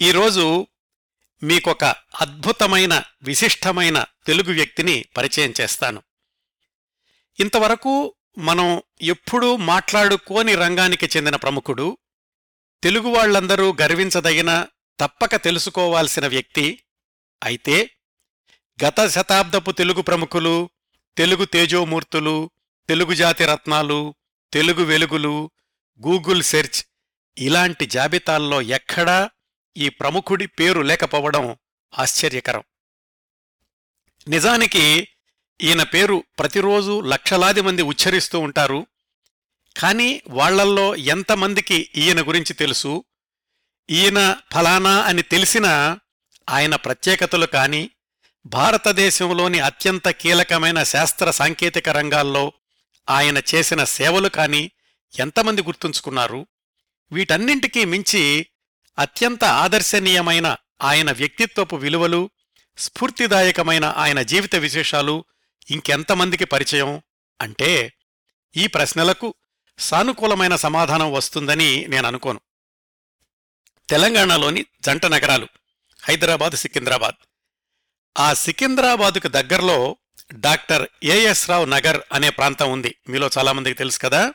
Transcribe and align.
ఈరోజు 0.00 0.66
మీకొక 1.42 1.84
అద్భుతమైన 2.20 3.02
విశిష్టమైన 3.22 4.04
తెలుగు 4.26 4.52
వ్యక్తిని 4.52 5.04
పరిచయం 5.16 5.54
చేస్తాను. 5.60 6.02
ఇంతవరకు 7.40 8.14
మనం 8.38 8.82
ఎప్పుడూ 9.02 9.56
మాట్లాడుకోని 9.56 10.54
రంగానికి 10.54 11.06
చెందిన 11.16 11.36
ప్రముఖుడు 11.36 11.98
తెలుగు 12.82 13.08
వాళ్ళందరూ 13.08 13.76
గర్వించదగిన 13.82 14.66
తప్పక 15.00 15.36
తెలుసుకోవాల్సిన 15.36 16.26
వ్యక్తి 16.26 16.84
అయితే 17.42 17.90
గత 18.84 19.06
శతాబ్దపు 19.06 19.70
తెలుగు 19.70 20.02
ప్రముఖులు 20.02 20.70
తెలుగు 21.16 21.44
తేజోమూర్తులు 21.44 22.50
తెలుగు 22.88 23.14
జాతి 23.14 23.44
రత్నాలు 23.44 24.14
తెలుగు 24.52 24.82
వెలుగులు 24.84 25.50
గూగుల్ 26.06 26.42
సెర్చ్ 26.42 26.84
ఇలాంటి 27.38 27.86
జాబితాల్లో 27.86 28.62
ఎక్కడా 28.62 29.30
ఈ 29.76 29.88
ప్రముఖుడి 29.88 30.46
పేరు 30.46 30.80
లేకపోవడం 30.80 31.56
ఆశ్చర్యకరం. 31.98 32.62
నిజానికి 34.28 35.08
ఈయన 35.62 35.82
పేరు 35.82 36.24
ప్రతిరోజు 36.38 37.00
లక్షలాది 37.00 37.60
మంది 37.60 37.82
ఉచ్చరిస్తూ 37.82 38.38
ఉంటారు. 38.38 38.86
కానీ 39.78 40.22
వాళ్ళల్లో 40.28 40.96
ఎంతమందికి 40.96 41.90
ఈయన 41.96 42.28
గురించి 42.28 42.54
తెలుసు? 42.54 43.04
ఈయన 43.90 44.36
ఫలానా 44.54 45.00
అని 45.02 45.22
తెలిసినా 45.22 46.00
ఆయన 46.50 46.76
ప్రత్యేకతలు 46.76 47.46
కాని 47.46 47.90
భారతదేశంలోని 48.46 49.60
అత్యంత 49.60 50.08
కీలకమైన 50.08 50.82
శాస్త్ర 50.82 51.30
సాంకేతిక 51.30 51.88
రంగాల్లో 51.88 52.52
ఆయన 53.10 53.42
చేసిన 53.54 53.84
సేవలు 53.84 54.28
కాని 54.28 54.70
ఎంతమంది 55.18 55.62
గుర్తుంచుకున్నారు? 55.62 56.46
వీటన్నింటికీ 57.12 57.84
మించి 57.84 58.46
అత్యంత 58.98 59.44
ఆదర్శనీయమైన 59.44 60.56
ఆయన 60.82 61.12
వ్యక్తిత్వపు 61.12 61.76
విలువలు 61.76 62.30
స్ఫూర్తిదాయకమైన 62.78 63.84
ఆయన 63.84 64.22
జీవిత 64.22 64.56
విశేషాలు 64.56 65.24
ఇంకెంతమందికి 65.70 66.44
పరిచయం 66.44 67.02
అంటే 67.40 67.92
ఈ 68.56 68.66
ప్రశ్నలకు 68.66 69.34
సానుకూలమైన 69.78 70.56
సమాధానం 70.56 71.12
వస్తుందని 71.12 71.86
నేననుకోను 71.88 72.40
తెలంగాణలోని 73.90 74.66
జంట 74.80 75.06
నగరాలు 75.06 75.48
హైదరాబాద్ 76.04 76.52
సికింద్రాబాద్. 76.52 77.14
ఆ 78.18 78.34
సికింద్రాబాదుకు 78.34 79.28
దగ్గరలో 79.28 79.96
డాక్టర్ 80.34 80.88
ఏఎస్ 81.04 81.50
రావు 81.50 81.64
నగర్ 81.64 82.00
అనే 82.12 82.30
ప్రాంతం 82.30 82.72
ఉంది. 82.72 82.94
మీలో 83.08 83.30
చాలామందికి 83.38 83.78
తెలుసు 83.78 83.98
కదా? 83.98 84.32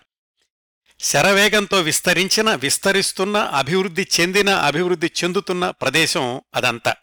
శరవేగంతో 1.01 1.81
విస్తరించిన 1.81 2.55
విస్తరిస్తున్న 2.55 3.37
అభివృద్ధి 3.37 4.07
చెందిన 4.19 4.49
అభివృద్ధి 4.49 5.11
చెందుతున్న 5.23 5.69
ప్రదేశం 5.69 6.41
అదంతా. 6.53 6.95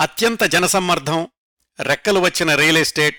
అత్యంత 0.00 0.44
జనసమ్మర్ధం 0.44 1.28
రెక్కలు 1.80 2.20
వచ్చిన 2.20 2.54
రియల్ 2.54 2.76
ఎస్టేట్ 2.76 3.18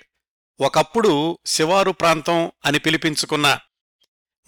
ఒకప్పుడు 0.59 1.39
శివారు 1.45 1.91
ప్రాంతం 1.91 2.51
అని 2.65 2.79
పిలిపించుకున్న 2.79 3.59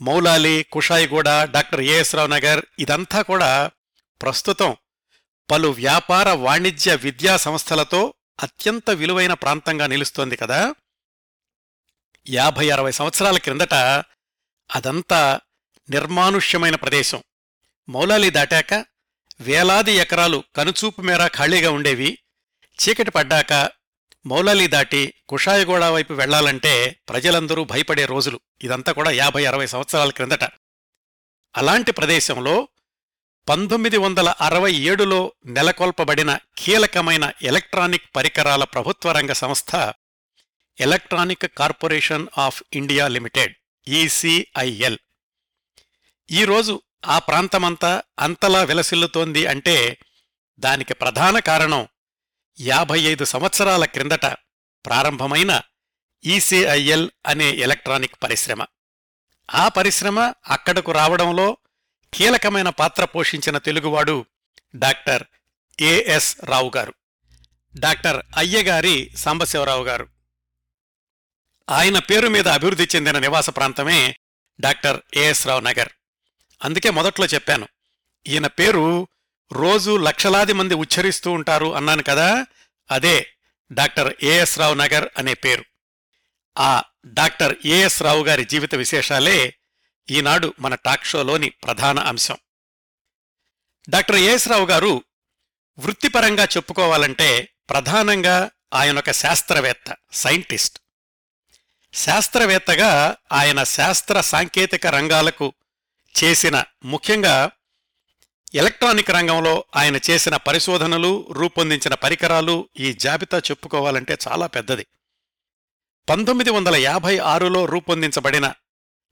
Moulali 0.01 0.65
Kushaiguda 0.71 1.29
doctor 1.43 1.81
A S 1.81 2.15
Rao 2.15 2.27
Nagar 2.27 2.65
ఇదంతా 2.79 3.21
కూడా 3.21 3.71
ప్రస్తుతం 4.21 4.75
పలు 5.51 5.67
వ్యాపార 5.67 6.29
వాణిజ్య 6.29 6.95
విద్యా 6.95 7.37
సంస్థలతో 7.37 8.13
అత్యంత 8.39 8.89
విలువైన 8.89 9.33
ప్రాంతంగా 9.33 9.87
నిలుస్తోంది 9.87 10.35
కదా. 10.35 10.75
యాభై 12.29 12.69
అరవై 12.69 12.91
సంవత్సరాల 12.91 13.37
క్రిందట 13.37 13.73
అదంతా 14.75 15.39
నిర్మానుష్యమైన 15.89 16.75
ప్రదేశం. 16.75 17.23
మౌలాలి 17.89 18.29
దాటాక 18.29 18.85
వేలాది 19.39 19.91
ఎకరాలు 19.91 20.43
కనుచూపు 20.55 21.01
మేర 21.01 21.27
ఖాళీగా 21.27 21.71
ఉండేవి. 21.71 22.17
చీకటి 22.79 23.11
పడ్డాక 23.11 23.71
మౌలాలి 24.25 24.67
దాటి 24.67 25.13
కుషాయగూడ 25.29 25.83
వైపు 25.83 26.13
వెళ్ళాలంటే 26.13 27.01
ప్రజలందరూ 27.09 27.63
భయపడే 27.63 28.05
రోజులు. 28.05 28.39
ఇదంతా 28.61 28.91
కూడా 28.91 29.11
యాభై 29.11 29.45
అరవై 29.45 29.67
సంవత్సరాల 29.67 30.09
క్రిందట. 30.09 30.43
అలాంటి 31.57 31.91
ప్రదేశంలో 31.91 32.67
పంతొమ్మిది 33.49 33.97
వందల 33.97 34.29
అరవై 34.29 34.73
ఏడులో 34.73 35.33
నెలకొల్పబడిన 35.45 36.39
కీలకమైన 36.57 37.31
ఎలక్ట్రానిక్ 37.41 38.15
పరికరాల 38.15 38.63
ప్రభుత్వ 38.63 39.11
రంగ 39.11 39.31
సంస్థ 39.31 39.93
electronic 40.79 41.57
corporation 41.57 42.27
of 42.37 42.63
India 42.73 43.07
limited. 43.07 43.55
ECIL. 43.87 44.97
ఈరోజు 46.31 46.83
ఆ 47.05 47.19
ప్రాంతమంతా 47.19 48.03
అంతలా 48.19 48.63
విలసిల్లుతోంది 48.63 49.45
అంటే 49.45 49.99
దానికి 50.57 50.93
ప్రధాన 50.93 51.39
కారణం 51.39 51.87
యాభై 52.59 52.99
ఐదు 52.99 53.23
సంవత్సరాల 53.23 53.85
క్రిందట 53.85 54.25
ప్రారంభమైన 54.85 55.61
ఈసీఐఎల్ 56.25 57.09
అనే 57.25 57.51
ఎలక్ట్రానిక్ 57.51 58.23
పరిశ్రమ. 58.23 58.65
ఆ 59.53 59.67
పరిశ్రమ 59.67 60.33
అక్కడకు 60.45 60.91
రావడంలో 60.91 61.57
కీలకమైన 62.13 62.69
పాత్ర 62.69 63.05
పోషించిన 63.05 63.57
తెలుగువాడు 63.57 64.25
డాక్టర్ 64.75 65.23
ఏఎస్ 65.81 66.45
రావు 66.45 66.71
గారు 66.77 66.93
డాక్టర్ 67.79 68.25
అయ్యగారి 68.37 69.11
సాంబశివరావు 69.15 69.83
గారు 69.83 70.10
ఆయన 71.69 71.99
పేరు 71.99 72.27
మీద 72.27 72.47
అభివృద్ధి 72.47 72.87
చెందిన 72.95 73.19
నివాస 73.19 73.49
ప్రాంతమే 73.49 74.15
డాక్టర్ 74.59 75.01
ఏఎస్ 75.15 75.47
రావు 75.47 75.59
నగర్. 75.59 75.89
అందుకే 76.63 76.89
మొదట్లో 76.89 77.25
చెప్పాను 77.25 77.67
ఈయన 78.27 78.47
పేరు 78.47 79.07
రోజు 79.51 79.97
లక్షలాది 79.97 80.53
మంది 80.53 80.73
ఉచ్చరిస్తూ 80.73 81.31
ఉంటారు 81.31 81.75
అన్నాను 81.75 82.03
కదా 82.03 82.45
అదే 82.91 83.33
డాక్టర్ 83.71 84.13
ఏఎస్ 84.23 84.59
రావు 84.59 84.73
నగర్ 84.73 85.09
అనే 85.17 85.33
పేరు. 85.33 85.65
ఆ 86.57 86.83
డాక్టర్ 87.05 87.55
ఏఎస్ 87.65 88.01
రావు 88.01 88.23
గారి 88.23 88.45
జీవిత 88.45 88.75
విశేషాలే 88.75 89.53
ఈనాడు 90.09 90.53
మన 90.59 90.75
టాక్ 90.75 91.05
షోలోని 91.05 91.49
ప్రధాన 91.49 91.99
అంశం. 91.99 92.37
డాక్టర్ 93.89 94.15
ఏఎస్ 94.15 94.47
రావు 94.47 94.65
గారు 94.65 95.03
వృత్తిపరంగా 95.79 96.43
చెప్పుకోవాలంటే 96.43 97.49
ప్రధానంగా 97.69 98.51
ఆయనొక 98.73 99.11
శాస్త్రవేత్త 99.11 99.95
సైంటిస్ట్. 100.13 100.79
శాస్త్రవేత్తగా 101.93 103.17
ఆయన 103.31 103.63
శాస్త్ర 103.63 104.21
సాంకేతిక 104.21 104.87
రంగాలకు 104.87 105.53
చేసిన 106.15 106.63
ముఖ్యంగా 106.85 107.49
ఎలక్ట్రానిక్ 108.53 109.09
రంగంలో 109.09 109.65
ఆయన 109.75 109.99
చేసిన 110.09 110.35
పరిశోధనలు 110.35 111.27
రూపొందించిన 111.31 111.93
పరికరాలు 111.93 112.69
ఈ 112.79 112.93
జాబితా 112.93 113.37
చెప్పుకోవాలంటే 113.37 114.17
చాలా 114.27 114.47
పెద్దది. 114.47 114.85
పంతొమ్మిది 116.09 116.49
వందల 116.49 116.75
యాభై 116.75 117.17
ఆరులో 117.17 117.65
రూపొందించబడిన 117.65 118.53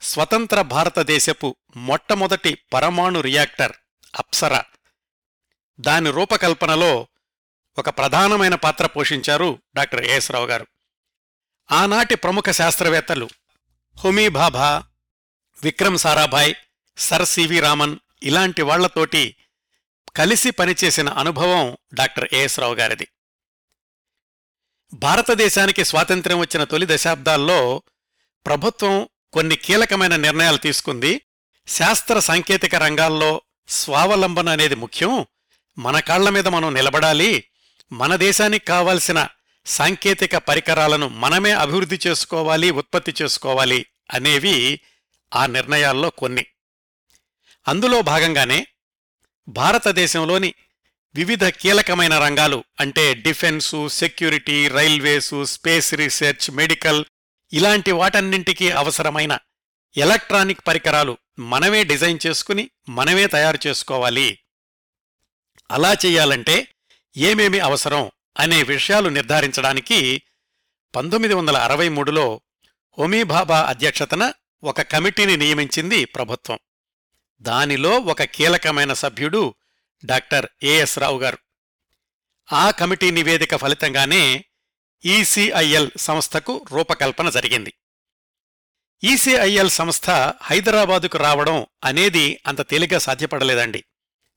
స్వతంత్ర 0.01 0.61
భారతదేశపు 0.61 1.55
మొట్టమొదటి 1.75 2.57
పరమాణు 2.73 3.21
రియాక్టర్ 3.21 3.71
అప్సరా 4.15 4.65
దాని 5.79 6.11
రూపకల్పనలో 6.11 7.07
ఒక 7.77 7.89
ప్రధానమైన 7.89 8.55
పాత్ర 8.55 8.85
పోషించారు 8.85 9.59
డాక్టర్ 9.75 10.05
ఏఎస్ 10.05 10.31
రావు 10.31 10.45
గారు. 10.45 10.67
ఆనాటి 11.71 12.15
ప్రముఖ 12.15 12.43
శాస్త్రవేత్తలు 12.49 13.29
హుమీ 13.97 14.27
భాభా 14.27 14.83
విక్రమ్ 15.63 15.97
సారాభాయ్ 15.97 16.53
సర్ 16.97 17.25
సివి 17.25 17.59
రామన్ 17.59 17.97
ఇలాంటి 18.23 18.61
వాళ్ళతోటి 18.61 19.35
కలిసి 20.15 20.51
పనిచేసిన 20.51 21.09
అనుభవం 21.09 21.77
డాక్టర్ 21.93 22.29
ఏఎస్ 22.33 22.59
రావు 22.59 22.75
గారిది. 22.75 23.07
భారతదేశానికి 24.93 25.85
స్వాతంత్ర్యం 25.85 26.39
వచ్చిన 26.39 26.63
తొలి 26.63 26.87
దశాబ్దాల్లో 26.89 27.83
ప్రభుత్వం 28.45 29.09
కొన్ని 29.33 29.55
కీలకమైన 29.55 30.15
నిర్ణయాలు 30.15 30.57
తీసుకుంది. 30.57 31.21
శాస్త్ర 31.67 32.19
సాంకేతిక 32.19 32.75
రంగాల్లో 32.75 33.41
స్వావలంబన 33.67 34.49
అనేది 34.49 34.75
ముఖ్యం. 34.75 35.25
మన 35.77 35.99
కాళ్ళ 35.99 36.29
మీద 36.29 36.47
మనం 36.47 36.73
నిలబడాలి. 36.73 37.43
మన 37.91 38.15
దేశానికి 38.15 38.65
కావాల్సిన 38.65 39.27
సాంకేతిక 39.69 40.35
పరికరాలను 40.35 41.07
మనమే 41.07 41.51
అభివృద్ధి 41.51 41.99
చేసుకోవాలి 42.07 42.71
ఉత్పత్తి 42.71 43.13
చేసుకోవాలి 43.21 43.85
అనేవి 44.11 44.79
ఆ 45.35 45.45
నిర్ణయాల్లో 45.45 46.09
కొన్ని. 46.09 46.45
అందులో 47.67 48.01
భాగంగానే 48.01 48.67
భారతదేశంలోని 49.47 50.53
వివిధ 51.15 51.45
కీలకమైన 51.45 52.19
రంగాలు 52.19 52.63
అంటే 52.79 53.13
defence 53.13 53.87
security 53.87 54.67
railways 54.67 55.45
space 55.45 55.93
research 55.93 56.51
medical 56.51 57.05
ఇలాంటి 57.53 57.91
వాటన్నింటికీ 57.91 58.71
అవసరమైన 58.71 59.37
ఎలక్ట్రానిక్ 59.97 60.67
పరికరాలు 60.67 61.17
మనమే 61.39 61.83
డిజైన్ 61.83 62.19
చేసుకుని 62.27 62.69
మనమే 62.89 63.27
తయారు 63.27 63.59
చేసుకోవాలి. 63.67 64.39
అలా 65.71 65.93
చెయ్యాలంటే 65.93 66.67
ఏమేమి 67.17 67.59
అవసరం? 67.59 68.11
అనే 68.39 68.63
విషయాలు 68.63 69.09
నిర్ధారించడానికి 69.09 70.21
పంతొమ్మిది 70.95 71.33
వందల 71.33 71.57
అరవై 71.57 71.89
మూడులో 71.89 72.41
హోమీబాబా 72.97 73.61
అధ్యక్షతన 73.61 74.33
ఒక 74.63 74.81
కమిటీని 74.81 75.37
నియమించింది 75.37 76.05
ప్రభుత్వం. 76.05 76.59
దానిలో 77.41 77.89
ఒక 77.89 78.23
కీలకమైన 78.23 78.93
సభ్యుడు 78.93 79.55
డాక్టర్ 80.05 80.47
ఏఎస్ 80.63 80.99
రావు 80.99 81.19
గారు. 81.19 81.37
ఆ 82.53 82.71
కమిటీ 82.71 83.11
నివేదిక 83.11 83.55
ఫలితంగానే 83.55 84.45
ఈసీఐఎల్ 85.05 85.89
సంస్థకు 85.97 86.65
రూపకల్పన 86.71 87.29
జరిగింది. 87.29 87.73
ఈసీఐఎల్ 89.03 89.69
సంస్థ 89.69 90.09
హైదరాబాదుకు 90.41 91.17
రావడం 91.17 91.65
అనేది 91.83 92.39
అంత 92.47 92.69
తేలిగ్గా 92.69 92.99
సాధ్యపడలేదండి. 92.99 93.83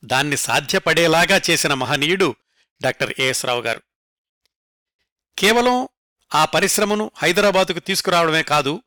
దాన్ని 0.05 0.37
సాధ్యపడేలాగా 0.37 1.41
చేసిన 1.51 1.75
మహనీయుడు 1.75 2.37
డాక్టర్ 2.83 3.15
ఏఎస్ 3.19 3.45
రావు 3.47 3.61
గారు. 3.61 3.83
కేవలం 5.39 5.89
ఆ 6.35 6.45
పరిశ్రమను 6.45 7.11
హైదరాబాదుకు 7.17 7.79
తీసుకురావడమే 7.79 8.43
కాదు 8.43 8.83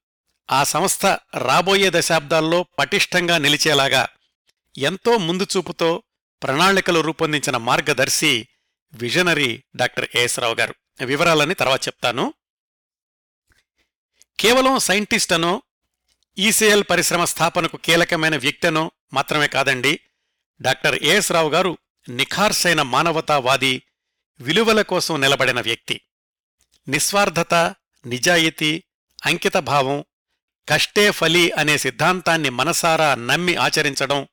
ఆ 0.51 0.63
సంస్థ 0.63 1.05
రాబోయే 1.35 1.91
దశాబ్దాల్లో 1.93 2.65
పటిష్టంగా 2.79 3.37
నిలిచేలాగా 3.37 4.07
ఎంతో 4.77 5.17
ముందుచూపుతో 5.17 6.03
ప్రణాళికలు 6.43 6.99
రూపొందించిన 6.99 7.57
మార్గదర్శి 7.57 8.47
విజనరీ 8.93 9.63
డాక్టర్ 9.75 10.07
ఏఎస్ 10.15 10.39
రావు 10.39 10.55
గారు. 10.55 10.75
వివరాలని 11.05 11.53
తర్వాత 11.53 11.87
చెప్తాను. 11.87 12.33
కేవలం 14.39 14.79
సైంటిస్ట్ 14.79 15.33
అనో 15.33 15.61
ఈసీఎల్ 16.37 16.83
పరిశ్రమ 16.89 17.25
స్థాపనకు 17.25 17.77
కీలకమైన 17.77 18.37
వ్యక్తనో 18.37 18.91
మాత్రమే 19.13 19.47
కాదండి 19.47 19.99
డాక్టర్ 20.61 21.03
ఏఎస్ 21.03 21.31
రావు 21.31 21.49
గారు 21.49 21.77
నిఖార్సైన 22.09 22.81
మానవతావాది 22.81 23.81
విలువల 24.39 24.81
కోసం 24.81 25.21
నిలబడిన 25.21 25.61
వ్యక్తి. 25.61 26.01
నిస్వార్థత 26.87 27.75
నిజాయితీ 28.05 28.83
అంకితభావం 29.25 30.05
కష్టే 30.69 31.11
ఫలి 31.11 31.51
అనే 31.51 31.77
సిద్ధాంతాన్ని 31.77 32.49
మనసారా 32.49 33.15
నమ్మి 33.15 33.55
ఆచరించడం 33.55 34.27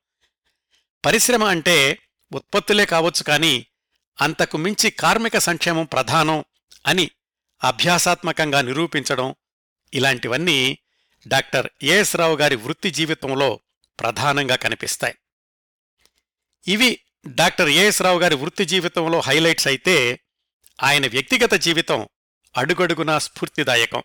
పరిశ్రమ 1.05 1.43
అంటే 1.43 1.99
ఉత్పత్తులే 2.33 2.85
కావచ్చు 2.85 3.23
కానీ 3.23 3.65
అంతకు 4.21 4.57
మించి 4.57 4.89
కార్మిక 4.91 5.37
సంక్షేమం 5.37 5.85
ప్రధానం 5.85 6.45
అని 6.85 7.11
అభ్యాసాత్మకంగా 7.63 8.61
నిరూపించడం 8.61 9.35
ఇలాంటివన్నీ 9.93 10.77
డాక్టర్ 11.27 11.67
ఏఎస్ 11.83 12.15
రావు 12.15 12.35
గారి 12.35 12.55
వృత్తి 12.55 12.91
జీవితంలో 12.91 13.59
ప్రధానంగా 13.99 14.55
కనిపిస్తాయి. 14.55 15.15
ఇవి 16.67 16.99
డాక్టర్ 17.27 17.69
ఏఎస్ 17.69 18.01
రావు 18.01 18.19
గారి 18.19 18.35
వృత్తి 18.35 18.65
జీవితంలో 18.65 19.19
హైలైట్స్ 19.19 19.67
అయితే 19.67 20.19
ఆయన 20.83 21.07
వ్యక్తిగత 21.07 21.53
జీవితం 21.53 22.09
అడుగడుగునా 22.57 23.19
స్ఫూర్తిదాయకం. 23.19 24.03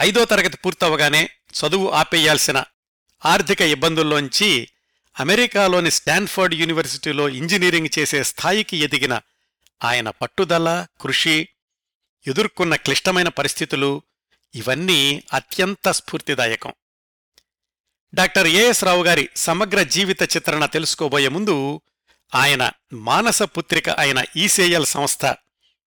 ఐదో 0.00 0.24
తరగతి 0.24 0.56
పూర్తవగానే 0.56 1.30
చదువు 1.52 1.90
ఆపేయాల్సిన 1.90 2.64
ఆర్థిక 3.26 3.60
ఇబ్బందుల్లోంచి 3.60 4.68
అమెరికాలోని 5.20 5.90
స్టాన్ఫర్డ్ 5.90 6.54
యూనివర్సిటీలో 6.54 7.28
ఇంజనీరింగ్ 7.28 7.98
చేసే 7.98 8.24
స్థాయికి 8.24 8.76
ఎదిగిన 8.76 9.20
ఆయన 9.84 10.10
పట్టుదల 10.10 10.86
కృషి 11.00 11.48
ఎదుర్కొన్న 12.26 12.76
క్లిష్టమైన 12.76 13.28
పరిస్థితులు 13.28 14.02
ఇవన్నీ 14.54 15.22
అత్యంత 15.32 15.90
స్ఫూర్తిదాయకం. 15.90 16.72
డాక్టర్ 18.14 18.46
ఏఎస్ 18.46 18.84
రావు 18.84 19.04
గారి 19.04 19.28
సమగ్ర 19.36 19.82
జీవిత 19.82 20.22
చిత్రణ 20.22 20.66
తెలుసుకోబోయే 20.66 21.28
ముందు 21.28 21.80
ఆయన 22.34 22.70
మానస 22.92 23.42
పుత్రిక 23.42 23.90
అయిన 23.90 24.24
ఈసేయల్ 24.36 24.86
సంస్థ 24.86 25.24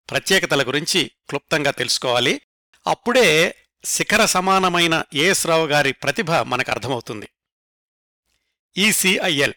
ప్రత్యేకతల 0.10 0.68
గురించి 0.68 1.12
క్లుప్తంగా 1.30 1.72
తెలుసుకోవాలి. 1.72 2.42
అప్పుడే 2.88 3.56
శిఖర 3.86 4.26
సమానమైన 4.26 5.04
ఏఎస్ 5.14 5.48
రావు 5.48 5.68
గారి 5.68 5.92
ప్రతిభ 5.92 6.32
మనకు 6.32 6.72
అర్థమవుతుంది. 6.72 7.30
ఈసీఐఎల్ 8.78 9.54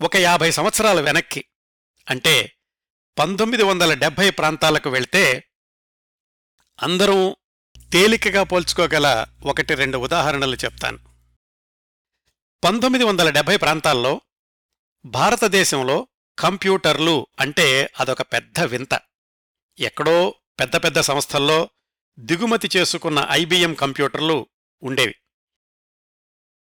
ఒక 0.00 0.16
యాభై 0.16 0.50
సంవత్సరాల 0.50 1.00
వెనక్కి 1.00 1.44
అంటే 2.10 2.52
పంతొమ్మిది 3.18 3.62
వందల 3.62 3.94
డెబ్భై 3.94 4.30
ప్రాంతాలకు 4.30 4.90
వెళ్తే 4.90 5.44
అందరూ 6.82 7.36
తేలికగా 7.92 8.42
పోల్చుకోగల 8.42 9.26
ఒకటి 9.42 9.74
రెండు 9.74 9.98
ఉదాహరణలు 9.98 10.56
చెప్తాను. 10.56 10.98
పంతొమ్మిది 12.64 13.04
వందల 13.04 13.30
డెబ్భై 13.30 13.56
ప్రాంతాల్లో 13.56 14.20
భారతదేశంలో 15.04 16.08
కంప్యూటర్లు 16.38 17.26
అంటే 17.40 17.90
అదొక 18.00 18.22
పెద్ద 18.22 18.60
వింత. 18.60 19.00
ఎక్కడో 19.78 20.34
పెద్ద 20.60 20.76
పెద్ద 20.76 21.00
సంస్థల్లో 21.00 21.70
దిగుమతి 22.18 22.70
చేసుకున్న 22.76 23.26
ఐబిఎం 23.30 23.74
కంప్యూటర్లు 23.74 24.46
ఉండేవి. 24.82 25.14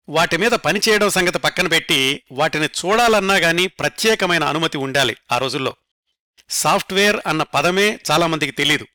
వాటి 0.09 0.37
మీద 0.37 0.51
పనిచేయడం 0.51 1.09
సంగతి 1.09 1.39
పక్కన 1.39 1.67
పెట్టి 1.67 2.23
వాటిని 2.31 2.65
చూడాలన్నా 2.65 3.35
గాని 3.37 3.67
ప్రత్యేకమైన 3.67 4.43
అనుమతి 4.43 4.77
ఉండాలి 4.77 5.17
ఆ 5.31 5.37
రోజుల్లో. 5.37 5.75
సాఫ్ట్వేర్ 6.49 7.17
అన్న 7.27 7.43
పదమే 7.43 7.99
చాలామందికి 8.11 8.51
తెలీదు. 8.51 8.87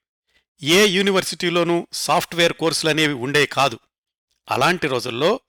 ఏ 0.62 0.86
యూనివర్సిటీలోనూ 0.86 1.86
సాఫ్ట్వేర్ 1.92 2.52
కోర్సులనేవి 2.52 3.12
ఉండే 3.12 3.46
కాదు. 3.46 3.78
అలాంటి 4.50 4.86
రోజుల్లో 4.86 5.40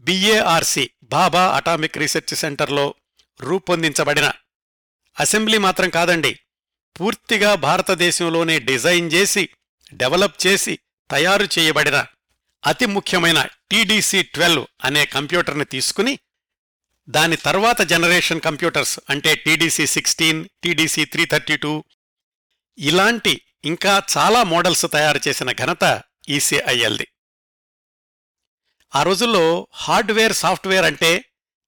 బిఏఆర్సి 0.00 0.90
బాబా 1.02 1.56
అటామిక్ 1.56 1.98
రీసెర్చ్ 1.98 2.34
సెంటర్లో 2.34 2.94
రూపొందించబడిన 3.40 4.32
అసెంబ్లీ 5.20 5.58
మాత్రం 5.58 5.90
కాదండి. 5.90 6.40
పూర్తిగా 6.98 7.54
భారతదేశంలోనే 7.54 8.58
డిజైన్ 8.58 9.12
చేసి 9.12 9.48
డెవలప్ 9.92 10.46
చేసి 10.46 10.78
తయారు 11.10 11.48
చేయబడిన 11.58 12.06
అతి 12.66 12.86
ముఖ్యమైన 12.86 13.48
టీడీసీ 13.70 14.22
ట్వెల్వ్ 14.22 14.66
అనే 14.84 15.06
కంప్యూటర్ని 15.06 15.64
తీసుకుని 15.64 16.18
దాని 17.08 17.36
తర్వాత 17.36 17.82
జనరేషన్ 17.82 18.40
కంప్యూటర్స్ 18.40 19.00
అంటే 19.10 19.34
TDC 19.34 19.86
sixteen 19.86 20.48
TDC 20.62 21.04
three 21.04 21.24
thirty 21.24 21.56
two 21.56 21.84
ఇలాంటి 22.78 23.42
ఇంకా 23.64 24.02
చాలా 24.18 24.42
మోడల్స్ 24.42 24.86
తయారు 24.92 25.20
చేసిన 25.28 25.52
ఘనత 25.52 26.02
ఈసీఐఎల్ది. 26.28 27.08
ఆ 28.94 29.02
రోజుల్లో 29.02 29.68
హార్డ్వేర్ 29.74 30.32
సాఫ్ట్వేర్ 30.32 30.84
అంటే 30.84 31.24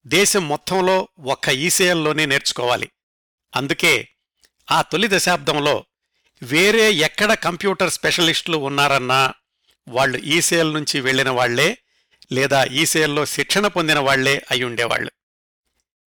దేశం 0.07 0.47
మొత్తంలో 0.47 1.07
ఒక్క 1.19 1.49
ఈసీఎల్లోనే 1.49 2.25
నేర్చుకోవాలి. 2.25 2.91
అందుకే 3.55 4.09
ఆ 4.71 4.81
తొలి 4.81 5.07
దశాబ్దంలో 5.07 5.85
వేరే 6.43 6.93
ఎక్కడ 6.93 7.33
కంప్యూటర్ 7.33 7.89
స్పెషలిస్టులు 7.89 8.57
ఉన్నారన్నా 8.57 9.33
వాళ్ళు 9.87 10.17
ఈసీఎల్ 10.17 10.73
నుంచి 10.73 11.01
వెళ్ళిన 11.01 11.29
వాళ్ళే 11.29 11.77
లేదా 12.31 12.63
ఈసీఎల్లో 12.63 13.25
శిక్షణ 13.25 13.67
పొందిన 13.67 13.99
వాళ్ళే 13.99 14.45
అయి 14.51 14.63
ఉండేవాళ్ళు 14.63 15.11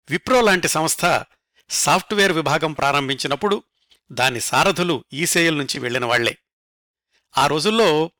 విప్రో 0.08 0.40
లాంటి 0.40 0.68
సంస్థ 0.68 1.24
సాఫ్ట్వేర్ 1.70 2.32
విభాగం 2.32 2.72
ప్రారంభించినప్పుడు 2.72 3.64
దాని 4.12 4.40
సారథులు 4.40 5.04
ఈసీఎల్ 5.12 5.58
నుంచి 5.58 5.78
వెళ్ళిన 5.80 6.04
వాళ్ళే 6.04 6.38
ఆ 7.36 7.46
రోజుల్లో 7.46 8.10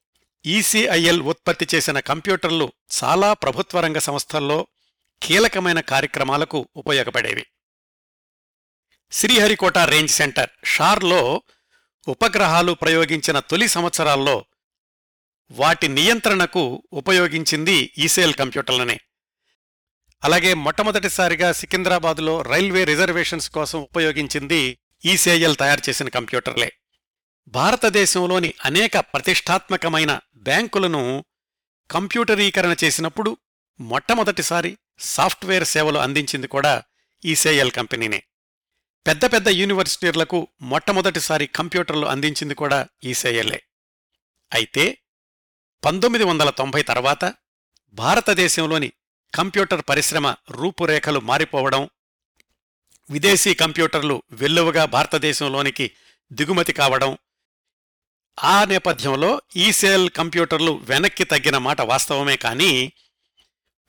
ఈసీఐఎల్ 0.47 1.23
ఉత్పత్తి 1.23 1.66
చేసిన 1.75 2.00
కంప్యూటర్లు 2.00 2.73
చాలా 3.04 3.32
ప్రభుత్వ 3.32 3.80
రంగ 3.80 3.99
సంస్థల్లో 3.99 4.66
కీలకమైన 5.23 5.80
కార్యక్రమాలకు 5.80 6.68
ఉపయోగపడేవి. 6.76 7.47
శ్రీహరికోట 9.10 9.78
రేంజ్ 9.78 10.10
సెంటర్ 10.10 10.50
షార్లో 10.64 11.42
ఉపగ్రహాలు 12.08 12.72
ప్రయోగించిన 12.72 13.38
తొలి 13.38 13.68
సంవత్సరాల్లో 13.68 14.44
వాటి 15.50 15.88
నియంత్రణకు 15.88 16.82
ఉపయోగించింది 16.92 17.92
ఈసేల్ 17.98 18.34
కంప్యూటర్లనే. 18.34 19.00
అలాగే 20.24 20.54
మొట్టమొదటిసారిగా 20.54 21.52
సికింద్రాబాదులో 21.52 22.42
రైల్వే 22.42 22.84
రిజర్వేషన్స్ 22.84 23.50
కోసం 23.50 23.78
ఉపయోగించింది 23.80 24.78
ఈసేఎల్ 25.04 25.56
తయారు 25.56 25.88
చేసిన 25.88 26.08
కంప్యూటర్లే. 26.08 26.72
భారతదేశంలోని 27.46 28.54
అనేక 28.64 28.98
ప్రతిష్టాత్మకమైన 28.98 30.20
బ్యాంకులను 30.36 31.24
కంప్యూటరీకరణ 31.90 32.74
చేసినప్పుడు 32.84 33.36
మొట్టమొదటిసారి 33.80 34.78
సాఫ్ట్వేర్ 34.98 35.64
సేవలు 35.64 35.98
అందించింది 35.98 36.46
కూడా 36.46 36.82
ఈసేఎల్ 37.24 37.70
కంపెనీనే. 37.70 38.22
పెద్ద 39.08 39.24
పెద్ద 39.26 39.48
యూనివర్సిటీలకు 39.58 40.38
మొట్టమొదటిసారి 40.70 41.46
కంప్యూటర్లు 41.54 42.06
అందించింది 42.06 42.54
కూడా 42.54 42.78
ఈసేఎల్ఏ 43.04 43.60
అయితే 44.52 44.84
పంతొమ్మిది 45.82 46.24
వందల 46.24 46.50
తొంభై 46.58 46.82
తర్వాత 46.82 47.24
భారతదేశంలోని 47.96 48.88
కంప్యూటర్ 49.32 49.82
పరిశ్రమ 49.88 50.26
రూపురేఖలు 50.58 51.20
మారిపోవడం 51.26 51.82
విదేశీ 53.10 53.52
కంప్యూటర్లు 53.54 54.16
వెల్లువగా 54.40 54.84
భారతదేశంలోనికి 54.88 55.86
దిగుమతి 56.30 56.72
కావడం 56.72 57.12
ఆ 58.38 58.56
నేపథ్యంలో 58.66 59.30
ఈసేల్ 59.62 60.08
కంప్యూటర్లు 60.16 60.72
వెనక్కి 60.88 61.24
తగ్గిన 61.24 61.58
మాట 61.62 61.80
వాస్తవమే 61.88 62.38
కానీ 62.44 62.72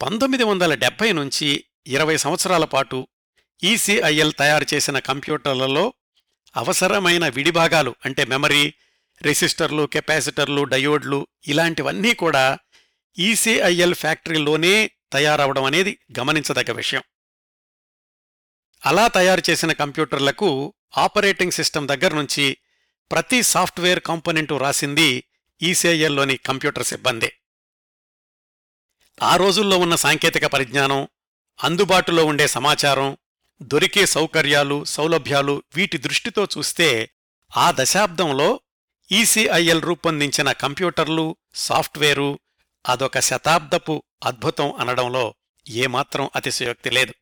పంతొమ్మిది 0.02 0.44
వందల 0.44 0.74
డెబ్బై 0.80 1.10
నుంచి 1.14 1.50
ఇరవై 1.88 2.16
సంవత్సరాల 2.18 2.66
పాటు 2.72 3.00
ఈసీఐఎల్ 3.64 4.34
తయారు 4.34 4.66
చేసిన 4.74 5.00
కంప్యూటర్లలో 5.00 5.94
అవసరమైన 6.56 7.30
విడిభాగాలు 7.30 7.96
అంటే 8.06 8.26
మెమరీ 8.26 8.74
రెసిస్టర్లు 9.22 9.86
కెపాసిటర్లు 9.86 10.64
డయోడ్లు 10.64 11.28
ఇలాంటివన్నీ 11.48 12.14
కూడా 12.14 12.58
ఈసీఐఎల్ 13.18 13.96
ఫ్యాక్టరీలోనే 13.96 14.92
తయారవడం 15.14 15.64
అనేది 15.64 16.00
గమనించదగ్గ 16.20 16.72
విషయం. 16.72 17.04
అలా 18.86 19.08
తయారు 19.08 19.44
చేసిన 19.50 19.72
కంప్యూటర్లకు 19.72 20.74
ఆపరేటింగ్ 20.98 21.52
సిస్టమ్ 21.52 21.88
దగ్గర 21.88 22.14
నుంచి 22.14 22.58
ప్రతి 23.12 23.44
సాఫ్ట్వేర్ 23.44 24.00
కాంపోనెంటు 24.00 24.58
రాసింది 24.58 25.24
ఈసీఐఎల్లోని 25.62 26.38
కంప్యూటర్ 26.38 26.84
సిబ్బందే. 26.84 27.36
ఆ 29.24 29.36
రోజుల్లో 29.36 29.78
ఉన్న 29.78 29.96
సాంకేతిక 29.96 30.46
పరిజ్ఞానం 30.46 31.08
అందుబాటులో 31.64 32.26
ఉండే 32.26 32.48
సమాచారం 32.48 33.18
దొరికే 33.62 34.06
సౌకర్యాలు 34.06 34.86
సౌలభ్యాలు 34.86 35.64
వీటి 35.76 35.98
దృష్టితో 35.98 36.44
చూస్తే 36.46 37.10
ఆ 37.58 37.72
దశాబ్దంలో 37.72 38.62
ఈసీఐఎల్ 39.12 39.82
రూపొందించిన 39.82 40.52
కంప్యూటర్లు 40.52 41.38
సాఫ్ట్వేరు 41.54 42.40
అదొక 42.88 43.20
శతాబ్దపు 43.20 44.04
అద్భుతం 44.26 44.74
అనడంలో 44.74 45.36
ఏమాత్రం 45.70 46.30
అతిశయోక్తి 46.36 46.90
లేదు. 46.90 47.14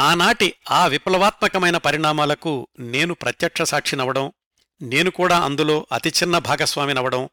ఆనాటి 0.00 0.54
ఆ 0.70 0.86
విప్లవాత్మకమైన 0.86 1.76
పరిణామాలకు 1.76 2.68
నేను 2.78 3.14
ప్రత్యక్ష 3.14 3.62
సాక్షినవడం 3.62 4.32
నేను 4.82 5.10
కూడా 5.10 5.40
అందులో 5.40 5.86
అతి 5.92 6.08
చిన్న 6.08 6.38
భాగస్వామినవడం 6.38 7.28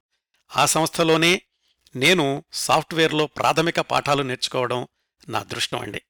ఆ 0.57 0.65
సంస్థలోనే 0.65 1.41
నేను 1.95 2.43
సాఫ్ట్వేర్లో 2.53 3.27
ప్రాథమిక 3.27 3.79
పాఠాలు 3.79 4.23
నేర్చుకోవడం 4.23 4.87
నా 5.29 5.39
అదృష్టం 5.39 5.79
అండి. 5.79 6.01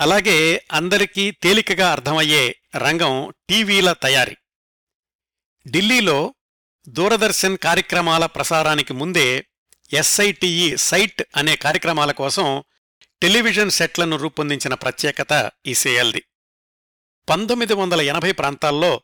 అలాగే 0.00 0.66
అందరికీ 0.72 1.30
తేలికగా 1.30 1.92
అర్థమయ్యే 1.92 2.56
రంగం 2.76 3.32
టీవీల 3.48 3.92
తయారీ. 3.92 4.36
ఢిల్లీలో 5.68 6.34
దూరదర్శన్ 6.88 7.58
కార్యక్రమాల 7.58 8.26
ప్రసారానికి 8.26 8.92
ముందే 8.92 9.46
ఎస్ఐటిఈ 9.92 10.76
సైట్ 10.76 11.22
అనే 11.36 11.56
కార్యక్రమాల 11.56 12.12
కోసం 12.12 12.64
టెలివిజన్ 13.22 13.70
సెట్లను 13.70 14.16
రూపొందించిన 14.16 14.74
ప్రత్యేకత 14.74 15.50
ఈసీఎల్ది. 15.66 16.22
పంతొమ్మిది 17.28 17.74
వందల 17.74 18.00
ఎనభై 18.00 18.32
ప్రాంతాల్లో 18.32 19.02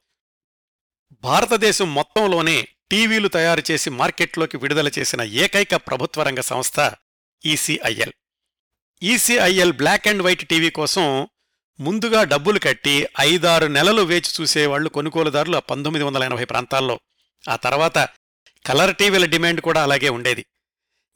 భారతదేశం 1.13 1.95
మొత్తంలోనే 1.95 2.69
టీవీలు 2.91 3.29
తయారు 3.29 3.63
చేసి 3.71 3.91
మార్కెట్లోకి 3.91 4.57
విడుదల 4.57 4.91
చేసిన 4.99 5.21
ఏకైక 5.21 5.75
ప్రభుత్వ 5.75 6.23
రంగ 6.23 6.41
సంస్థ 6.41 6.93
ECIL. 7.45 8.13
ECIL 9.03 9.73
black 9.73 10.09
and 10.09 10.23
white 10.23 10.49
TV 10.49 10.71
కోసం 10.71 11.29
ముందుగా 11.81 12.25
డబ్బులు 12.25 12.59
కట్టి 12.59 13.07
ఐదారు 13.21 13.67
నెలలు 13.67 14.03
వేచి 14.03 14.33
చూసేవాళ్ళు 14.41 14.89
కొనుగోలుదారులు 14.89 15.57
ఆ 15.57 15.59
పంతొమ్మిది 15.59 16.05
వందల 16.05 16.23
ఎనభై 16.23 16.45
ప్రాంతాల్లో. 16.45 17.01
ఆ 17.49 17.57
తర్వాత 17.57 17.99
కలర్ 18.67 18.97
టీవీల 18.97 19.25
డిమాండ్ 19.25 19.61
కూడా 19.61 19.83
అలాగే 19.83 20.09
ఉండేది. 20.09 20.47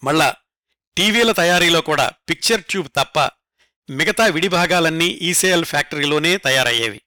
మళ్ళా 0.05 0.35
టీవీల 0.97 1.33
తయారీలో 1.33 1.81
కూడా 1.81 2.13
పిక్చర్ 2.31 2.65
ట్యూబ్ 2.65 2.89
తప్ప 2.89 3.19
మిగతా 3.91 4.27
విడిభాగాలన్నీ 4.27 5.07
ఈసీఎల్ 5.07 5.65
ఫ్యాక్టరీలోనే 5.65 6.37
తయారయ్యేవి. 6.37 7.01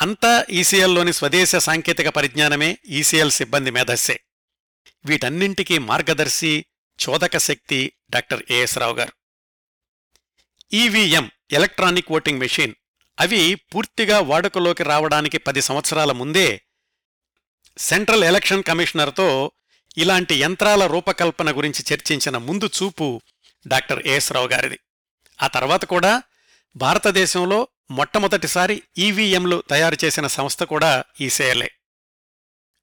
అంతా 0.00 0.46
ఈసీఎల్లోని 0.50 1.12
స్వదేశ 1.12 1.56
సాంకేతిక 1.56 2.08
పరిజ్ఞానమే 2.08 2.78
ఈసీఎల్ 2.88 3.30
సిబ్బంది 3.30 3.70
మేధస్సే. 3.70 4.20
వీటన్నింటికీ 5.04 5.78
మార్గదర్శి 5.78 6.66
చోదక 7.08 7.38
శక్తి 7.38 7.92
డాక్టర్ 8.10 8.42
ఏఎస్ 8.50 8.78
రావు 8.78 8.94
గారు. 8.94 9.12
ఈవీఎం 10.72 11.30
ఎలక్ట్రానిక్ 11.52 12.12
ఓటింగ్ 12.12 12.38
మెషిన్ 12.38 12.74
అవి 13.18 13.54
పూర్తిగా 13.54 14.20
వాడుకలోకి 14.20 14.82
రావడానికి 14.82 15.38
పది 15.38 15.60
సంవత్సరాల 15.60 16.12
ముందే 16.12 16.62
సెంట్రల్ 17.78 18.24
ఎలక్షన్ 18.24 18.62
కమిషనర్తో 18.62 19.52
ఇలాంటి 19.96 20.34
యంత్రాల 20.38 20.86
రూపకల్పన 20.86 21.50
గురించి 21.50 21.84
చర్చించిన 21.92 22.36
ముందు 22.38 22.66
చూపు 22.66 23.22
డాక్టర్ 23.66 24.06
ఏఎస్ 24.06 24.32
రావు 24.32 24.46
గారిది. 24.46 24.78
ఆ 25.40 25.46
తర్వాత 25.46 25.84
కూడా 25.84 26.22
భారతదేశంలో 26.76 27.68
మొట్టమొదటిసారి 27.90 28.82
ఈవీఎంలు 28.98 29.62
తయారు 29.70 29.98
చేసిన 30.04 30.26
సంస్థ 30.26 30.62
కూడా 30.62 31.04
ఈసేఎలే 31.20 31.70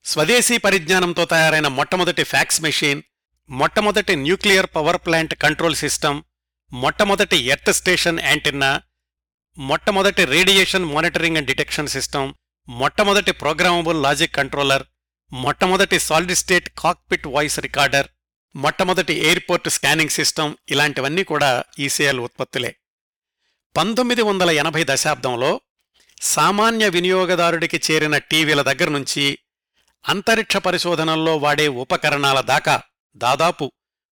స్వదేశీ 0.05 0.57
పరిజ్ఞానంతో 0.57 1.25
తయారైన 1.25 1.67
మొట్టమొదటి 1.67 2.23
ఫ్యాక్స్ 2.23 2.61
మెషిన్ 2.61 3.01
మొట్టమొదటి 3.49 4.15
nuclear 4.15 4.65
power 4.75 4.97
plant 4.97 5.33
control 5.35 5.75
system 5.75 6.23
మొట్టమొదటి 6.73 7.37
ఎర్త్ 7.37 7.73
స్టేషన్ 7.73 8.19
యాంటిన్నా 8.19 8.81
మొట్టమొదటి 9.57 10.25
radiation 10.25 10.85
monitoring 10.85 11.37
and 11.37 11.47
detection 11.47 11.87
system 11.87 12.33
మొట్టమొదటి 12.67 13.31
ప్రోగ్రామబుల్ 13.31 14.03
లాజిక్ 14.03 14.35
కంట్రోలర్ 14.35 14.83
మొట్టమొదటి 15.33 15.99
solid 15.99 16.35
state 16.35 16.69
cockpit 16.79 17.27
voice 17.27 17.59
recorder 17.59 18.07
మొట్టమొదటి 18.55 19.13
ఎయిర్పోర్ట్ 19.13 19.69
స్కానింగ్ 19.69 20.09
సిస్టమ్ 20.09 20.55
ఇలాంటివన్నీ 20.69 21.23
కూడా 21.23 21.63
ఈసీఎల్ 21.79 22.19
ఉత్పత్తులే. 22.19 22.75
పంతొమ్మిది 23.77 24.21
వందల 24.21 24.49
ఎనభై 24.49 24.85
దశాబ్దంలో 24.89 25.61
సామాన్య 26.21 26.89
వినియోగదారుడికి 26.89 27.81
చేరిన 27.91 28.17
టీవీల 28.17 28.61
దగ్గర 28.61 28.89
నుంచి 28.89 29.39
అంతరిక్ష 30.09 30.57
పరిశోధనల్లో 30.57 31.37
వాడే 31.37 31.67
ఉపకరణాల 31.67 32.41
దాకా 32.41 32.81
దాదాపు 33.15 33.71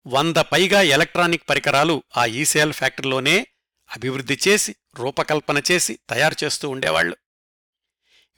వంద 0.06 0.38
పైగా 0.50 0.80
ఎలక్ట్రానిక్ 0.96 1.46
పరికరాలు 1.48 1.94
ఆ 2.16 2.24
ఈసేల్ 2.40 2.72
ఫ్యాక్టరీలోనే 2.72 3.36
అభివృద్ధి 3.90 4.36
చేసి 4.46 4.72
రూపకల్పన 4.98 5.58
చేసి 5.70 5.94
తయారు 6.10 6.36
చేస్తూ 6.44 6.66
ఉండేవాళ్ళు 6.70 7.14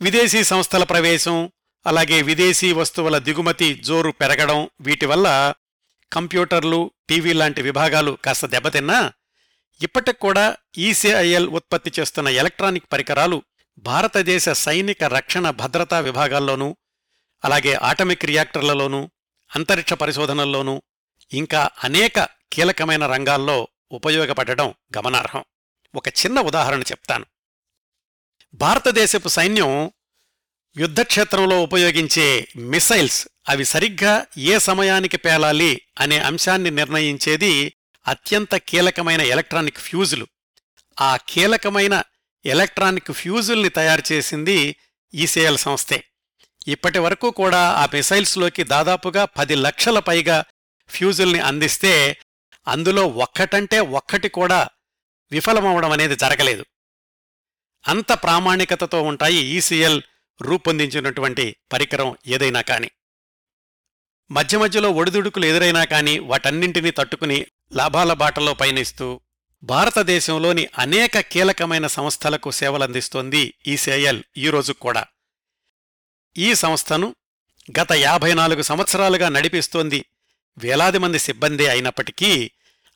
విదేశీ 0.01 0.41
సంస్థల 0.45 0.85
ప్రవేశం 0.85 1.37
అలాగే 1.87 2.19
విదేశీ 2.23 2.69
వస్తువుల 2.73 3.17
దిగుమతి 3.19 3.69
జోరు 3.83 4.11
పెరగడం 4.21 4.61
వీటి 4.81 5.07
వల్ల 5.07 5.29
కంప్యూటర్లు 6.13 6.81
టీవీ 7.09 7.33
లాంటి 7.33 7.61
విభాగాలు 7.63 8.13
కాస్త 8.25 8.47
దెబ్బతిన్నా 8.47 8.99
ఇప్పటికి 9.81 10.21
కూడా 10.21 10.45
ఈసీఐఎల్ 10.79 11.49
ఉత్పత్తి 11.49 11.91
చేస్తున్న 11.99 12.29
ఎలక్ట్రానిక్ 12.39 12.89
పరికరాలు 12.93 13.39
భారతదేశ 13.85 14.49
సైనిక 14.61 15.03
రక్షణ 15.13 15.51
భద్రతా 15.59 15.99
విభాగాల్లోనూ 16.01 16.69
అలాగే 17.43 17.75
ఆటమిక్ 17.83 18.25
రియాక్టర్లలోనూ 18.25 19.01
అంతరిక్ష 19.51 19.93
పరిశోధనల్లోనూ 20.01 20.75
ఇంకా 21.33 21.71
అనేక 21.85 22.21
కీలకమైన 22.53 23.07
రంగాల్లో 23.07 23.69
ఉపయోగపడడం 23.93 24.75
గమనార్హం. 24.97 25.45
ఒక 25.95 26.09
చిన్న 26.09 26.41
ఉదాహరణ 26.41 26.81
చెప్తాను. 26.81 27.27
భారతదేశపు 28.55 29.29
సైన్యం 29.29 29.93
యుద్ధక్షేత్రంలో 30.77 31.63
ఉపయోగించే 31.63 32.49
మిసైల్స్ 32.57 33.29
అవి 33.49 33.65
సరిగ్గా 33.65 34.27
ఏ 34.39 34.59
సమయానికి 34.59 35.17
పేలాలి 35.17 35.83
అనే 35.99 36.19
అంశాన్ని 36.19 36.71
నిర్ణయించేది 36.71 37.73
అత్యంత 38.09 38.57
కీలకమైన 38.57 39.21
ఎలక్ట్రానిక్ 39.21 39.79
ఫ్యూజులు. 39.79 40.27
ఆ 41.01 41.17
కీలకమైన 41.29 42.03
ఎలక్ట్రానిక్ 42.47 43.13
ఫ్యూజుల్ని 43.13 43.69
తయారు 43.69 44.13
చేసింది 44.13 44.77
ఈసీఎల్ 45.15 45.59
సంస్థే. 45.59 46.05
ఇప్పటి 46.69 46.99
వరకు 46.99 47.31
కూడా 47.31 47.59
ఆ 47.59 47.87
మిసైల్స్లోకి 47.87 48.65
దాదాపుగా 48.65 49.25
పది 49.25 49.55
లక్షల 49.55 49.99
పైగా 49.99 50.45
ఫ్యూజుల్ని 50.89 51.41
అందిస్తే 51.41 52.19
అందులో 52.69 53.07
ఒక్కటంటే 53.07 53.81
ఒక్కటి 53.81 54.29
కూడా 54.29 54.69
విఫలమవడం 55.33 55.91
అనేది 55.91 56.17
జరగలేదు. 56.17 56.67
అంత 57.89 58.13
ప్రామాణికతతో 58.13 59.03
ఉంటాయి 59.03 59.37
ఈసీఎల్ 59.37 60.03
రూపొందించినటువంటి 60.43 61.57
పరికరం 61.73 62.17
ఏదైనా 62.27 62.61
కాని. 62.61 62.91
మధ్య 64.31 64.59
మధ్యలో 64.59 64.91
ఒడిదుడుకులు 64.91 65.47
ఎదురైనా 65.47 65.85
కాని 65.85 66.19
వాటన్నింటినీ 66.19 66.91
తట్టుకుని 66.91 67.47
లాభాల 67.73 68.13
బాటలో 68.13 68.55
పయనిస్తూ 68.55 69.21
భారతదేశంలోని 69.63 70.69
అనేక 70.79 71.21
కీలకమైన 71.21 71.87
సంస్థలకు 71.87 72.51
సేవలందిస్తోంది 72.51 73.55
ఈసీఐఎల్ 73.67 74.23
ఈరోజు 74.37 74.73
కూడా. 74.73 75.05
ఈ 76.37 76.55
సంస్థను 76.55 77.15
గత 77.81 77.93
యాభై 77.93 78.35
నాలుగు 78.35 78.63
సంవత్సరాలుగా 78.63 79.29
నడిపిస్తోంది 79.29 80.05
వేలాది 80.59 80.99
మంది 80.99 81.19
సిబ్బంది 81.19 81.67
అయినప్పటికీ 81.67 82.51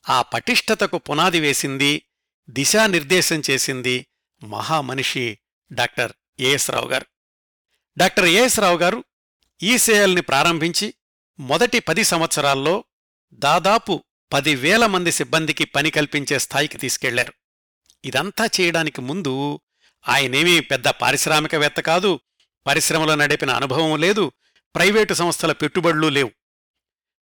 ఆ 0.09 0.21
పటిష్టతకు 0.21 0.97
పునాది 0.97 1.39
వేసింది 1.39 2.03
దిశానిర్దేశం 2.49 3.41
చేసింది 3.49 4.05
మహామనిషి 4.43 5.37
డాక్టర్ 5.71 6.11
ఏఎస్ 6.39 6.71
రావు 6.71 6.87
గారు. 6.87 7.05
డాక్టర్ 7.97 8.25
ఏఎస్ 8.25 8.59
రావు 8.59 8.77
గారు 8.77 9.03
ఈసేఎల్ని 9.63 10.21
ప్రారంభించి 10.21 10.93
మొదటి 11.39 11.79
పది 11.79 12.03
సంవత్సరాల్లో 12.03 12.83
దాదాపు 13.33 14.03
పదివేల 14.33 14.85
మంది 14.85 15.11
సిబ్బందికి 15.11 15.65
పని 15.65 15.91
కల్పించే 15.91 16.39
స్థాయికి 16.39 16.77
తీసుకెళ్ళారు. 16.77 17.33
ఇదంతా 18.05 18.49
చేయడానికి 18.61 19.01
ముందు 19.01 19.59
ఆయనేమీ 20.09 20.59
పెద్ద 20.59 20.87
పారిశ్రామికవేత్త 20.87 21.79
కాదు 21.79 22.19
పరిశ్రమలో 22.67 23.15
నడిపిన 23.15 23.49
అనుభవం 23.49 23.99
లేదు 23.99 24.31
ప్రైవేటు 24.75 25.13
సంస్థల 25.13 25.51
పెట్టుబడులు 25.51 26.07
లేవు. 26.07 26.31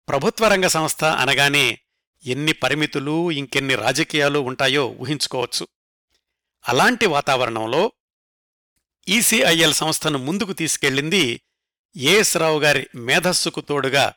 ప్రభుత్వ 0.08 0.48
రంగ 0.48 0.68
సంస్థ 0.68 1.04
అనగానే 1.04 1.80
ఎన్ని 2.26 2.54
పరిమితులు 2.54 3.32
ఇంకెన్ని 3.32 3.76
రాజకీయాలు 3.76 4.40
ఉంటాయో 4.40 4.88
ఊహించుకోవచ్చు. 4.88 5.68
అలాంటి 6.68 7.06
వాతావరణంలో 7.06 7.92
ఈసీఐఎల్ 9.10 9.74
సంస్థను 9.74 10.18
ముందుకు 10.18 10.54
తీసుకెళ్ళింది 10.54 11.42
ఏఎస్ 11.98 12.38
రావు 12.38 12.60
గారి 12.60 12.88
మేధస్సుకు 12.96 13.62
తోడుగా 13.62 14.14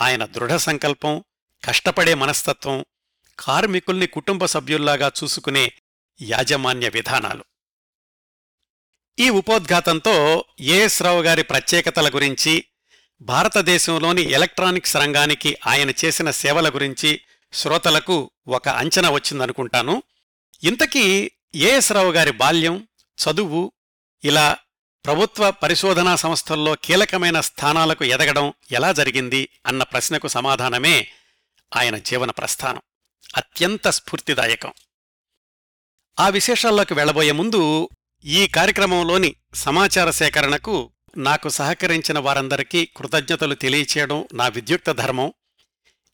ఆయన 0.00 0.24
దృఢ 0.24 0.56
సంకల్పం 0.56 1.24
కష్టపడే 1.64 2.14
మనస్తత్వం 2.14 2.84
కార్మికుల్ని 3.38 4.06
కుటుంబ 4.06 4.44
సభ్యుల్లాగా 4.44 5.12
చూసుకునే 5.22 5.72
యాజమాన్య 6.20 6.88
విధానాలు. 6.88 7.44
ఈ 9.18 9.28
ఉపోద్ఘాతంతో 9.28 10.44
ఏఎస్ 10.60 11.02
రావు 11.02 11.22
గారి 11.22 11.42
ప్రత్యేకతల 11.42 12.08
గురించి 12.08 12.64
భారతదేశంలోని 13.22 14.22
ఎలక్ట్రానిక్స్ 14.22 14.96
రంగానికి 14.96 15.56
ఆయన 15.66 15.90
చేసిన 15.90 16.30
సేవల 16.30 16.68
గురించి 16.68 17.20
శ్రోతలకు 17.52 18.30
ఒక 18.48 18.68
అంచనా 18.68 19.10
వచ్చిందనుకుంటాను. 19.10 20.02
ఇంతకీ 20.62 21.30
ఏఎస్ 21.54 21.92
రావు 21.92 22.12
గారి 22.12 22.30
బాల్యం 22.30 22.88
చదువు 23.18 23.72
ఇలా 24.24 24.56
ప్రభుత్వ 25.04 25.50
పరిశోధనా 25.50 26.16
సంస్థల్లో 26.16 26.74
కీలకమైన 26.74 27.40
స్థానాలకు 27.40 28.04
ఎదగడం 28.04 28.52
ఎలా 28.72 28.92
జరిగింది 28.92 29.48
అన్న 29.66 29.82
ప్రశ్నకు 29.82 30.28
సమాధానమే 30.28 31.08
ఆయన 31.76 31.98
జీవన 31.98 32.30
ప్రస్థానం. 32.30 32.80
అత్యంత 33.36 33.88
స్ఫూర్తిదాయకం. 33.88 34.72
ఆ 36.20 36.28
విశేషాల్లోకి 36.28 36.94
వెళ్ళబోయే 36.94 37.32
ముందు 37.32 37.88
ఈ 38.24 38.48
కార్యక్రమంలోని 38.48 39.36
సమాచార 39.54 40.10
సేకరణకు 40.10 40.90
నాకు 41.16 41.48
సహకరించిన 41.48 42.18
వారందరికీ 42.18 42.86
కృతజ్ఞతలు 42.86 43.54
తెలియచేయడం 43.54 44.28
నా 44.34 44.48
విద్యుక్త 44.48 44.90
ధర్మం. 44.90 45.32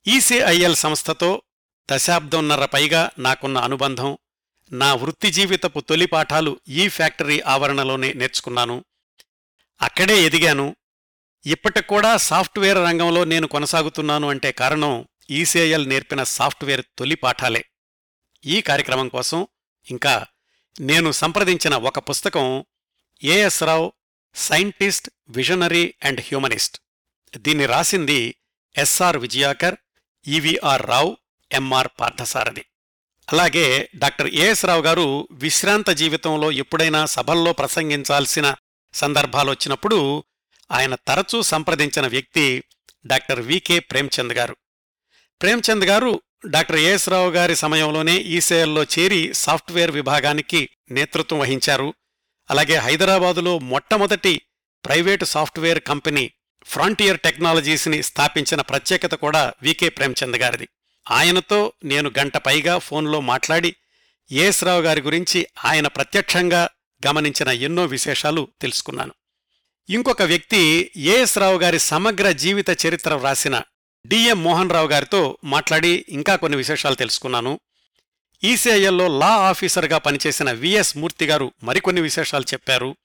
ఈసీఐఎల్ 0.07 0.75
సంస్థతో 0.75 1.41
దశాబ్దంన్నర 1.91 2.65
పైగా 2.65 3.09
నాకున్న 3.19 3.57
అనుబంధం 3.57 4.17
నా 4.71 4.93
వృత్తి 4.93 5.31
జీవితపు 5.31 5.79
తొలి 5.79 6.05
పాఠాలు 6.05 6.59
ఈ 6.67 6.87
ఫ్యాక్టరీ 6.87 7.39
ఆవరణలోనే 7.39 8.13
నేర్చుకున్నాను. 8.13 8.85
అక్కడే 9.81 10.23
ఎదిగాను. 10.23 10.75
ఇప్పటికూడా 11.45 12.17
సాఫ్ట్వేర్ 12.17 12.77
రంగంలో 12.77 13.23
నేను 13.23 13.47
కొనసాగుతున్నాను 13.47 14.29
అంటే 14.29 14.51
కారణం 14.51 15.07
ఈసీఐఎల్ 15.29 15.89
నేర్పిన 15.89 16.23
సాఫ్ట్వేర్ 16.23 16.85
తొలి 16.97 17.15
పాఠాలే. 17.15 17.65
ఈ 18.45 18.61
కార్యక్రమం 18.61 19.07
కోసం 19.07 19.47
ఇంకా 19.91 20.25
నేను 20.79 21.11
సంప్రదించిన 21.11 21.75
ఒక 21.75 21.99
పుస్తకం 21.99 22.65
AS 23.23 23.63
Rao 23.63 23.93
scientist 24.35 25.09
visionary 25.29 25.93
and 26.03 26.21
humanist. 26.21 26.79
దీన్ని 27.37 27.65
రాసింది 27.65 28.35
SR 28.77 29.17
Vijayakar 29.17 29.75
EVR 30.27 30.85
Rao 30.85 31.17
MR 31.51 31.87
Parthasarathy. 31.99 32.65
అలాగే 33.31 33.89
డాక్టర్ 33.95 34.27
ఏఎస్ 34.27 34.65
రావు 34.65 34.81
గారు 34.81 35.27
విశ్రాంత 35.31 35.89
జీవితంలో 35.89 36.51
ఎప్పుడైనా 36.51 37.05
సభల్లో 37.05 37.53
ప్రసంగించాల్సిన 37.53 38.55
సందర్భాలొచ్చినప్పుడు 38.93 40.23
ఆయన 40.71 40.95
తరచూ 40.95 41.41
సంప్రదించిన 41.41 42.07
వ్యక్తి 42.07 42.63
డాక్టర్ 43.05 43.39
వికే 43.39 43.79
ప్రేమ్చంద్ 43.79 44.33
గారు. 44.33 44.55
ప్రేమ్చంద్ 45.41 45.85
గారు 45.85 46.21
డాక్టర్ 46.47 46.77
ఏఎస్ 46.77 47.09
రావు 47.09 47.31
గారి 47.31 47.55
సమయంలోనే 47.55 48.17
ఈసేఎల్లో 48.17 48.83
చేరి 48.83 49.33
సాఫ్ట్వేర్ 49.33 49.91
విభాగానికి 49.91 50.69
నేతృత్వం 50.91 51.39
వహించారు. 51.39 51.93
అలాగే 52.49 52.75
హైదరాబాదులో 52.75 53.59
మొట్టమొదటి 53.59 54.41
ప్రైవేటు 54.85 55.25
సాఫ్ట్వేర్ 55.25 55.79
కంపెనీ 55.79 56.31
ఫ్రాంటియర్ 56.63 57.19
టెక్నాలజీస్ని 57.19 58.03
స్థాపించిన 58.03 58.61
ప్రత్యేకత 58.61 59.13
కూడా 59.13 59.53
వికే 59.61 59.89
ప్రేమ్చంద్ 59.89 60.37
గారిది. 60.37 60.67
ఆయనతో 61.11 61.73
నేను 61.83 62.11
గంట 62.19 62.37
పైగా 62.37 62.77
ఫోన్లో 62.77 63.21
మాట్లాడి 63.21 63.75
ఏఎస్ 64.31 64.63
రావు 64.63 64.81
గారి 64.81 65.01
గురించి 65.01 65.47
ఆయన 65.65 65.87
ప్రత్యక్షంగా 65.87 66.69
గమనించిన 67.07 67.47
ఎన్నో 67.47 67.85
విశేషాలు 67.85 68.47
తెలుసుకున్నాను. 68.61 69.13
ఇంకొక 69.89 70.21
వ్యక్తి 70.21 70.91
ఏఎస్ 70.97 71.37
రావు 71.37 71.57
గారి 71.57 71.79
సమగ్ర 71.79 72.31
జీవిత 72.31 72.85
చరిత్ర 72.85 73.13
వ్రాసిన 73.13 73.61
డిఎం 74.07 74.43
మోహన్ 74.43 74.69
రావు 74.69 74.87
గారితో 74.87 75.37
మాట్లాడి 75.43 76.05
ఇంకా 76.09 76.35
కొన్ని 76.35 76.57
విశేషాలు 76.57 76.95
తెలుసుకున్నాను. 76.95 77.59
ఈసీఐఎల్లో 78.43 79.19
లా 79.19 79.31
ఆఫీసర్గా 79.49 79.97
పనిచేసిన 79.97 80.51
విఎస్ 80.51 80.97
మూర్తి 80.97 81.25
గారు 81.25 81.51
మరికొన్ని 81.63 82.01
విశేషాలు 82.01 82.43
చెప్పారు. 82.43 82.95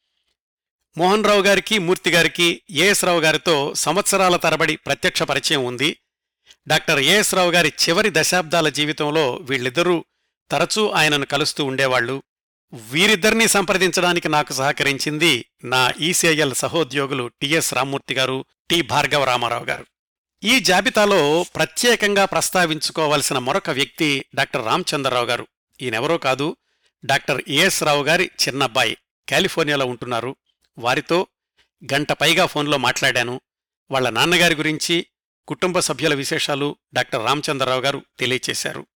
మోహన్ 0.96 1.24
రావు 1.24 1.42
గారికి 1.42 1.78
మూర్తి 1.78 2.10
గారికి 2.10 2.62
ఏఎస్ 2.70 3.04
రావు 3.04 3.20
గారితో 3.20 3.74
సంవత్సరాల 3.74 4.36
తరబడి 4.36 4.76
ప్రత్యక్ష 4.76 5.22
పరిచయం 5.22 5.64
ఉంది. 5.64 5.96
డాక్టర్ 6.68 6.98
ఏఎస్ 6.98 7.34
రావు 7.34 7.50
గారి 7.50 7.68
చివరి 7.68 8.10
దశాబ్దాల 8.12 8.68
జీవితంలో 8.68 9.34
వీళ్ళిద్దరూ 9.34 10.04
తరచూ 10.50 10.88
ఆయనను 10.88 11.26
కలుస్తూ 11.26 11.64
ఉండేవాళ్ళు 11.64 12.22
వీరిద్దరినీ 12.72 13.48
సంప్రదించడానికి 13.48 14.28
నాకు 14.28 14.52
సహకరించింది 14.52 15.46
నా 15.64 15.92
ఈసీఐఎల్ 16.00 16.54
సహోద్యోగులు 16.54 17.30
టిఎస్ 17.40 17.74
రామ్మూర్తి 17.74 18.14
గారు 18.14 18.44
టి 18.70 18.82
భార్గవ 18.82 19.24
రామారావు 19.24 19.64
గారు. 19.64 19.86
ఈ 20.44 20.60
జాబితాలో 20.60 21.42
ప్రత్యేకంగా 21.42 22.24
ప్రస్తావించుకోవలసిన 22.24 23.38
మరొక 23.38 23.70
వ్యక్తి 23.70 24.24
డాక్టర్ 24.34 24.66
రామచంద్రరావు 24.66 25.26
గారు. 25.26 25.46
ఈయనెవరో 25.82 26.18
కాదు 26.18 26.56
డాక్టర్ 27.04 27.42
ఏఎస్ 27.48 27.82
రావు 27.82 28.04
గారి 28.04 28.30
చిన్నబ్బాయి. 28.48 28.96
కాలిఫోర్నియాలో 29.28 29.86
ఉంటున్నారు. 29.86 30.36
వారితో 30.78 31.26
గంట 31.92 32.12
పైగా 32.12 32.46
ఫోన్లో 32.46 32.78
మాట్లాడాను. 32.78 33.40
వాళ్ళ 33.90 34.10
నాన్నగారి 34.10 34.54
గురించి 34.54 35.06
కుటుంబ 35.48 35.78
సభ్యుల 35.78 36.14
విశేషాలు 36.14 36.76
డాక్టర్ 36.94 37.24
రామచంద్రరావు 37.24 37.80
గారు 37.80 38.04
తెలియచేశారు. 38.18 38.86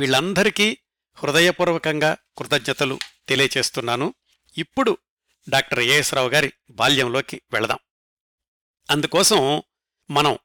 వీళ్ళందరికీ 0.00 0.78
హృదయపూర్వకంగా 1.14 2.16
కృతజ్ఞతలు 2.38 2.98
తెలియచేస్తున్నాను. 3.28 4.14
ఇప్పుడు 4.58 4.98
డాక్టర్ 5.48 5.80
ఏఎస్ 5.80 6.14
రావు 6.14 6.28
గారి 6.28 6.52
బాల్యంలోకి 6.70 7.42
వెళదాం. 7.52 7.78
అందుకోసం 8.90 9.62
మనం 10.10 10.38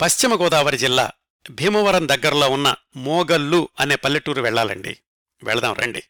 పశ్చిమ 0.00 0.34
గోదావరి 0.34 0.78
జిల్లా 0.78 1.10
భీమవరం 1.50 2.08
దగ్గరలో 2.08 2.50
ఉన్న 2.50 2.74
మోగల్లు 2.96 3.68
అనే 3.80 3.96
పల్లెటూరు 3.96 4.42
వెళ్ళాలండి. 4.42 4.98
వెళదాం 5.44 5.74
రండి. 5.74 6.02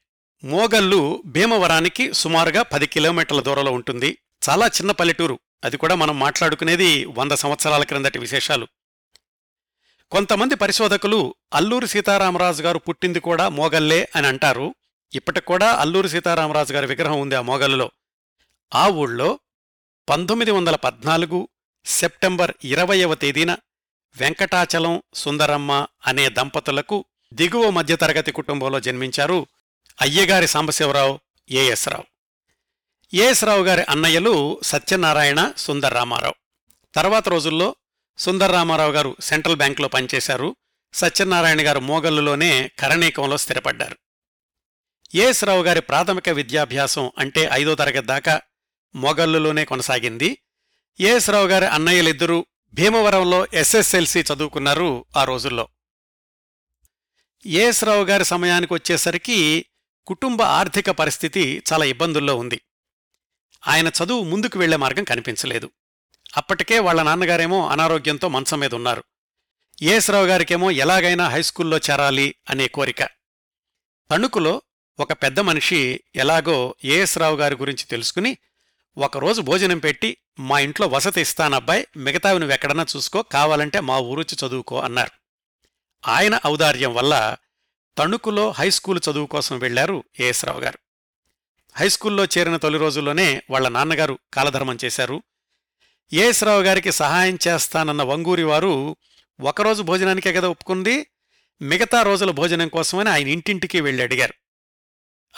మోగల్లు 0.44 1.22
భీమవరానికి 1.26 2.12
సుమారుగా 2.12 2.62
పది 2.62 2.86
కిలోమీటర్ల 2.86 3.40
దూరంలో 3.40 3.72
ఉంటుంది. 3.72 4.18
చాలా 4.48 4.66
చిన్న 4.66 4.90
పల్లెటూరు. 4.90 5.38
అది 5.64 5.76
కూడా 5.76 5.94
మనం 5.94 6.18
మాట్లాడుకునేది 6.18 7.04
వంద 7.04 7.32
సంవత్సరాల 7.32 7.84
క్రిందటి 7.84 8.18
విశేషాలు. 8.18 8.68
కొంతమంది 10.10 10.54
పరిశోధకులు 10.54 11.34
అల్లూరి 11.54 11.88
సీతారామరాజు 11.88 12.62
గారు 12.62 12.78
పుట్టింది 12.78 13.20
కూడా 13.20 13.48
మోగల్లే 13.48 14.08
అని 14.16 14.26
అంటారు. 14.26 14.74
ఇప్పటికి 15.14 15.46
కూడా 15.46 15.72
అల్లూరి 15.72 16.08
సీతారామరాజు 16.08 16.74
గారి 16.74 16.86
విగ్రహం 16.86 17.20
ఉంది 17.20 17.34
ఆ 17.34 17.40
మోగల్లులో. 17.40 17.90
ఆ 18.74 18.88
ఊళ్ళో 18.88 19.40
పంతొమ్మిది 20.08 20.50
వందల 20.50 20.76
పద్నాలుగు 20.76 21.48
సెప్టెంబర్ 21.84 22.52
ఇరవయవ 22.64 23.14
తేదీన 23.14 23.56
వెంకటాచలం 24.16 25.02
సుందరమ్మ 25.14 25.86
అనే 26.06 26.28
దంపతులకు 26.28 27.04
దిగువ 27.32 27.70
మధ్యతరగతి 27.70 28.32
కుటుంబంలో 28.32 28.80
జన్మించారు 28.80 29.46
Ayyagari 30.00 30.46
Sambasivarao 30.46 31.20
A S 31.50 31.88
Rao 31.88 32.04
A S 33.14 33.44
Rao 33.44 33.64
గారి 33.64 33.82
అన్నయ్యలు 33.82 34.60
సత్యనారాయణ 34.62 35.52
సుందర్ 35.56 35.94
రామారావు 35.94 36.34
తర్వాత 36.94 37.28
రోజుల్లో 37.28 37.76
సుందర్ 38.18 38.52
రామారావు 38.52 38.92
గారు 38.92 39.16
సెంట్రల్ 39.20 39.56
బ్యాంకులో 39.56 39.88
పనిచేశారు. 39.88 40.56
సత్యనారాయణ 40.94 41.66
గారు 41.66 41.80
మోగల్లులోనే 41.80 42.70
కరణీకంలో 42.78 43.36
స్థిరపడ్డారు. 43.36 43.96
ఏఎస్ 45.14 45.44
రావు 45.44 45.62
గారి 45.62 45.80
ప్రాథమిక 45.80 46.28
విద్యాభ్యాసం 46.28 47.12
అంటే 47.18 47.48
ఐదో 47.52 47.74
తరగతి 47.74 48.06
దాకా 48.06 48.40
మొగల్లులోనే 48.94 49.64
కొనసాగింది. 49.64 50.38
ఏఎస్ 51.00 51.30
రావు 51.30 51.46
గారి 51.46 51.66
అన్నయ్యలిద్దరూ 51.66 52.46
భీమవరంలో 52.74 53.46
ఎస్ఎస్ఎల్సి 53.54 54.20
చదువుకున్నారు 54.20 55.04
ఆ 55.16 55.24
రోజుల్లో. 55.24 55.68
ఏఎస్ 57.46 57.84
రావు 57.84 58.04
గారి 58.04 58.24
సమయానికి 58.24 58.74
వచ్చేసరికి 58.74 59.66
కుటుంబ 60.06 60.42
ఆర్థిక 60.42 60.90
పరిస్థితి 60.90 61.62
చాలా 61.72 61.84
ఇబ్బందుల్లో 61.84 62.36
ఉంది. 62.36 62.60
ఆయన 63.66 63.88
చదువు 63.88 64.24
ముందుకు 64.24 64.58
వెళ్ళే 64.58 64.76
మార్గం 64.76 65.04
కనిపించలేదు. 65.04 65.70
అప్పటికే 66.36 66.78
వాళ్ళ 66.78 67.02
నాన్నగారేమో 67.02 67.68
అనారోగ్యంతో 67.68 68.28
మంచం 68.28 68.60
మీద 68.60 68.74
ఉన్నారు. 68.74 69.04
ఏఎస్ 69.82 70.10
రావు 70.10 70.26
గారికేమో 70.26 70.70
ఎలాగైనా 70.70 71.28
హైస్కూల్లో 71.28 71.76
చేరాలి 71.76 72.34
అనే 72.50 72.68
కోరిక. 72.68 73.02
తణుకులో 74.10 74.62
ఒక 75.00 75.12
పెద్ద 75.12 75.40
మనిషి 75.40 76.00
ఎలాగో 76.16 76.74
ఏఎస్ 76.84 77.18
రావు 77.18 77.36
గారి 77.36 77.54
గురించి 77.54 77.84
తెలుసుకుని 77.84 78.38
ఒకరోజు 78.96 79.40
భోజనం 79.40 79.78
పెట్టి 79.78 80.16
మా 80.38 80.58
ఇంట్లో 80.58 80.86
వసతి 80.86 81.20
ఇస్తానబ్బాయి 81.20 81.86
మిగతావి 81.96 82.38
నువ్వెక్కడన్నా 82.38 82.86
చూసుకో. 82.96 83.22
కావాలంటే 83.22 83.80
మా 83.80 83.98
ఊరొచ్చి 83.98 84.46
చదువుకో 84.46 84.80
అన్నారు. 84.80 85.10
ఆయన 86.08 86.40
ఔదార్యం 86.46 86.94
వల్ల 86.94 87.36
తణుకులో 87.98 88.50
హైస్కూలు 88.50 89.00
చదువు 89.10 89.26
కోసం 89.26 89.58
వెళ్ళారు 89.58 90.04
ఏఎస్రావు 90.20 90.60
గారు. 90.60 90.78
హైస్కూల్లో 91.76 92.24
చేరిన 92.24 92.56
తొలి 92.56 92.78
రోజుల్లోనే 92.78 93.42
వాళ్ళ 93.50 93.68
నాన్నగారు 93.68 94.18
కాలధర్మం 94.34 94.78
చేశారు. 94.84 95.22
ఏఎస్రావు 96.12 96.62
గారికి 96.62 96.92
సహాయం 96.92 97.38
చేస్తానన్న 97.48 98.02
వంగూరి 98.02 98.42
వారు 98.42 98.96
ఒకరోజు 99.40 99.82
భోజనానికే 99.82 100.32
కదా 100.32 100.48
ఒప్పుకుంది. 100.48 101.06
మిగతా 101.62 102.02
రోజుల 102.02 102.30
భోజనం 102.30 102.68
కోసమని 102.68 103.10
ఆయన 103.10 103.28
ఇంటింటికి 103.28 103.80
వెళ్ళి 103.80 104.02
అడిగారు. 104.02 104.34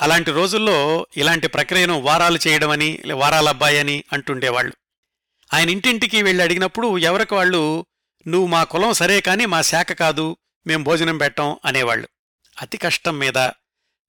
అలాంటి 0.03 0.31
రోజుల్లో 0.31 1.07
ఇలాంటి 1.17 1.49
ప్రక్రియను 1.49 2.01
వారాలు 2.01 2.39
చేయడమని 2.49 3.03
వారాల 3.13 3.49
అబ్బాయి 3.49 3.79
అని 3.79 4.05
ఆయన 5.53 5.71
ఇంటింటికి 5.71 6.23
వెళ్ళి 6.23 6.45
అడిగినప్పుడు 6.45 6.99
ఎవరికి 6.99 7.35
వాళ్ళు 7.35 7.87
నువ్వు 8.27 8.49
మా 8.49 8.65
కులం 8.65 8.93
సరే 8.93 9.21
కాని 9.21 9.47
మా 9.47 9.63
శాఖ 9.63 9.93
కాదు 9.93 10.37
మేం 10.67 10.83
భోజనం 10.83 11.19
పెట్టం 11.19 11.57
అనేవాళ్ళు. 11.65 12.09
అతి 12.61 12.79
కష్టం 12.79 13.19
మీద 13.19 13.39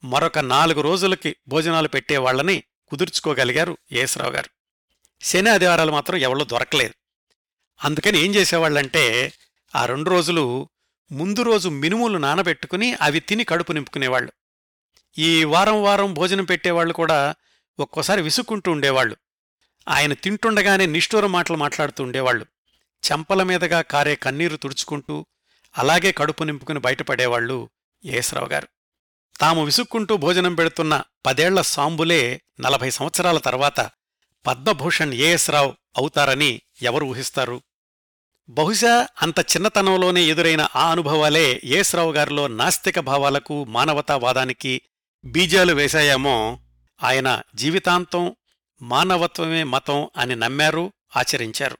మరొక 0.03 0.39
నాలుగు 0.39 0.81
రోజులకి 0.81 1.35
భోజనాలు 1.47 1.87
పెట్టేవాళ్ళని 1.87 2.63
కుదుర్చుకోగలిగారు 2.87 3.77
ఏఎస్రావు 3.91 4.31
గారు. 4.31 4.49
శని 5.21 5.49
ఆదివారాలు 5.49 5.91
మాత్రం 5.91 6.17
ఎవరో 6.17 6.43
దొరకలేదు. 6.43 6.93
అందుకని 7.83 8.19
ఏం 8.19 8.35
చేసేవాళ్ళంటే 8.35 9.33
ఆ 9.75 9.85
రెండు 9.85 10.09
రోజులు 10.09 10.69
ముందు 11.11 11.41
రోజు 11.41 11.69
మినుములు 11.69 12.17
నానబెట్టుకుని 12.17 12.95
అవి 13.01 13.19
తిని 13.19 13.43
కడుపు 13.43 13.71
నింపుకునేవాళ్ళు. 13.71 14.31
ఈ 15.17 15.43
వారం 15.43 15.83
వారం 15.83 16.13
భోజనం 16.13 16.45
పెట్టేవాళ్ళు 16.45 16.93
కూడా 16.93 17.35
ఒక్కోసారి 17.79 18.21
విసుక్కుంటూ 18.21 18.71
ఉండేవాళ్ళు. 18.71 19.17
ఆయన 19.87 20.13
తింటుండగానే 20.13 20.85
నిష్ఠూర 20.85 21.25
మాటలు 21.25 21.57
మాట్లాడుతూ 21.57 22.03
ఉండేవాళ్ళు 22.03 22.45
చెంపల 23.11 23.43
మీదగా 23.43 23.81
కారే 23.81 24.15
కన్నీరు 24.15 24.57
తుడుచుకుంటూ 24.57 25.25
అలాగే 25.77 26.11
కడుపు 26.11 26.43
నింపుకుని 26.43 26.79
బయటపడేవాళ్ళు 26.79 27.69
ఏసరావు 28.05 28.47
గారు. 28.47 28.67
తాము 29.39 29.65
విసుక్కుంటూ 29.65 30.17
భోజనం 30.17 30.55
పెడుతున్న 30.55 31.03
పదేళ్ళ 31.25 31.61
సాంబులే 31.61 32.41
నలభై 32.59 32.89
సంవత్సరాల 32.89 33.37
తర్వాత 33.37 33.89
పద్మభూషణ్ 34.47 35.13
ఏఎస్ 35.13 35.49
రావు 35.49 35.73
అవుతారని 35.97 36.61
ఎవరు 36.81 37.05
ఊహిస్తారు? 37.05 37.61
బహుశా 38.49 39.07
అంత 39.21 39.39
చిన్నతనంలోనే 39.39 40.23
ఎదురైన 40.23 40.67
ఆ 40.75 40.91
అనుభవాలే 40.91 41.61
ఏఎస్ 41.63 41.95
రావు 41.95 42.11
గారిలో 42.11 42.47
నాస్తిక 42.47 42.99
భావాలకు 42.99 43.65
మానవతావాదానికి 43.65 44.81
బీజాలు 45.25 45.73
వేశాయేమో 45.73 46.59
ఆయన 47.03 47.41
జీవితాంతం 47.55 48.35
మానవత్వమే 48.81 49.63
మతం 49.63 50.09
అని 50.17 50.35
నమ్మారు 50.35 50.93
ఆచరించారు. 51.17 51.77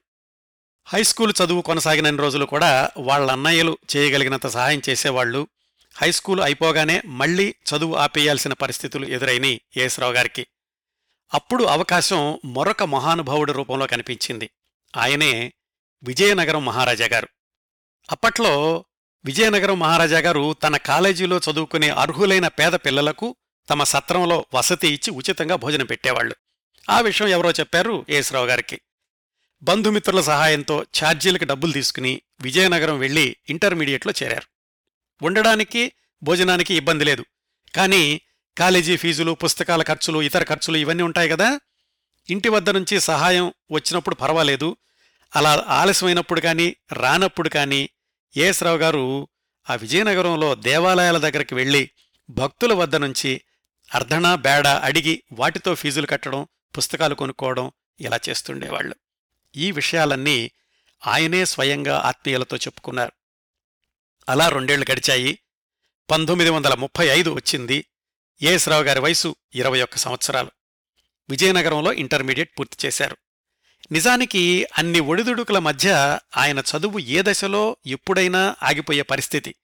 హైస్కూలు 0.86 1.34
చదువు 1.44 1.62
కొనసాగిన 1.62 2.16
రోజులు 2.16 2.44
కూడా 2.44 2.90
వాళ్ళ 2.96 3.32
అన్నయ్యలు 3.32 3.78
చేయగలిగినంత 3.96 4.46
సహాయం 4.46 4.82
చేసేవాళ్ళు 4.88 5.48
హైస్కూలు 5.94 6.42
అయిపోగానే 6.42 7.02
మళ్ళీ 7.06 7.54
చదువు 7.68 7.94
ఆపేయాల్సిన 7.94 8.52
పరిస్థితులు 8.52 9.06
ఎదురైనాయి 9.06 9.60
ఏఎస్రావు 9.76 10.12
గారికి. 10.12 10.46
అప్పుడు 11.34 11.64
అవకాశం 11.64 12.40
మరొక 12.44 12.82
మహానుభావుడి 12.82 13.52
రూపంలో 13.52 13.86
కనిపించింది. 13.86 14.50
ఆయనే 14.96 15.52
విజయనగరం 16.02 16.64
మహారాజా 16.64 17.06
గారు. 17.06 17.28
అప్పట్లో 18.10 18.84
విజయనగరం 19.24 19.78
మహారాజా 19.78 20.18
గారు 20.18 20.52
తన 20.52 20.76
కాలేజీలో 20.76 21.38
చదువుకునే 21.38 21.88
అర్హులైన 21.88 22.48
పేద 22.48 22.72
పిల్లలకు 22.72 23.36
తమ 23.70 23.84
సత్రంలో 23.84 24.46
వసతి 24.54 24.88
ఇచ్చి 24.88 25.10
ఉచితంగా 25.10 25.56
భోజనం 25.56 25.86
పెట్టేవాళ్ళు 25.86 26.36
ఆ 26.90 27.00
విషయం 27.00 27.28
ఎవరో 27.28 27.50
చెప్పారు 27.50 28.06
ఏఎస్రావు 28.08 28.46
గారికి. 28.46 28.80
బంధుమిత్రుల 29.62 30.20
సహాయంతో 30.20 30.82
ఛార్జీలకు 30.82 31.44
డబ్బులు 31.44 31.72
తీసుకుని 31.72 32.22
విజయనగరం 32.40 32.98
వెళ్ళి 32.98 33.36
ఇంటర్మీడియట్లో 33.50 34.12
చేరారు. 34.22 34.46
ఉండడానికి 35.24 35.92
భోజనానికి 36.22 36.74
ఇబ్బంది 36.74 37.04
లేదు. 37.04 37.24
కానీ 37.74 38.20
కాలేజీ 38.58 38.96
ఫీజులు 38.96 39.32
పుస్తకాల 39.32 39.82
ఖర్చులు 39.82 40.22
ఇతర 40.22 40.44
ఖర్చులు 40.44 40.76
ఇవన్నీ 40.76 41.02
ఉంటాయి 41.02 41.28
కదా? 41.28 41.60
ఇంటి 42.30 42.48
వద్ద 42.48 42.70
నుంచి 42.70 43.00
సహాయం 43.00 43.52
వచ్చినప్పుడు 43.72 44.14
పర్వాలేదు. 44.14 44.76
అలా 45.36 45.64
ఆలస్యమైనప్పుడు 45.68 46.40
కానీ 46.40 46.76
రానప్పుడు 46.92 47.48
కానీ 47.48 47.90
ఏఎస్రావు 48.36 48.78
గారు 48.78 49.28
ఆ 49.70 49.74
విజయనగరంలో 49.74 50.54
దేవాలయాల 50.54 51.18
దగ్గరికి 51.18 51.54
వెళ్ళి 51.54 51.90
భక్తుల 52.30 52.72
వద్ద 52.72 52.96
నుంచి 52.96 53.40
అర్ధనా 53.94 54.34
బేడ 54.34 54.66
అడిగి 54.66 55.22
వాటితో 55.32 55.74
ఫీజులు 55.74 56.06
కట్టడం 56.06 56.46
పుస్తకాలు 56.78 57.14
కొనుక్కోవడం 57.14 57.72
ఇలా 58.00 58.20
చేస్తుండేవాళ్ళు 58.28 58.94
ఈ 59.56 59.70
విషయాలన్నీ 59.70 60.50
ఆయనే 61.06 61.44
స్వయంగా 61.44 61.98
ఆత్మీయులతో 61.98 62.56
చెప్పుకున్నారు. 62.56 63.12
అలా 64.28 64.48
రెండేళ్ళు 64.48 64.86
గడిచాయి. 64.92 65.38
పంతొమ్మిది 66.10 66.50
వందల 66.50 66.74
ముప్పై 66.74 67.06
ఐదు 67.06 67.30
వచ్చింది 67.30 67.84
ఏఎస్రావు 68.42 68.82
గారి 68.82 69.00
వయసు 69.00 69.36
ఇరవై 69.54 69.82
ఒక్క 69.82 69.96
సంవత్సరాలు. 69.96 70.50
విజయనగరంలో 71.30 71.92
ఇంటర్మీడియట్ 71.92 72.58
పూర్తి 72.58 72.86
చేశారు. 72.86 73.16
నిజానికి 73.92 74.66
అన్ని 74.78 75.00
ఒడిదుడుకుల 75.00 75.58
మధ్య 75.58 76.18
ఆయన 76.36 76.58
చదువు 76.58 76.98
ఏ 76.98 77.22
దశలో 77.22 77.76
ఎప్పుడైనా 77.86 78.56
ఆగిపోయే 78.62 79.02
పరిస్థితి. 79.02 79.54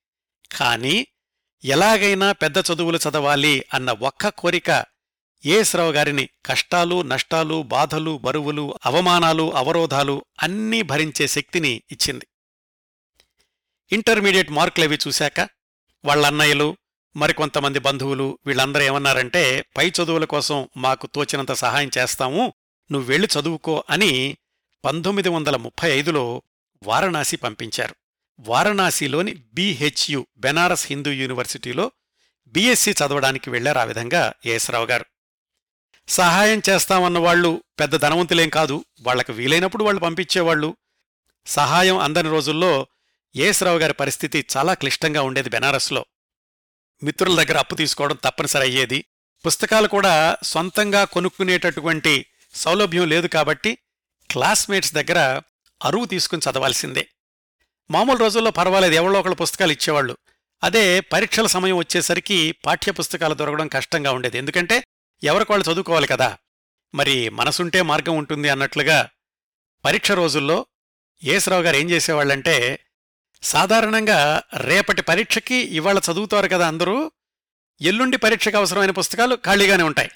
కాని 0.53 1.07
ఎలాగైనా 1.64 2.33
పెద్ద 2.33 2.59
చదువులు 2.59 2.99
చదవాలి 3.09 3.64
అన్న 3.75 3.91
ఒక్క 3.91 4.29
కోరిక 4.29 4.85
ఏఎస్రావు 5.47 5.93
గారిని 5.93 6.29
కష్టాలు 6.47 7.03
నష్టాలు 7.03 7.62
బాధలు 7.62 8.19
బరువులు 8.19 8.79
అవమానాలు 8.87 9.53
అవరోధాలు 9.55 10.25
అన్నీ 10.43 10.83
భరించే 10.83 11.27
శక్తిని 11.27 11.83
ఇచ్చింది. 11.91 12.27
ఇంటర్మీడియట్ 13.93 14.51
మార్కులవి 14.51 14.99
చూశాక 15.07 15.49
వాళ్ళన్నయ్యలు 16.05 16.77
మరికొంతమంది 17.17 17.79
బంధువులు 17.79 18.38
వీళ్ళందరూ 18.47 18.83
ఏమన్నారంటే 18.83 19.64
పై 19.77 19.88
చదువుల 19.88 20.25
కోసం 20.25 20.69
మాకు 20.77 21.07
తోచినంత 21.07 21.53
సహాయం 21.53 21.91
చేస్తాము 21.99 22.55
నువ్వు 22.92 23.09
వెళ్ళి 23.09 23.29
చదువుకో 23.40 23.85
అని 23.90 24.37
పంతొమ్మిది 24.85 25.29
వందల 25.29 25.57
ముప్పై 25.57 25.90
ఐదులో 25.90 26.42
వారణాసి 26.83 27.37
పంపించారు. 27.37 27.94
వారణాసిలోని 28.40 29.35
బీహెచ్యు 29.55 30.27
బెనారస్ 30.37 30.87
హిందూ 30.87 31.11
యూనివర్సిటీలో 31.11 31.92
బీఎస్సీ 32.46 32.90
చదవడానికి 32.90 33.51
వెళ్ళారు 33.51 33.79
ఆ 33.79 33.85
విధంగా 33.85 34.33
ఏఎస్రావు 34.46 34.87
గారు. 34.87 35.07
సహాయం 36.09 36.62
చేస్తామన్న 36.68 37.18
వాళ్ళు 37.18 37.62
పెద్ద 37.81 37.96
ధనవంతులేం 37.96 38.48
కాదు 38.48 38.85
వాళ్ళకు 39.03 39.33
వీలైనప్పుడు 39.33 39.85
వాళ్ళు 39.85 40.01
పంపించేవాళ్ళు 40.01 40.77
సహాయం 41.46 41.98
అందని 41.98 42.29
రోజుల్లో 42.29 42.87
ఏఎస్రావు 43.37 43.79
గారి 43.79 43.92
పరిస్థితి 43.92 44.46
చాలా 44.57 44.74
క్లిష్టంగా 44.74 45.22
ఉండేది 45.22 45.51
బెనారస్లో. 45.51 46.07
మిత్రుల 47.03 47.44
దగ్గర 47.44 47.59
అప్పు 47.59 47.74
తీసుకోవడం 47.74 48.18
తప్పనిసరి 48.24 48.62
అయ్యేది. 48.62 49.05
పుస్తకాలు 49.46 49.88
కూడా 49.88 50.37
సొంతంగా 50.42 51.05
కొనుక్కునేటటువంటి 51.05 52.27
సౌలభ్యం 52.59 53.09
లేదు 53.09 53.27
కాబట్టి 53.27 53.79
క్లాస్మేట్స్ 54.31 54.94
దగ్గర 54.94 55.42
అరువు 55.85 56.05
తీసుకుని 56.05 56.51
చదవాల్సిందే. 56.51 57.09
మామూలు 57.90 58.18
రోజుల్లో 58.18 58.51
పర్వాలేదు 58.51 58.94
ఎవరో 58.94 59.18
ఒకళ్ళు 59.21 59.37
పుస్తకాలు 59.37 59.73
ఇచ్చేవాళ్ళు. 59.73 60.16
అదే 60.62 61.01
పరీక్షల 61.01 61.47
సమయం 61.47 61.77
వచ్చేసరికి 61.77 62.53
పాఠ్య 62.53 62.92
పుస్తకాలు 62.92 63.35
దొరకడం 63.35 63.68
కష్టంగా 63.68 64.12
ఉండేది. 64.12 64.38
ఎందుకంటే 64.38 64.85
ఎవరికి 65.25 65.53
వాళ్ళు 65.53 65.73
చదువుకోవాలి 65.73 66.07
కదా? 66.07 66.38
మరి 66.94 67.29
మనసుంటే 67.29 67.83
మార్గం 67.83 68.16
ఉంటుంది 68.16 68.49
అన్నట్లుగా 68.49 69.09
పరీక్ష 69.85 70.12
రోజుల్లో 70.12 70.66
యేసరావు 71.25 71.62
గారు 71.62 71.77
ఏం 71.77 71.90
చేసేవాళ్ళంటే 71.90 72.85
సాధారణంగా 73.42 74.42
రేపటి 74.57 75.03
పరీక్షకి 75.03 75.55
ఇవాళ 75.55 75.99
చదువుతారు 75.99 76.49
కదా 76.49 76.68
అందరూ 76.68 77.12
ఎల్లుండి 77.81 78.16
పరీక్షకు 78.16 78.57
అవసరమైన 78.57 78.90
పుస్తకాలు 78.90 79.35
ఖాళీగానే 79.35 79.83
ఉంటాయి. 79.83 80.11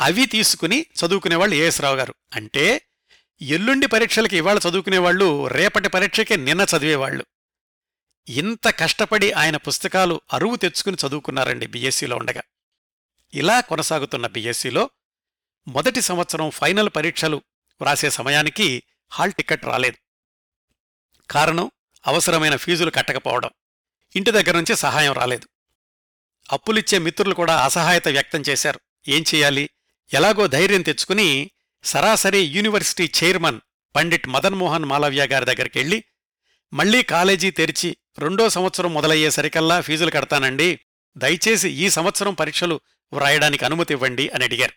అవి 0.00 0.26
తీసుకుని 0.26 0.86
చదువుకునేవాళ్ళు 1.06 1.54
ఏఎస్రావు 1.54 1.96
గారు. 1.96 2.14
అంటే 2.34 2.86
ఎల్లుండి 3.42 3.86
పరీక్షలకి 3.86 4.36
ఇవాళ 4.36 4.58
చదువుకునేవాళ్ళు 4.58 5.46
రేపటి 5.46 5.88
పరీక్షకే 5.88 6.36
నిన్న 6.36 6.66
చదివేవాళ్ళు. 6.76 7.26
ఇంత 8.28 8.68
కష్టపడి 8.78 9.32
ఆయన 9.32 9.56
పుస్తకాలు 9.56 10.20
అరువు 10.32 10.56
తెచ్చుకుని 10.56 10.96
చదువుకున్నారండి 11.08 11.66
బీఎస్సీలో 11.66 12.16
ఉండగా. 12.16 12.42
ఇలా 13.34 13.60
కొనసాగుతున్న 13.60 14.26
బీఎస్సీలో 14.26 14.90
మొదటి 15.68 16.00
సంవత్సరం 16.00 16.50
ఫైనల్ 16.50 16.88
పరీక్షలు 16.96 17.36
వ్రాసే 17.80 18.10
సమయానికి 18.10 18.82
హాల్ 19.12 19.32
టికెట్ 19.32 19.64
రాలేదు. 19.64 19.96
కారణం 21.30 21.70
అవసరమైన 22.06 22.56
ఫీజులు 22.56 22.90
కట్టకపోవడం. 22.90 23.50
ఇంటి 24.16 24.30
దగ్గర 24.30 24.54
నుంచి 24.54 24.76
సహాయం 24.76 25.12
రాలేదు. 25.12 25.48
అప్పులిచ్చే 26.52 26.98
మిత్రులు 26.98 27.34
కూడా 27.34 27.64
అసహాయత 27.64 28.08
వ్యక్తం 28.08 28.42
చేశారు. 28.48 28.80
ఏం 29.08 29.22
చెయ్యాలి 29.22 29.70
ఎలాగో 30.14 30.46
ధైర్యం 30.46 30.82
తెచ్చుకుని 30.82 31.50
సరాసరి 31.84 32.38
యూనివర్సిటీ 32.38 33.12
చైర్మన్ 33.24 33.60
పండిట్ 33.96 34.28
మదన్మోహన్ 34.28 34.84
మాలవ్య 34.84 35.26
గారి 35.26 35.44
దగ్గరికెళ్ళి 35.44 36.04
మళ్ళీ 36.72 37.02
కాలేజీ 37.02 37.50
తెరిచి 37.50 37.96
రెండో 38.18 38.48
సంవత్సరం 38.48 38.94
మొదలయ్యేసరికల్లా 38.94 39.80
ఫీజులు 39.80 40.10
కడతానండి. 40.10 40.80
దయచేసి 41.16 41.70
ఈ 41.70 41.90
సంవత్సరం 41.90 42.34
పరీక్షలు 42.34 42.80
వ్రాయడానికి 43.12 43.64
అనుమతి 43.64 43.94
ఇవ్వండి 43.94 44.28
అని 44.28 44.44
అడిగారు. 44.44 44.72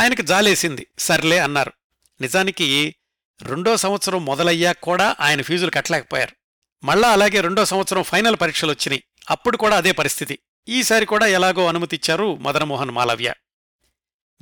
ఆయనకు 0.00 0.22
జాలేసింది. 0.22 0.86
సర్లే 0.98 1.38
అన్నారు. 1.38 1.72
నిజానికి 2.20 2.94
రెండో 3.42 3.76
సంవత్సరం 3.76 4.24
మొదలయ్యాక 4.24 4.78
కూడా 4.82 5.16
ఆయన 5.20 5.42
ఫీజులు 5.42 5.70
కట్టలేకపోయారు. 5.70 6.36
మళ్ళా 6.84 7.08
అలాగే 7.08 7.40
రెండో 7.40 7.64
సంవత్సరం 7.64 8.02
ఫైనల్ 8.02 8.36
పరీక్షలు 8.40 8.70
వచ్చినాయి. 8.70 9.04
అప్పుడు 9.30 9.56
కూడా 9.56 9.76
అదే 9.76 9.92
పరిస్థితి. 9.92 10.38
ఈసారి 10.68 11.06
కూడా 11.06 11.26
ఎలాగో 11.26 11.66
అనుమతిచ్చారు 11.66 12.36
మదనమోహన్ 12.36 12.90
మాలవ్య. 12.90 13.32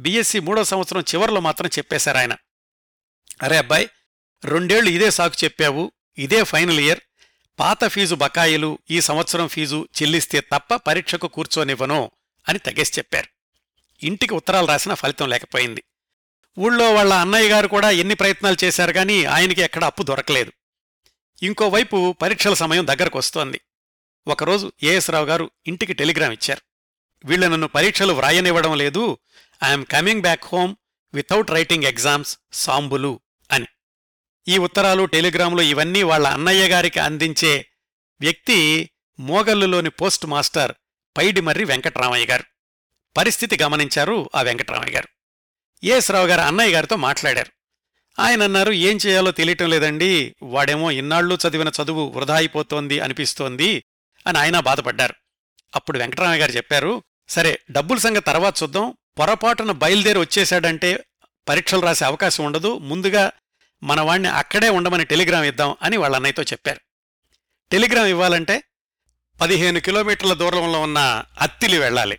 బీఎస్సీ 0.00 0.40
మూడో 0.40 0.64
సంవత్సరం 0.64 1.00
చివర్లో 1.00 1.40
మాత్రం 1.40 1.68
చెప్పేశారు 1.78 2.18
ఆయన. 2.18 2.36
అరే 3.42 3.56
అబ్బాయి 3.56 3.90
రెండేళ్ళు 4.44 4.90
ఇదే 4.90 5.10
సాకు 5.10 5.44
చెప్పావు 5.44 5.92
ఇదే 6.18 6.42
ఫైనల్ 6.42 6.78
ఇయర్ 6.78 7.00
పాత 7.58 7.84
ఫీజు 7.84 8.14
బకాయిలు 8.14 8.78
ఈ 8.90 9.00
సంవత్సరం 9.00 9.48
ఫీజు 9.48 9.88
చెల్లిస్తే 10.02 10.40
తప్ప 10.40 10.76
పరీక్షకు 10.76 11.28
కూర్చోనివ్వను 11.28 12.10
అని 12.48 12.58
తగేసి 12.58 12.92
చెప్పారు. 12.98 13.28
ఇంటికి 14.04 14.34
ఉత్తరాలు 14.34 14.66
రాసినా 14.66 14.94
ఫలితం 14.94 15.28
లేకపోయింది. 15.28 15.82
ఊళ్ళో 16.58 16.94
వాళ్ళ 16.94 17.12
అన్నయ్య 17.12 17.48
గారు 17.48 17.68
కూడా 17.68 17.90
ఎన్ని 17.90 18.14
ప్రయత్నాలు 18.14 18.56
చేశారు 18.64 18.92
కానీ 18.92 19.24
ఆయనకి 19.24 19.60
ఎక్కడ 19.60 19.84
అప్పు 19.84 20.02
దొరకలేదు. 20.02 20.52
ఇంకోవైపు 21.42 22.16
పరీక్షల 22.22 22.54
సమయం 22.54 22.86
దగ్గరకు 22.86 23.18
వస్తోంది. 23.18 23.60
ఒకరోజు 24.26 24.72
ఏఎస్ 24.82 25.10
రావు 25.10 25.26
గారు 25.26 25.50
ఇంటికి 25.66 25.92
టెలిగ్రామ్ 25.92 26.32
ఇచ్చారు. 26.32 26.60
వీళ్ళ 27.24 27.48
నన్ను 27.48 27.68
పరీక్షలు 27.68 28.12
వ్రాయనివ్వడం 28.12 28.76
లేదు 28.76 29.18
I'm 29.64 29.86
coming 29.86 30.20
back 30.20 30.44
home 30.44 30.76
without 31.14 31.50
writing 31.50 31.84
exams 31.84 32.38
Sambulu 32.52 33.20
అని. 33.50 33.66
ఈ 34.48 34.58
ఉత్తరాలు 34.58 35.04
టెలిగ్రాములు 35.04 35.62
ఇవన్నీ 35.62 36.02
వాళ్ళ 36.02 36.26
అన్నయ్య 36.26 36.68
గారికి 36.68 37.00
అందించే 37.00 37.66
వ్యక్తి 38.20 38.90
మోగల్లులోని 39.20 39.90
పోస్ట్ 39.90 40.26
మాస్టర్ 40.26 40.72
పైడిమర్రి 41.16 41.64
వెంకట్రామయ్య 41.64 42.26
గారు. 42.26 42.44
పరిస్థితి 43.16 43.58
గమనించారు 43.62 44.30
ఆ 44.34 44.42
వెంకట్రామయ్య 44.42 44.92
గారు. 44.92 45.08
ఏఎస్ 45.84 46.10
గారు 46.10 46.40
అన్నయ్య 46.40 46.74
గారితో 46.74 46.96
మాట్లాడారు. 46.96 47.52
ఆయన 48.20 48.42
అన్నారు 48.42 48.72
ఏం 48.72 48.98
చేయాలో 49.06 49.30
తెలియటం 49.30 49.70
లేదండి 49.70 50.34
వాడేమో 50.42 50.90
ఇన్నాళ్ళు 50.90 51.38
చదివిన 51.48 51.70
చదువు 51.82 52.12
వృధా 52.16 52.36
అయిపోతోంది 52.36 53.00
అనిపిస్తోంది 53.00 53.84
అని 54.26 54.38
ఆయన 54.38 54.60
బాధపడ్డారు. 54.60 55.14
అప్పుడు 55.74 55.98
వెంకటరామయ్య 55.98 56.40
గారు 56.40 56.52
చెప్పారు 56.52 57.02
సరే 57.28 57.60
డబ్బుల 57.70 57.98
సంగతి 57.98 58.20
తర్వాత 58.20 58.62
చూద్దాం 58.62 58.96
పొరపాటున 59.18 59.72
బయలుదేరి 59.72 60.18
వచ్చేశాడంటే 60.18 61.04
పరీక్షలు 61.48 61.80
రాసే 61.80 62.04
అవకాశం 62.04 62.44
ఉండదు. 62.44 62.78
ముందుగా 62.78 63.32
మన 63.82 64.00
వాణ్ణి 64.00 64.28
అక్కడే 64.28 64.68
ఉండమని 64.68 65.04
టెలిగ్రామ్ 65.04 65.44
ఇద్దాం 65.44 65.76
అని 65.82 65.96
వాళ్ళ 65.96 66.16
అన్నయ్యతో 66.16 66.42
చెప్పారు. 66.42 66.80
టెలిగ్రామ్ 67.72 68.08
ఇవ్వాలంటే 68.08 68.62
పదిహేను 69.40 69.80
కిలోమీటర్ల 69.80 70.32
దూరంలో 70.32 70.80
ఉన్న 70.80 71.24
అత్తిలి 71.40 71.78
వెళ్ళాలి. 71.78 72.18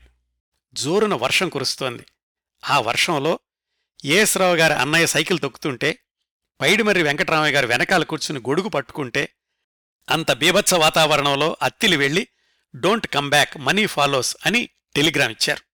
జోరున 0.73 1.13
వర్షం 1.13 1.49
కురుస్తోంది. 1.49 2.05
ఆ 2.69 2.79
వర్షంలో 2.79 3.39
ఏఎస్రావు 4.05 4.55
గారి 4.55 4.73
అన్నయ్య 4.73 5.07
సైకిల్ 5.07 5.39
తొక్కుతుంటే 5.39 5.99
పైడిమర్రి 6.61 7.03
వెంకటరామయ్య 7.03 7.55
గారు 7.55 7.67
వెనకాల 7.67 8.03
కూర్చుని 8.03 8.39
గొడుగు 8.39 8.69
పట్టుకుంటే 8.69 9.29
అంత 10.09 10.31
బీభత్స 10.31 10.73
వాతావరణంలో 10.73 11.57
అత్తిలి 11.61 11.97
వెళ్ళి 11.97 12.27
don't 12.75 13.07
come 13.07 13.29
back 13.29 13.57
money 13.57 13.85
follows 13.85 14.37
అని 14.45 14.69
టెలిగ్రామ్ 14.95 15.31
ఇచ్చారు. 15.31 15.70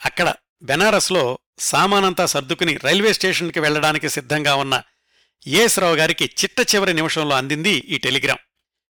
అక్కడ 0.00 0.34
బెనారస్లో 0.62 1.38
సామానంతా 1.58 2.26
సర్దుకుని 2.26 2.74
రైల్వే 2.84 3.12
స్టేషన్కి 3.12 3.60
వెళ్ళడానికి 3.60 4.08
సిద్ధంగా 4.08 4.54
ఉన్న 4.54 4.82
ఏఎస్రావు 5.46 5.96
గారికి 5.96 6.24
చిట్ట 6.24 6.74
చివరి 6.74 6.92
నిమిషంలో 6.92 7.34
అందింది 7.34 7.70
ఈ 7.70 7.98
టెలిగ్రామ్. 7.98 8.38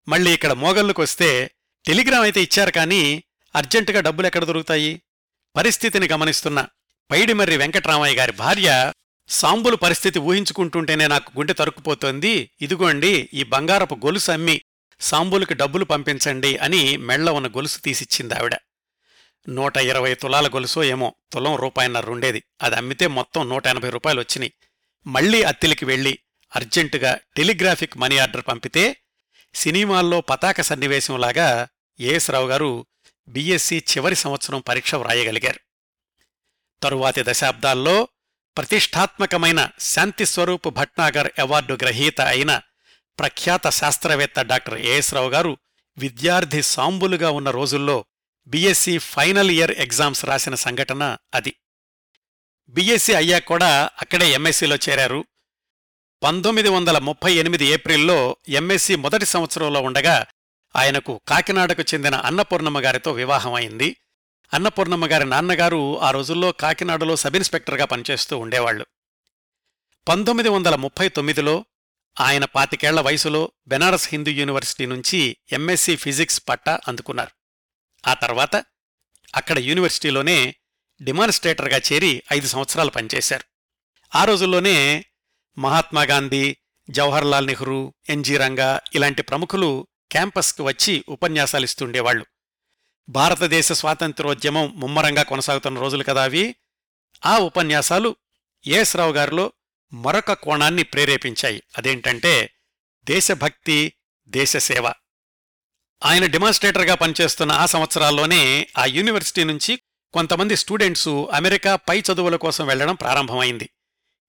మళ్ళీ 0.08 0.32
ఇక్కడ 0.32 0.52
మోగల్లుకొస్తే 0.52 1.50
టెలిగ్రామ్ 1.84 2.22
అయితే 2.22 2.42
ఇచ్చారు 2.42 2.70
కానీ 2.70 3.24
అర్జెంటుగా 3.54 4.00
డబ్బులెక్కడ 4.00 4.44
దొరుకుతాయి? 4.44 5.02
పరిస్థితిని 5.56 6.08
గమనిస్తున్న 6.08 6.66
పైడిమర్రి 7.10 7.56
వెంకట్రామయ్య 7.56 8.14
గారి 8.14 8.32
భార్య 8.32 8.92
సాంబులు 9.28 9.76
పరిస్థితి 9.76 10.18
ఊహించుకుంటుంటేనే 10.18 11.06
నాకు 11.06 11.32
గుండె 11.38 11.52
తరుక్కుపోతోంది. 11.52 12.50
ఇదిగోండి 12.60 13.30
ఈ 13.32 13.44
బంగారపు 13.44 13.94
గొలుసు 13.94 14.30
అమ్మి 14.30 14.60
సాంబులకి 15.00 15.54
డబ్బులు 15.54 15.84
పంపించండి 15.84 16.56
అని 16.56 16.96
మెళ్ళ 16.96 17.30
ఉన్న 17.30 17.48
గొలుసు 17.48 17.80
తీసిచ్చింది 17.80 18.34
ఆవిడ 18.34 18.54
నూట 19.48 19.76
ఇరవై 19.76 20.14
తులాల 20.14 20.48
గొలుసో 20.48 20.84
ఏమో 20.84 21.14
తులం 21.32 21.56
రూపాయన్నర 21.56 22.10
ఉండేది 22.10 22.44
అది 22.62 22.74
అమ్మితే 22.74 23.06
మొత్తం 23.06 23.48
నూట 23.48 23.66
ఎనభై 23.66 23.90
రూపాయలు 23.90 24.20
వచ్చినాయి. 24.20 24.52
మళ్ళీ 25.06 25.42
అత్తిలికి 25.42 25.84
వెళ్ళి 25.84 26.18
అర్జెంటుగా 26.56 27.18
టెలిగ్రాఫిక్ 27.36 27.96
మనీ 27.96 28.18
ఆర్డర్ 28.18 28.42
పంపితే 28.48 28.96
సినిమాల్లో 29.54 30.20
పతాక 30.20 30.60
సన్నివేశంలాగా 30.60 31.68
ఏఎస్ 32.00 32.30
రావు 32.30 32.48
గారు 32.48 32.86
బీఎస్సీ 33.28 33.78
చివరి 33.78 34.14
సంవత్సరం 34.14 34.60
పరీక్ష 34.60 34.94
వ్రాయగలిగారు. 34.94 35.60
తరువాతి 36.82 37.24
దశాబ్దాల్లో 37.26 38.08
ప్రతిష్టాత్మకమైన 38.56 39.70
శాంతిస్వరూప్ 39.80 40.68
భట్నాగర్ 40.68 41.32
అవార్డు 41.38 41.74
గ్రహీత 41.74 42.20
అయిన 42.20 42.60
ప్రఖ్యాత 43.18 43.68
శాస్త్రవేత్త 43.68 44.42
డాక్టర్ 44.42 44.80
ఏఎస్ 44.80 45.14
రావు 45.14 45.30
గారు 45.30 45.56
విద్యార్థి 45.98 46.62
సాంబులుగా 46.62 47.30
ఉన్న 47.30 47.50
రోజుల్లో 47.50 48.04
బీఎస్సీ 48.46 48.98
ఫైనల్ 48.98 49.50
ఇయర్ 49.50 49.70
ఎగ్జామ్స్ 49.70 50.24
రాసిన 50.24 50.54
సంఘటన 50.54 51.16
అది. 51.34 51.54
బీఎస్సీ 52.68 53.12
అయ్యాక 53.12 53.44
కూడా 53.44 53.90
అక్కడే 54.02 54.30
ఎంఎస్సీలో 54.30 54.76
చేరారు. 54.76 55.24
పంతొమ్మిది 56.22 56.68
వందల 56.68 56.98
ముప్పై 56.98 57.32
ఎనిమిది 57.32 57.66
ఏప్రిల్లో 57.66 58.36
ఎంఎస్సీ 58.48 58.94
మొదటి 58.94 59.26
సంవత్సరంలో 59.26 59.80
ఉండగా 59.80 60.26
ఆయనకు 60.76 61.20
కాకినాడకు 61.28 61.82
చెందిన 61.82 62.14
అన్నపూర్ణమ్మ 62.14 62.80
గారితో 62.80 63.12
వివాహం 63.12 63.54
అయింది. 63.54 63.96
అన్నపూర్ణమ్మ 64.54 65.06
గారి 65.06 65.24
నాన్నగారు 65.24 65.98
ఆ 65.98 66.10
రోజుల్లో 66.10 66.52
కాకినాడలో 66.52 67.16
సబ్ 67.16 67.36
ఇన్స్పెక్టర్గా 67.36 67.84
పనిచేస్తూ 67.84 68.38
ఉండేవాళ్ళు 68.38 68.86
పంతొమ్మిది 70.08 70.48
వందల 70.48 70.74
ముప్పై 70.74 71.08
తొమ్మిదిలో 71.08 71.64
ఆయన 72.20 72.44
పాతికేళ్ళ 72.44 73.00
వయసులో 73.00 73.52
బెనారస్ 73.68 74.08
హిందూ 74.08 74.30
యూనివర్సిటీ 74.30 74.86
నుంచి 74.86 75.36
ఎంఎస్సీ 75.52 75.96
ఫిజిక్స్ 75.96 76.42
పట్టా 76.48 76.80
అందుకున్నారు. 76.88 77.43
ఆ 78.06 78.14
తర్వాత 78.14 78.56
అక్కడ 79.34 79.58
యూనివర్సిటీలోనే 79.58 80.54
డిమాన్స్ట్రేటర్గా 81.02 81.80
చేరి 81.92 82.22
ఐదు 82.32 82.48
సంవత్సరాలు 82.48 82.90
పనిచేశారు. 82.90 83.44
ఆ 84.16 84.24
రోజుల్లోనే 84.24 85.04
మహాత్మాగాంధీ 85.58 86.56
జవహర్లాల్ 86.90 87.46
నెహ్రూ 87.46 87.94
ఎన్జీ 88.08 88.36
రంగా 88.36 88.80
ఇలాంటి 88.94 89.22
ప్రముఖులు 89.22 89.86
క్యాంపస్కి 90.12 90.62
వచ్చి 90.62 91.04
ఉపన్యాసాలిస్తుండేవాళ్ళు 91.08 92.26
భారతదేశ 93.08 93.72
స్వాతంత్రోద్యమం 93.72 94.72
ముమ్మరంగా 94.80 95.22
కొనసాగుతున్న 95.22 95.80
రోజులు 95.80 96.04
కదా 96.04 96.22
అవి. 96.22 96.54
ఆ 97.26 97.38
ఉపన్యాసాలు 97.38 98.16
ఎస్ 98.66 98.96
రావు 98.96 99.12
గారిలో 99.12 99.52
మరొక 99.92 100.32
కోణాన్ని 100.32 100.82
ప్రేరేపించాయి. 100.82 101.62
అదేంటంటే 101.78 102.50
దేశభక్తి 103.04 103.92
దేశసేవ 104.28 104.92
ఆయన 106.04 106.26
డిమాన్స్ట్రేటర్గా 106.26 106.94
పనిచేస్తున్న 106.94 107.52
ఆ 107.52 107.66
సంవత్సరాల్లోనే 107.66 108.68
ఆ 108.78 108.84
యూనివర్సిటీ 108.84 109.44
నుంచి 109.44 109.78
కొంతమంది 110.12 110.56
స్టూడెంట్సు 110.56 111.30
అమెరికా 111.32 111.76
పై 111.76 112.00
చదువుల 112.00 112.36
కోసం 112.36 112.66
వెళ్ళడం 112.66 112.94
ప్రారంభమైంది. 112.94 113.70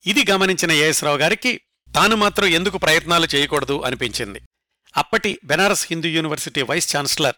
ఇది 0.06 0.32
గమనించిన 0.32 0.72
ఏఎస్ 0.72 1.04
రావు 1.04 1.18
గారికి 1.18 1.62
తాను 1.96 2.16
మాత్రం 2.16 2.46
ఎందుకు 2.46 2.78
ప్రయత్నాలు 2.78 3.28
చేయకూడదు 3.36 3.82
అనిపించింది. 3.82 4.42
అప్పటి 4.98 5.40
Banaras 5.44 5.88
Hindu 5.90 6.08
university 6.08 6.62
vice 6.62 6.98
chancellor 6.98 7.36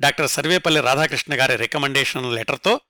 doctor 0.00 0.30
Sarvepalli 0.30 0.80
Radhakrishna 0.80 1.40
గారి 1.40 1.56
రికమెండేషన్ 1.56 2.34
లెటర్తో 2.34 2.80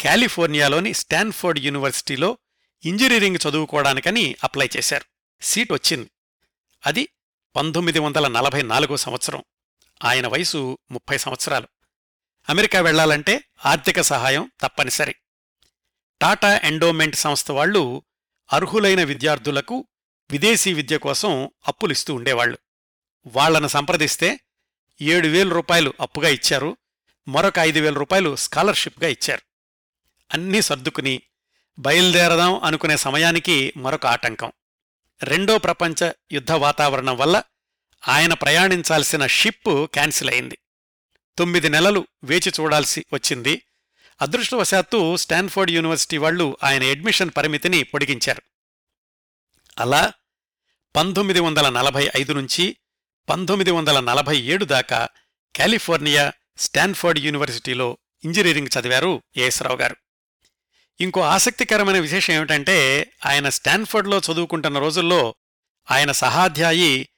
కాలిఫోర్నియాలోని 0.00 0.94
స్టాన్ఫోర్డ్ 0.94 1.64
యూనివర్సిటీలో 1.64 2.38
ఇంజనీరింగ్ 2.84 3.36
చదువుకోవడానికని 3.48 4.36
అప్లై 4.44 4.70
చేశారు. 4.76 5.04
సీట్ 5.42 5.72
వచ్చింది. 5.72 6.10
అది 6.86 7.08
పంతొమ్మిది 7.56 7.98
వందల 7.98 8.28
నలభై 8.28 8.62
నాలుగో 8.62 8.96
సంవత్సరం. 8.96 9.44
ఆయన 10.04 10.26
వయసు 10.26 10.78
ముప్పై 10.90 11.18
సంవత్సరాలు. 11.18 11.68
అమెరికా 12.48 12.80
వెళ్ళాలంటే 12.80 13.44
ఆర్థిక 13.66 14.00
సహాయం 14.00 14.50
తప్పనిసరి. 14.60 15.14
టాటా 16.20 16.56
ఎండోమెంట్ 16.56 17.16
సంస్థ 17.16 17.50
వాళ్ళు 17.50 18.02
అర్హులైన 18.52 19.02
విద్యార్థులకు 19.02 19.86
విదేశీ 20.30 20.72
విద్య 20.72 20.96
కోసం 20.96 21.50
అప్పులిస్తూ 21.68 22.14
ఉండేవాళ్ళు 22.14 22.58
వాళ్ళను 23.26 23.68
సంప్రదిస్తే 23.68 24.40
ఏడు 25.00 25.28
వేల 25.28 25.48
రూపాయలు 25.48 25.94
అప్పుగా 26.00 26.28
ఇచ్చారు. 26.28 26.76
మరొక 27.28 27.58
ఐదు 27.58 27.78
వేల 27.78 27.94
రూపాయలు 27.94 28.36
స్కాలర్షిప్గా 28.36 29.08
ఇచ్చారు. 29.08 29.42
అన్నీ 30.34 30.62
సర్దుకుని 30.62 31.22
బయలుదేరదాం 31.78 32.62
అనుకునే 32.64 32.96
సమయానికి 32.96 33.72
మరొక 33.76 34.06
ఆటంకం. 34.06 34.52
రెండో 35.22 35.58
ప్రపంచ 35.58 36.12
యుద్ధ 36.32 36.52
వాతావరణం 36.52 37.16
వల్ల 37.16 37.42
ఆయన 38.08 38.34
ప్రయాణించాల్సిన 38.34 39.26
షిప్ 39.26 39.86
క్యాన్సిల్ 39.86 40.30
అయింది. 40.30 40.58
తొమ్మిది 41.38 41.68
నెలలు 41.68 42.06
వేచి 42.24 42.52
చూడాల్సి 42.60 43.04
వచ్చింది. 43.12 43.62
అదృష్టవశాత్తు 44.22 45.16
స్టాన్ఫోర్డ్ 45.16 45.72
యూనివర్సిటీ 45.72 46.16
వాళ్ళు 46.16 46.56
ఆయన 46.62 46.82
అడ్మిషన్ 46.84 47.30
పరిమితిని 47.36 47.82
పొడిగించారు. 47.82 48.42
అలా 49.78 50.12
పంతొమ్మిది 50.96 51.40
వందల 51.40 51.68
నలభై 51.68 52.10
ఐదు 52.16 52.32
నుంచి 52.32 52.76
పంతొమ్మిది 53.28 53.70
వందల 53.70 54.00
నలభై 54.00 54.36
ఏడు 54.36 54.64
దాకా 54.64 55.08
కాలిఫోర్నియా 55.56 56.32
స్టాన్ఫోర్డ్ 56.58 57.20
యూనివర్సిటీలో 57.20 57.98
ఇంజనీరింగ్ 58.24 58.68
చదివారు 58.80 59.22
ఏఎస్రావు 59.36 59.76
గారు. 59.76 59.96
ఇంకో 61.00 61.20
ఆసక్తికరమైన 61.20 61.98
విశేషం 61.98 62.34
ఏమిటంటే 62.34 63.10
ఆయన 63.26 63.48
స్టాన్ఫర్డ్లో 63.48 64.18
చదువుకుంటున్న 64.18 64.78
రోజుల్లో 64.78 65.34
ఆయన 65.90 66.12
సహాధ్యాయి 66.12 67.08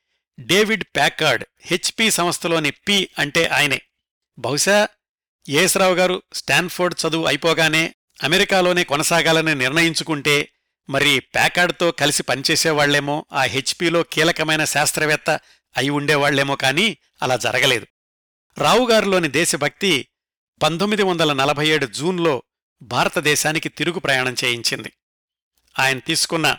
డేవిడ్ 0.40 0.84
ప్యాకార్డ్ 0.84 1.44
హెచ్పి 1.60 2.10
సంస్థలోని 2.10 2.70
పి 2.70 3.08
అంటే 3.18 3.46
ఆయనే. 3.46 3.80
బహుశా 4.38 4.88
ఏఎస్రావు 5.48 5.94
గారు 5.94 6.22
స్టాన్ఫోర్డ్ 6.34 7.06
చదువు 7.06 7.26
అయిపోగానే 7.26 7.94
అమెరికాలోనే 8.24 8.84
కొనసాగాలని 8.84 9.54
నిర్ణయించుకుంటే 9.54 10.48
మరి 10.88 11.20
ప్యాకార్డ్తో 11.20 11.90
కలిసి 11.90 12.22
పనిచేసేవాళ్ళేమో 12.22 13.26
ఆ 13.32 13.42
హెచ్పిలో 13.42 14.02
కీలకమైన 14.02 14.64
శాస్త్రవేత్త 14.64 15.40
అయి 15.76 15.90
ఉండేవాళ్ళేమో 15.90 16.56
కానీ 16.56 16.98
అలా 17.22 17.36
జరగలేదు. 17.36 17.86
రావుగారిలోని 18.58 19.28
దేశభక్తి 19.28 20.08
పంతొమ్మిది 20.62 21.02
వందల 21.02 21.32
నలభై 21.32 21.68
ఏడు 21.68 21.86
జూన్లో 21.86 22.42
భారతదేశానికి 22.82 23.68
తిరుగు 23.68 23.98
ప్రయాణం 23.98 24.34
చేయించింది. 24.44 24.92
ఆయన 25.78 25.98
తీసుకున్న 25.98 26.58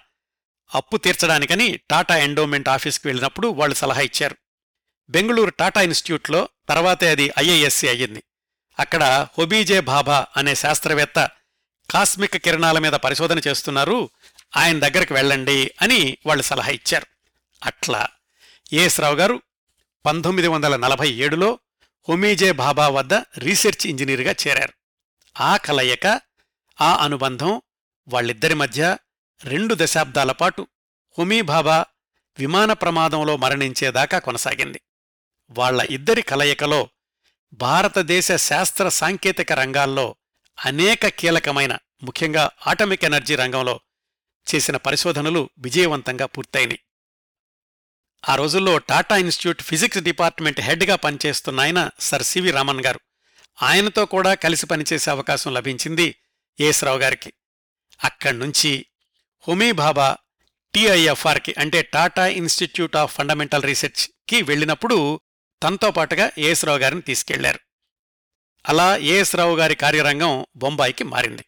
అప్పు 0.76 0.98
తీర్చడానికని 0.98 1.80
టాటా 1.90 2.18
ఎండోమెంట్ 2.18 2.70
ఆఫీస్కి 2.70 3.08
వెళ్ళినప్పుడు 3.08 3.48
వాళ్ళు 3.48 3.76
సలహా 3.76 4.02
ఇచ్చారు. 4.02 4.38
బెంగళూరు 5.10 5.50
టాటా 5.50 5.82
ఇన్స్టిట్యూట్లో 5.82 6.50
తర్వాతే 6.70 7.10
అది 7.10 7.32
ఐఐఎస్సి 7.40 7.88
అయ్యింది. 7.90 8.24
అక్కడ 8.80 9.28
హొబీజే 9.38 9.80
భాభా 9.80 10.28
అనే 10.38 10.56
శాస్త్రవేత్త 10.56 11.30
కాస్మిక్ 11.92 12.38
కిరణాల 12.38 12.80
మీద 12.80 12.94
పరిశోధన 12.94 13.42
చేస్తున్నారు 13.48 14.10
ఆయన 14.58 14.80
దగ్గరికి 14.80 15.14
వెళ్ళండి 15.14 15.72
అని 15.82 16.18
వాళ్ళు 16.26 16.44
సలహా 16.44 16.70
ఇచ్చారు. 16.70 17.08
అట్లా 17.66 18.08
ఏఎస్ 18.74 19.00
రావు 19.00 19.16
గారు 19.16 19.42
పంతొమ్మిది 20.06 20.48
వందల 20.48 20.76
నలభై 20.76 21.12
ఏడులో 21.12 21.60
హొమీజే 22.10 22.52
బాబా 22.52 22.88
వద్ద 22.88 23.14
రీసెర్చ్ 23.14 23.88
ఇంజనీర్గా 23.88 24.36
చేరారు. 24.48 24.74
ఆ 25.42 25.58
కలయిక 25.58 26.22
ఆ 26.82 26.96
అనుబంధం 26.96 27.62
వాళ్ళిద్దరి 28.08 28.54
మధ్య 28.54 28.98
రెండు 29.44 29.76
దశాబ్దాల 29.78 30.32
పాటు 30.32 30.68
హుమీభాబా 31.20 31.86
విమాన 32.40 32.74
ప్రమాదంలో 32.74 33.38
మరణించేదాకా 33.38 34.20
కొనసాగింది. 34.20 34.82
వాళ్ళ 35.50 35.82
ఇద్దరి 35.82 36.22
కలయికలో 36.22 36.90
భారతదేశ 37.54 38.32
శాస్త్ర 38.32 38.90
సాంకేతిక 38.90 39.54
రంగాల్లో 39.54 40.16
అనేక 40.66 41.08
కీలకమైన 41.08 41.78
ముఖ్యంగా 42.04 42.52
ఆటమిక్ 42.68 43.06
ఎనర్జీ 43.06 43.36
రంగంలో 43.36 43.80
చేసిన 44.56 44.78
పరిశోధనలు 44.78 45.50
విజయవంతంగా 45.60 46.26
పూర్తయినాయి. 46.26 46.80
ఆ 48.30 48.36
రోజుల్లో 48.36 48.78
టాటా 48.78 49.18
ఇన్స్టిట్యూట్ 49.18 49.62
ఫిజిక్స్ 49.62 50.00
డిపార్ట్మెంట్ 50.00 50.60
హెడ్గా 50.60 50.96
పనిచేస్తున్న 50.96 51.60
ఆయన 51.60 51.90
సర్ 52.00 52.24
సివి 52.24 52.52
రామన్ 52.52 52.86
గారు. 52.86 53.00
ఆయనతో 53.64 54.06
కూడా 54.06 54.34
కలిసి 54.34 54.66
పనిచేసే 54.66 55.12
అవకాశం 55.12 55.54
లభించింది 55.54 56.16
ఏఎస్రావు 56.60 56.98
గారికి. 56.98 57.34
అక్కడ్నుంచి 58.04 58.86
హుమీ 59.48 59.72
భాబా 59.72 60.18
టిఐఎఫ్ఆర్కి 60.74 61.56
అంటే 61.58 61.82
టాటా 61.82 62.28
ఇన్స్టిట్యూట్ 62.28 62.96
ఆఫ్ 62.96 63.14
ఫండమెంటల్ 63.14 63.64
రీసెర్చ్కి 63.64 64.42
వెళ్ళినప్పుడు 64.42 65.22
తనతో 65.64 65.92
పాటుగా 65.92 66.32
ఏఎస్ 66.38 66.66
రావు 66.66 66.78
గారిని 66.78 67.02
తీసుకెళ్ళారు. 67.02 67.60
అలా 68.66 68.98
ఏఎస్ 68.98 69.36
రావు 69.36 69.56
గారి 69.56 69.76
కార్యరంగం 69.76 70.46
బొంబాయికి 70.56 71.04
మారింది. 71.04 71.46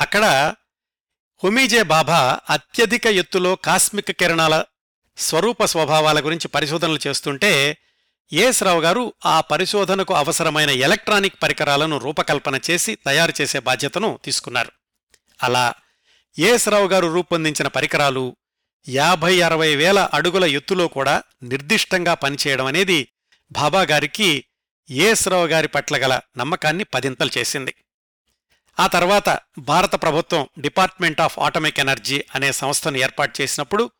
అక్కడ 0.00 0.54
హుమీజే 1.44 1.82
బాబా 1.82 2.40
అత్యధిక 2.50 3.06
ఎత్తులో 3.06 3.56
కాస్మిక్ 3.56 4.12
కిరణాల 4.12 4.64
స్వరూప 5.16 5.64
స్వభావాల 5.64 6.24
గురించి 6.24 6.48
పరిశోధనలు 6.48 6.98
చేస్తుంటే 7.06 7.78
ఏఎస్ 8.32 8.62
రావు 8.62 8.80
గారు 8.80 9.14
ఆ 9.26 9.40
పరిశోధనకు 9.40 10.14
అవసరమైన 10.14 10.70
ఎలక్ట్రానిక్ 10.70 11.42
పరికరాలను 11.42 11.98
రూపకల్పన 11.98 12.60
చేసి 12.70 12.94
తయారు 12.94 13.32
చేసే 13.40 13.58
బాధ్యతను 13.58 14.18
తీసుకున్నారు. 14.24 14.72
అలా 15.42 15.74
ఏఎస్ 16.38 16.68
గారు 16.68 17.12
రూపొందించిన 17.14 17.68
పరికరాలు 17.68 18.36
యాభై 18.88 19.40
అరవై 19.40 19.76
వేల 19.76 19.98
అడుగుల 19.98 20.44
ఎత్తులో 20.44 20.88
కూడా 20.88 21.22
నిర్దిష్టంగా 21.42 22.14
పనిచేయడం 22.14 22.66
అనేది 22.66 23.08
బాబా 23.52 23.82
గారికి 23.82 24.44
గారి 25.34 25.68
పట్ల 25.68 25.96
గల 25.96 26.20
నమ్మకాన్ని 26.36 26.84
పదింతలు 26.84 27.30
చేసింది. 27.38 27.74
ఆ 28.80 28.86
తర్వాత 28.86 29.38
భారత 29.58 29.94
ప్రభుత్వం 29.94 30.48
డిపార్ట్మెంట్ 30.58 31.20
ఆఫ్ 31.20 31.38
ఆటమిక్ 31.38 31.80
ఎనర్జీ 31.80 32.24
అనే 32.34 32.52
సంస్థను 32.52 32.96
ఏర్పాటు 32.96 33.42
చేసినప్పుడు 33.42 33.90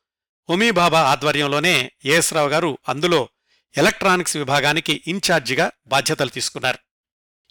హుమీ 0.51 0.71
బాబా 0.71 1.01
ఆధ్వర్యంలోనే 1.01 1.91
ఏఎస్ 2.05 2.35
గారు 2.35 2.79
అందులో 2.89 3.29
ఎలక్ట్రానిక్స్ 3.77 4.37
విభాగానికి 4.37 5.03
ఇన్ఛార్జిగా 5.07 5.73
బాధ్యతలు 5.87 6.29
తీసుకున్నారు. 6.29 6.79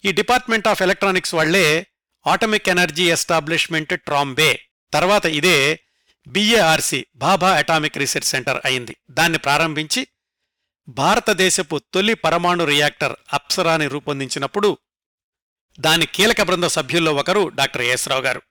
ఈ 0.04 0.12
డిపార్ట్మెంట్ 0.12 0.68
ఆఫ్ 0.68 0.82
ఎలక్ట్రానిక్స్ 0.82 1.34
వాళ్ళే 1.34 1.86
ఆటమిక్ 2.26 2.68
ఎనర్జీ 2.68 3.10
ఎస్టాబ్లిష్మెంట్ 3.10 4.00
ట్రాంబే 4.00 4.62
తర్వాత 4.92 5.26
ఇదే 5.26 5.80
BARC 6.28 7.06
Bhabha 7.16 7.56
atomic 7.56 7.98
research 7.98 8.28
centre 8.28 8.60
అయింది. 8.64 8.96
దాన్ని 9.10 9.38
ప్రారంభించి 9.38 10.06
భారతదేశపు 10.88 11.80
తొలి 11.94 12.14
పరమాణు 12.14 12.64
రియాక్టర్ 12.64 13.16
అప్సరాని 13.32 13.88
రూపొందించినప్పుడు 13.88 14.78
దాని 15.80 16.06
కీలక 16.06 16.42
బృంద 16.42 16.64
సభ్యుల్లో 16.64 17.14
ఒకరు 17.14 17.48
డాక్టర్ 17.48 17.82
ఎస్ 17.82 18.08
రావు 18.08 18.20
గారు. 18.20 18.42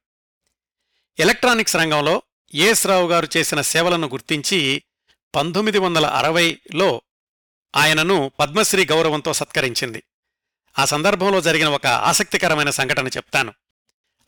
ఎలక్ట్రానిక్స్ 1.19 1.75
రంగంలో 1.75 2.21
ఎస్ 2.53 2.87
రావు 2.87 3.07
గారు 3.07 3.27
చేసిన 3.37 3.61
సేవలను 3.61 4.07
గుర్తించి 4.07 4.83
పంతొమ్మిది 5.35 5.77
వందల 5.77 6.05
అరవైలో 6.05 7.01
ఆయనను 7.75 8.31
పద్మశ్రీ 8.39 8.85
గౌరవంతో 8.85 9.33
సత్కరించింది. 9.33 10.03
ఆ 10.79 10.85
సందర్భంలో 10.85 11.41
జరిగిన 11.41 11.67
ఒక 11.67 11.85
ఆసక్తికరమైన 11.85 12.69
సంఘటన 12.69 13.07
చెప్తాను. 13.07 13.53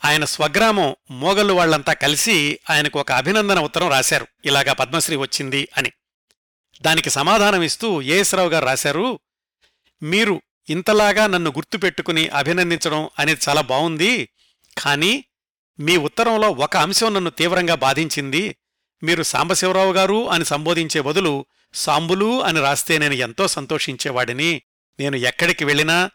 ఆయన 0.05 0.25
స్వగ్రామం 0.25 0.95
మోగళ్ళు 1.11 1.53
వాళ్ళంతా 1.53 1.93
కలిసి 1.93 2.59
ఆయనకు 2.69 2.99
ఒక 2.99 3.11
అభినందన 3.11 3.59
ఉత్తరం 3.59 3.89
రాశారు. 3.89 4.27
ఇలాగా 4.45 4.73
పద్మశ్రీ 4.73 5.15
వచ్చింది 5.15 5.67
అని. 5.77 5.91
దానికి 6.81 7.09
సమాధానం 7.09 7.63
ఇస్తూ 7.63 8.01
ఏఎస్రావు 8.01 8.49
గారు 8.49 8.65
రాశారు 8.65 9.19
మీరు 10.03 10.41
ఇంతలాగా 10.69 11.27
నన్ను 11.27 11.49
గుర్తుపెట్టుకుని 11.49 12.27
అభినందించడం 12.27 13.09
అనేది 13.19 13.41
చాలా 13.49 13.61
బావుంది 13.61 14.29
కానీ 14.77 15.23
మీ 15.79 15.97
ఉత్తరంలో 15.97 16.49
ఒక 16.49 16.77
అంశం 16.77 17.13
నన్ను 17.13 17.29
తీవ్రంగా 17.29 17.75
బాధించింది. 17.75 18.55
మీరు 19.03 19.23
సాంబశివరావు 19.23 19.93
గారు 19.93 20.29
అని 20.29 20.45
సంబోధించే 20.45 21.01
బదులు 21.01 21.45
సాంబులు 21.73 22.43
అని 22.43 22.59
రాస్తే 22.59 22.97
నేను 22.97 23.13
ఎంతో 23.13 23.47
సంతోషించేవాడిని. 23.47 24.61
నేను 24.99 25.15
ఎక్కడికి 25.15 25.65
వెళ్ళినా 25.65 26.09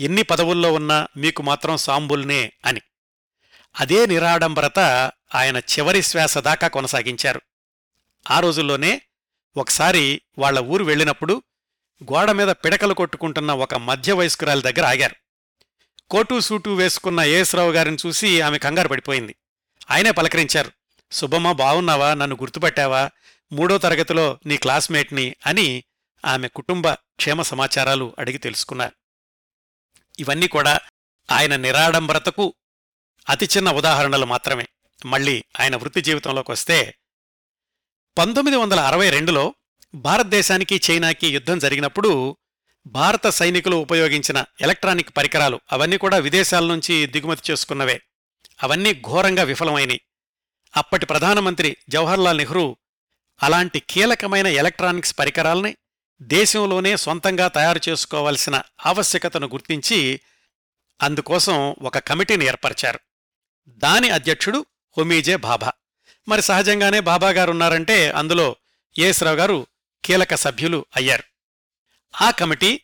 ఎన్ని 0.00 0.22
పదవుల్లో 0.22 0.72
ఉన్నా 0.72 1.08
మీకు 1.16 1.42
మాత్రం 1.42 1.76
సాంబుల్నే 1.76 2.52
అని. 2.64 2.80
అదే 3.80 4.06
నిరాడంబరత 4.06 4.78
ఆయన 5.34 5.56
చివరి 5.56 6.02
శ్వాస 6.02 6.38
దాకా 6.38 6.68
కొనసాగించారు. 6.68 7.42
ఆ 8.30 8.40
రోజుల్లోనే 8.40 9.02
ఒకసారి 9.56 10.22
వాళ్ళ 10.38 10.58
ఊరు 10.58 10.84
వెళ్ళినప్పుడు 10.84 11.42
గోడ 12.04 12.30
మీద 12.30 12.48
పిడకలు 12.48 12.94
కొట్టుకుంటున్న 12.94 13.52
ఒక 13.52 13.74
మధ్య 13.74 14.12
వయస్కురాలి 14.12 14.62
దగ్గర 14.62 14.86
ఆగారు. 14.86 15.14
కోటు 16.10 16.40
సూటు 16.40 16.70
వేసుకున్న 16.70 17.20
ఏఎస్రావు 17.20 17.72
గారిని 17.72 17.96
చూసి 18.06 18.40
ఆమె 18.40 18.58
కంగారు 18.58 18.88
పడిపోయింది. 18.88 19.36
ఆయనే 19.90 20.10
పలకరించారు 20.10 20.72
సుబ్బమ్మ 21.12 21.52
బావున్నావా? 21.52 22.14
నన్ను 22.14 22.36
గుర్తుపట్టావా? 22.40 23.10
మూడో 23.52 23.78
తరగతిలో 23.78 24.38
నీ 24.46 24.56
క్లాస్మేట్ని 24.56 25.36
అని 25.46 25.84
ఆమె 26.24 26.48
కుటుంబ 26.48 26.90
క్షేమ 26.92 27.42
సమాచారాలు 27.42 28.16
అడిగి 28.18 28.38
తెలుసుకున్నారు. 28.38 28.92
ఇవన్నీ 30.18 30.48
కూడా 30.48 30.80
ఆయన 31.30 31.56
నిరాడంబరతకు 31.56 32.54
అతి 33.28 33.48
చిన్న 33.56 33.70
ఉదాహరణలు 33.70 34.26
మాత్రమే. 34.26 34.66
మళ్ళీ 35.06 35.44
ఆయన 35.60 35.76
వృత్తి 35.76 36.00
జీవితంలోకి 36.00 36.50
వస్తే 36.50 36.94
పంతొమ్మిది 38.18 38.56
వందల 38.56 38.80
అరవై 38.80 39.10
రెండులో 39.10 39.54
భారతదేశానికి 39.94 40.80
చైనాకి 40.90 41.28
యుద్ధం 41.28 41.58
జరిగినప్పుడు 41.58 42.36
భారత 42.86 43.26
సైనికులు 43.26 43.76
ఉపయోగించిన 43.76 44.44
ఎలక్ట్రానిక్ 44.60 45.16
పరికరాలు 45.16 45.60
అవన్నీ 45.72 45.96
కూడా 45.98 46.18
విదేశాల 46.18 46.66
నుంచి 46.66 47.06
దిగుమతి 47.06 47.52
చేసుకున్నవే. 47.52 48.00
అవన్నీ 48.62 48.94
ఘోరంగా 48.94 49.42
విఫలమైనవి 49.42 50.00
అప్పటి 50.76 51.06
ప్రధానమంత్రి 51.06 51.76
జవహర్లాల్ 51.88 52.38
నెహ్రూ 52.38 52.76
అలాంటి 53.42 53.82
కీలకమైన 53.90 54.46
ఎలక్ట్రానిక్స్ 54.46 55.18
పరికరాల్ని 55.18 55.76
దేశంలోనే 56.22 56.96
సొంతంగా 56.96 57.48
తయారు 57.48 57.80
చేసుకోవాల్సిన 57.88 58.62
ఆవశ్యకతను 58.86 59.46
గుర్తించి 59.46 60.20
అందుకోసం 61.02 61.76
ఒక 61.82 61.98
కమిటీని 61.98 62.44
ఏర్పరిచారు. 62.44 63.00
దాని 63.68 64.10
అధ్యక్షుడు 64.10 64.66
హొమీజే 64.98 65.36
బాబా. 65.36 65.72
మరి 66.28 66.42
సహజంగానే 66.42 67.00
బాబా 67.00 67.30
అందులో 68.14 68.56
ఏఎస్రావు 68.98 69.36
గారు 69.36 69.66
కీలక 70.04 70.34
సభ్యులు 70.34 70.86
అయ్యారు. 70.96 71.24
ఆ 72.22 72.30
కమిటీ 72.30 72.80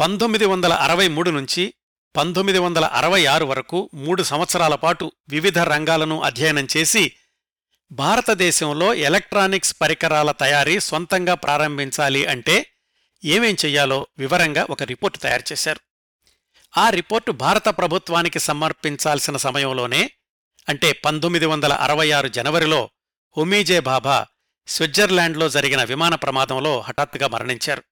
పంతొమ్మిది 0.00 0.44
వందల 0.44 0.72
అరవై 0.72 1.08
మూడు 1.08 1.30
నుంచి 1.30 1.74
పంతొమ్మిది 2.16 2.58
వందల 2.58 2.84
అరవై 2.84 3.26
ఆరు 3.26 3.44
వరకు 3.44 3.90
మూడు 3.94 4.22
సంవత్సరాల 4.22 4.74
పాటు 4.74 5.12
వివిధ 5.28 5.58
రంగాలను 5.58 6.22
అధ్యయనం 6.22 6.68
చేసి 6.76 7.12
భారతదేశంలో 7.92 8.94
ఎలక్ట్రానిక్స్ 8.94 9.74
పరికరాల 9.80 10.30
తయారీ 10.30 10.80
సొంతంగా 10.80 11.34
ప్రారంభించాలి 11.34 12.26
అంటే 12.26 12.66
ఏమేం 13.24 13.56
చెయ్యాలో 13.64 14.06
వివరంగా 14.18 14.66
ఒక 14.70 14.82
రిపోర్టు 14.82 15.18
తయారు 15.18 15.42
చేశారు. 15.52 15.85
ఆ 16.76 16.90
రిపోర్టు 16.90 17.32
భారత 17.32 17.68
ప్రభుత్వానికి 17.68 18.38
సమర్పించాల్సిన 18.38 19.36
సమయంలోనే 19.36 20.10
అంటే 20.68 20.92
పంతొమ్మిది 20.92 21.46
వందల 21.46 21.72
అరవై 21.72 22.10
ఆరు 22.10 22.28
జనవరిలో 22.28 22.90
హుమీజే 23.38 23.80
బాబా 23.80 24.26
స్విట్జర్లాండ్లో 24.66 25.48
జరిగిన 25.48 25.84
విమాన 25.84 26.14
ప్రమాదంలో 26.14 26.80
హఠాత్తుగా 26.80 27.28
మరణించారు. 27.28 27.82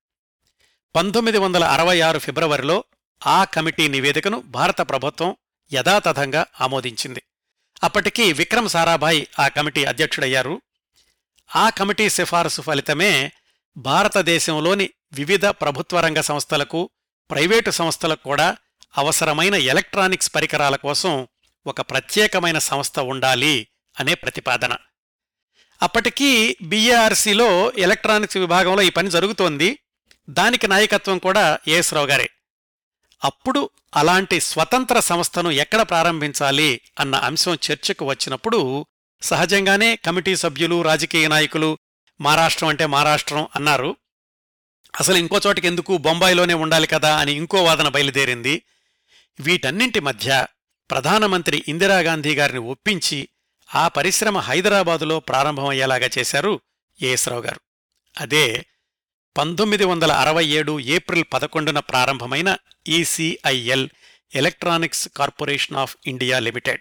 పంతొమ్మిది 0.96 1.38
వందల 1.38 1.64
అరవై 1.64 2.00
ఆరు 2.00 2.18
ఫిబ్రవరిలో 2.18 2.84
ఆ 3.26 3.44
కమిటీ 3.44 3.88
నివేదికను 3.88 4.40
భారత 4.40 4.80
ప్రభుత్వం 4.80 5.36
యథాతథంగా 5.72 6.46
ఆమోదించింది. 6.60 7.22
అప్పటికి 7.82 8.32
విక్రమ్ 8.32 8.68
సారాభాయ్ 8.68 9.26
ఆ 9.38 9.48
కమిటీ 9.48 9.84
అధ్యక్షుడయ్యారు. 9.84 10.60
ఆ 11.56 11.70
కమిటీ 11.70 12.08
సిఫారసు 12.08 12.62
ఫలితమే 12.62 13.32
భారతదేశంలోని 13.76 14.90
వివిధ 15.12 15.46
ప్రభుత్వ 15.46 16.00
రంగ 16.00 16.20
సంస్థలకు 16.20 16.90
ప్రైవేటు 17.30 17.70
సంస్థలకు 17.70 18.22
కూడా 18.22 18.56
అవసరమైన 18.98 19.54
ఎలక్ట్రానిక్స్ 19.54 20.34
పరికరాల 20.34 20.76
కోసం 20.76 21.28
ఒక 21.66 21.80
ప్రత్యేకమైన 21.80 22.58
సంస్థ 22.58 22.98
ఉండాలి 22.98 23.66
అనే 24.00 24.14
ప్రతిపాదన. 24.14 24.76
అప్పటికీ 25.82 26.56
బీఏఆర్సీలో 26.62 27.72
ఎలక్ట్రానిక్స్ 27.78 28.36
విభాగంలో 28.36 28.82
ఈ 28.82 28.90
పని 28.90 29.10
జరుగుతోంది. 29.10 29.78
దానికి 30.30 30.68
నాయకత్వం 30.68 31.18
కూడా 31.18 31.58
ఏఎస్ 31.68 31.94
రావు 31.94 32.06
గారే. 32.06 32.30
అప్పుడు 33.24 33.70
అలాంటి 33.96 34.40
స్వతంత్ర 34.40 35.00
సంస్థను 35.00 35.50
ఎక్కడ 35.50 35.82
ప్రారంభించాలి 35.82 36.80
అన్న 37.00 37.14
అంశం 37.14 37.54
చర్చకు 37.54 38.04
వచ్చినప్పుడు 38.04 38.86
సహజంగానే 39.22 39.96
కమిటీ 39.96 40.36
సభ్యులు 40.36 40.82
రాజకీయ 40.82 41.28
నాయకులు 41.28 41.78
మహారాష్ట్రం 42.20 42.68
అంటే 42.68 42.86
మహారాష్ట్రం 42.86 43.48
అన్నారు. 43.56 43.96
అసలు 45.00 45.16
ఇంకో 45.16 45.40
చోటకి 45.46 45.66
ఎందుకు 45.66 45.98
బొంబాయిలోనే 45.98 46.54
ఉండాలి 46.54 46.86
కదా 46.86 47.16
అని 47.16 47.32
ఇంకో 47.32 47.64
వాదన 47.64 47.88
బయలుదేరింది. 47.88 48.62
వీటన్నింటి 49.40 50.00
మధ్య 50.00 50.46
ప్రధానమంత్రి 50.90 51.64
ఇందిరాగాంధీ 51.68 52.34
గారిని 52.34 52.58
ఒప్పించి 52.58 53.28
ఆ 53.74 53.88
పరిశ్రమ 53.88 54.38
హైదరాబాదులో 54.38 55.20
ప్రారంభమయ్యేలాగా 55.20 56.10
చేశారు 56.18 56.60
ఏఎస్రావు 57.02 57.42
గారు. 57.42 57.60
అదే 58.20 58.66
పంతొమ్మిది 59.36 59.84
వందల 59.84 60.12
అరవై 60.12 60.46
ఏడు 60.46 60.80
ఏప్రిల్ 60.80 61.24
పదకొండున 61.32 61.78
ప్రారంభమైన 61.78 62.56
ECIL 62.88 63.88
electronics 64.34 65.08
corporation 65.08 65.76
of 65.76 65.96
India 66.06 66.38
limited. 66.38 66.80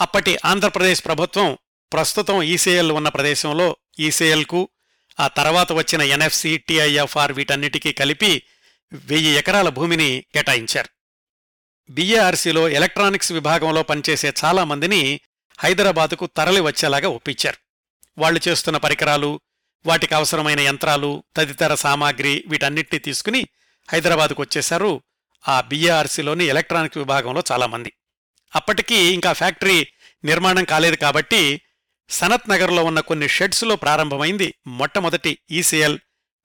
అప్పటి 0.00 0.38
ఆంధ్రప్రదేశ్ 0.44 1.04
ప్రభుత్వం 1.04 1.58
ప్రస్తుతం 1.92 2.42
ఈసీఎల్ 2.42 2.92
ఉన్న 2.92 3.08
ప్రదేశంలో 3.08 3.76
ఈసీఎల్కు 3.98 4.68
ఆ 5.20 5.28
తర్వాత 5.28 5.72
వచ్చిన 5.72 6.02
ఎన్ఎఫ్సి 6.02 6.58
టిఐఎఫ్ఆర్ 6.58 7.32
వీటన్నిటికీ 7.32 7.92
కలిపి 7.92 8.42
వెయ్యి 8.92 9.30
ఎకరాల 9.30 9.68
భూమిని 9.68 10.24
కేటాయించారు. 10.34 10.93
బీఏఆర్సీలో 11.88 12.68
ఎలక్ట్రానిక్స్ 12.68 13.32
విభాగంలో 13.32 13.82
పనిచేసే 13.82 14.34
చాలా 14.44 14.64
మందిని 14.64 15.20
హైదరాబాదుకు 15.60 16.26
తరలి 16.26 16.60
వచ్చేలాగా 16.60 17.08
ఒప్పించారు. 17.08 17.58
వాళ్ళు 18.18 18.40
చేస్తున్న 18.48 18.76
పరికరాలు 18.76 19.40
వాటికి 19.86 20.14
అవసరమైన 20.14 20.60
యంత్రాలు 20.60 21.24
తదితర 21.36 21.74
సామాగ్రి 21.74 22.44
వీటన్నిటినీ 22.48 22.98
తీసుకుని 22.98 23.48
హైదరాబాద్కు 23.90 24.42
వచ్చేశారు 24.42 25.02
ఆ 25.48 25.60
బీఏఆర్సీలోని 25.60 26.44
ఎలక్ట్రానిక్ 26.44 26.98
విభాగంలో 26.98 27.42
చాలామంది 27.52 27.92
అప్పటికీ 28.56 29.14
ఇంకా 29.14 29.32
ఫ్యాక్టరీ 29.32 29.86
నిర్మాణం 30.24 30.64
కాలేదు 30.64 30.96
కాబట్టి 30.96 31.62
సనత్ 32.08 32.50
నగర్లో 32.50 32.84
ఉన్న 32.84 33.00
కొన్ని 33.00 33.28
షెడ్స్లో 33.28 33.76
ప్రారంభమైంది 33.76 34.54
మొట్టమొదటి 34.66 35.38
ఈసీఎల్ 35.50 35.98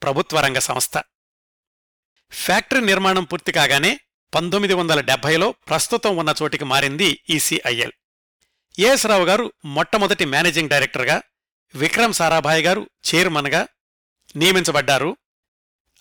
ప్రభుత్వ 0.04 0.40
రంగ 0.40 0.60
సంస్థ. 0.60 0.98
ఫ్యాక్టరీ 2.32 2.82
నిర్మాణం 2.82 3.24
పూర్తి 3.24 3.52
కాగానే 3.52 4.00
పంతొమ్మిది 4.36 4.74
వందల 4.74 5.02
డెబ్బైలో 5.02 5.52
ప్రస్తుతం 5.52 6.18
ఉన్న 6.18 6.34
చోటికి 6.44 6.64
మారింది 6.64 7.24
ఈసీఐఎల్ 7.30 7.92
ఏఎస్ 8.80 9.06
రావు 9.06 9.26
గారు 9.26 9.54
మొట్టమొదటి 9.66 10.26
మేనేజింగ్ 10.26 10.70
డైరెక్టర్గా 10.70 11.22
విక్రమ్ 11.76 12.14
సారాభాయ్ 12.14 12.64
గారు 12.64 12.90
చైర్మన్గా 13.14 13.68
నియమించబడ్డారు. 14.36 15.18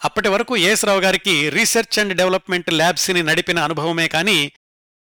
అప్పటి 0.05 0.29
వరకు 0.29 0.57
ఏఎస్ 0.57 0.85
రావు 0.85 1.01
గారికి 1.01 1.51
రీసెర్చ్ 1.51 1.99
అండ్ 1.99 2.15
డెవలప్మెంట్ 2.15 2.71
ల్యాబ్స్ని 2.71 3.23
నడిపిన 3.23 3.59
అనుభవమే 3.59 4.09
కానీ 4.09 4.53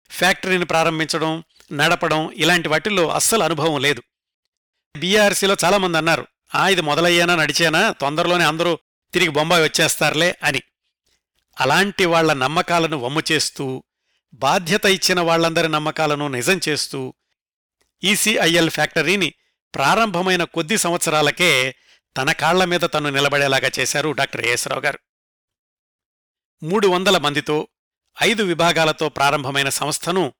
ఫ్యాక్టరీని 0.09 0.65
ప్రారంభించడం 0.65 1.43
నడపడం 1.71 2.31
ఇలాంటి 2.31 2.69
వాటిల్లో 2.69 3.09
అస్సలు 3.09 3.43
అనుభవం 3.43 3.81
లేదు. 3.81 4.03
బీఆర్సీలో 4.97 5.55
చాలామంది 5.63 5.97
అన్నారు 5.97 6.27
ఆ 6.55 6.67
ఇది 6.67 6.81
మొదలయ్యానా 6.81 7.35
నడిచేనా 7.35 7.91
తొందరలోనే 7.91 8.43
అందరూ 8.45 8.79
తిరిగి 9.13 9.29
బొంబాయి 9.29 9.63
వచ్చేస్తారులే 9.63 10.35
అని. 10.43 10.61
అలాంటి 11.61 12.05
వాళ్ళ 12.05 12.33
నమ్మకాలను 12.33 12.97
వమ్ము 12.97 13.21
చేస్తూ 13.31 13.83
బాధ్యత 14.33 14.85
ఇచ్చిన 14.85 15.19
వాళ్ళందరి 15.19 15.67
నమ్మకాలను 15.67 16.27
నిజం 16.27 16.59
చేస్తూ 16.69 17.13
ఈసీఐఎల్ 18.03 18.69
ఫ్యాక్టరీని 18.69 19.33
ప్రారంభమైన 19.75 20.43
కొద్ది 20.43 20.77
సంవత్సరాలకే 20.77 21.75
తన 22.17 22.31
కాళ్ళ 22.31 22.63
మీద 22.63 22.79
తను 22.79 23.09
నిలబడేలాగా 23.09 23.71
చేశారు 23.79 24.11
డాక్టర్ 24.11 24.45
ఏఎస్రావు 24.45 24.81
గారు. 24.81 24.99
మూడు 26.63 26.87
వందల 26.87 27.17
మందితో 27.17 27.67
ఐదు 28.21 28.43
విభాగాలతో 28.43 29.09
ప్రారంభమైన 29.09 29.69
సంస్థను 29.69 30.33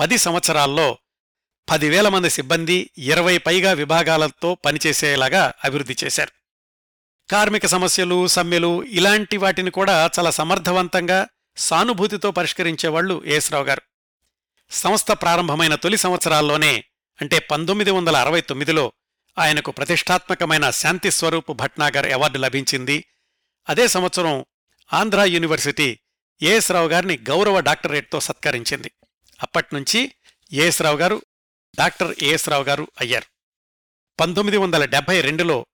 పది 0.00 0.18
సంవత్సరాల్లో 0.18 0.98
పదివేల 1.68 2.08
మంది 2.08 2.30
సిబ్బంది 2.30 2.90
ఇరవై 2.98 3.38
పైగా 3.38 3.72
విభాగాలతో 3.72 4.54
పనిచేసేలాగా 4.54 5.52
అభివృద్ధి 5.64 5.96
చేశారు. 6.04 6.37
కార్మిక 7.30 7.66
సమస్యలు 7.66 8.26
సమ్మెలు 8.26 8.84
ఇలాంటి 8.84 9.36
వాటిని 9.36 9.70
కూడా 9.70 10.10
చాలా 10.18 10.30
సమర్థవంతంగా 10.30 11.26
సానుభూతితో 11.56 12.30
పరిష్కరించేవాళ్ళు 12.30 13.22
ఏఎస్రావు 13.26 13.64
గారు. 13.64 13.82
సంస్థ 14.70 15.12
ప్రారంభమైన 15.12 15.74
తొలి 15.74 15.96
సంవత్సరాల్లోనే 15.96 16.84
అంటే 17.20 17.38
పంతొమ్మిది 17.38 17.90
వందల 17.90 18.16
అరవై 18.16 18.40
తొమ్మిదిలో 18.40 18.92
ఆయనకు 19.38 19.70
ప్రతిష్టాత్మకమైన 19.70 20.70
శాంతి 20.70 21.10
స్వరూప్ 21.10 21.52
భట్నాగర్ 21.52 22.12
అవార్డు 22.12 22.38
లభించింది. 22.38 23.04
అదే 23.68 23.88
సంవత్సరం 23.88 24.44
ఆంధ్ర 24.92 25.20
యూనివర్సిటీ 25.20 25.98
ఏఎస్ 26.42 26.70
రావు 26.70 26.88
గారిని 26.88 27.16
గౌరవ 27.30 27.60
డాక్టరేట్తో 27.60 28.20
సత్కరించింది. 28.20 28.90
అప్పట్నుంచి 29.42 30.12
ఏఎస్ 30.52 30.82
రావు 30.82 30.96
గారు 30.96 31.22
డాక్టర్ 31.78 32.14
ఏఎస్ 32.22 32.48
రావు 32.48 32.64
గారు 32.64 32.88
అయ్యారు. 33.00 33.24
పంతొమ్మిది 34.20 34.56
వందల 34.56 34.84
డెబ్బై 34.84 35.20
రెండులో 35.20 35.66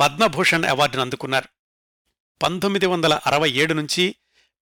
పద్మభూషణ్ 0.00 0.64
అవార్డును 0.64 1.02
అందుకున్నారు. 1.02 1.48
పంతొమ్మిది 2.42 2.86
వందల 2.86 3.20
అరవై 3.26 3.50
ఏడు 3.50 3.74
నుంచి 3.74 4.14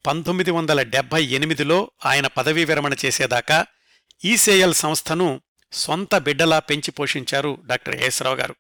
పంతొమ్మిది 0.07 0.51
వందల 0.51 0.83
డెబ్బై 0.83 1.25
ఎనిమిదిలో 1.25 1.91
ఆయన 2.05 2.27
పదవీ 2.27 2.65
విరమణ 2.65 2.93
చేసేదాకా 3.05 3.67
ఈసేఎల్ 4.25 4.75
సంస్థను 4.75 5.41
సొంత 5.73 6.17
బిడ్డలా 6.17 6.59
పెంచి 6.59 6.91
పోషించారు 6.91 7.59
డాక్టర్ 7.67 8.03
ఏఎస్రావు 8.03 8.37
గారు. 8.37 8.57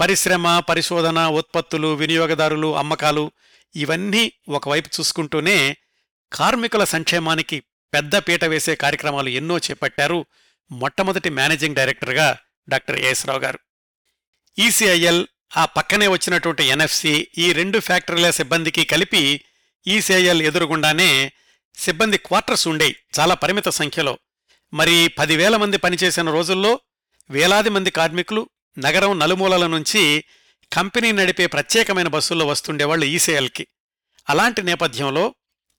పరిశ్రమ 0.00 0.58
పరిశోధన 0.58 1.26
ఉత్పత్తులు 1.26 1.94
వినియోగదారులు 1.94 2.76
అమ్మకాలు 2.76 3.30
ఇవన్నీ 3.76 4.32
ఒకవైపు 4.48 4.88
చూసుకుంటూనే 5.00 5.76
కార్మికుల 6.32 6.84
సంక్షేమానికి 6.84 7.62
పెద్ద 7.94 8.16
పీట 8.16 8.44
వేసే 8.44 8.74
కార్యక్రమాలు 8.74 9.28
ఎన్నో 9.28 9.58
చేపట్టారు 9.58 10.26
మొట్టమొదటి 10.70 11.30
మేనేజింగ్ 11.30 11.76
డైరెక్టర్గా 11.76 12.36
డాక్టర్ 12.68 13.00
ఏఎస్రావు 13.00 13.38
గారు. 13.38 13.58
ఈసీఐఎల్ 14.58 15.26
ఆ 15.56 15.64
పక్కనే 15.64 16.06
వచ్చినటువంటి 16.08 16.64
ఎన్ఎఫ్సి 16.64 17.28
ఈ 17.38 17.52
రెండు 17.52 17.78
ఫ్యాక్టరీల 17.78 18.30
సిబ్బందికి 18.30 18.84
కలిపి 18.84 19.22
ఈసీఐఎల్ 19.86 20.42
ఎదురుగుండానే 20.42 21.32
సిబ్బంది 21.78 22.18
క్వార్టర్స్ 22.18 22.66
ఉండేవి 22.68 22.96
చాలా 23.18 23.34
పరిమిత 23.34 23.68
సంఖ్యలో. 23.68 24.18
మరి 24.72 25.08
పదివేల 25.08 25.56
మంది 25.56 25.76
పనిచేసిన 25.76 26.30
రోజుల్లో 26.30 26.80
వేలాది 27.30 27.68
మంది 27.68 27.90
కార్మికులు 27.90 28.42
నగరం 28.78 29.18
నలుమూలల 29.18 29.66
నుంచి 29.66 30.24
కంపెనీ 30.72 31.12
నడిపే 31.12 31.46
ప్రత్యేకమైన 31.46 32.08
బస్సుల్లో 32.08 32.46
వస్తుండేవాళ్ళు 32.46 33.06
ఈసీఎల్కి 33.06 33.66
అలాంటి 34.28 34.62
నేపథ్యంలో 34.62 35.34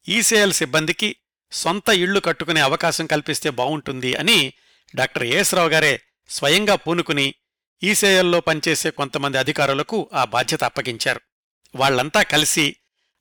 ఈసీఎల్ 0.07 0.53
సిబ్బందికి 0.53 1.15
సొంత 1.51 1.89
ఇళ్ళు 1.89 2.19
కట్టుకునే 2.19 2.61
అవకాశం 2.61 3.05
కల్పిస్తే 3.05 3.49
బావుంటుంది 3.49 4.15
అని 4.15 4.53
డాక్టర్ 4.95 5.23
ఏఎస్రావు 5.23 5.69
గారే 5.69 5.93
స్వయంగా 6.29 6.75
పూనుకుని 6.75 7.27
ఈసేయల్లో 7.83 8.39
పనిచేసే 8.39 8.89
కొంతమంది 8.89 9.37
అధికారులకు 9.37 10.09
ఆ 10.13 10.25
బాధ్యత 10.25 10.63
అప్పగించారు. 10.63 11.21
వాళ్ళంతా 11.75 12.21
కలిసి 12.21 12.75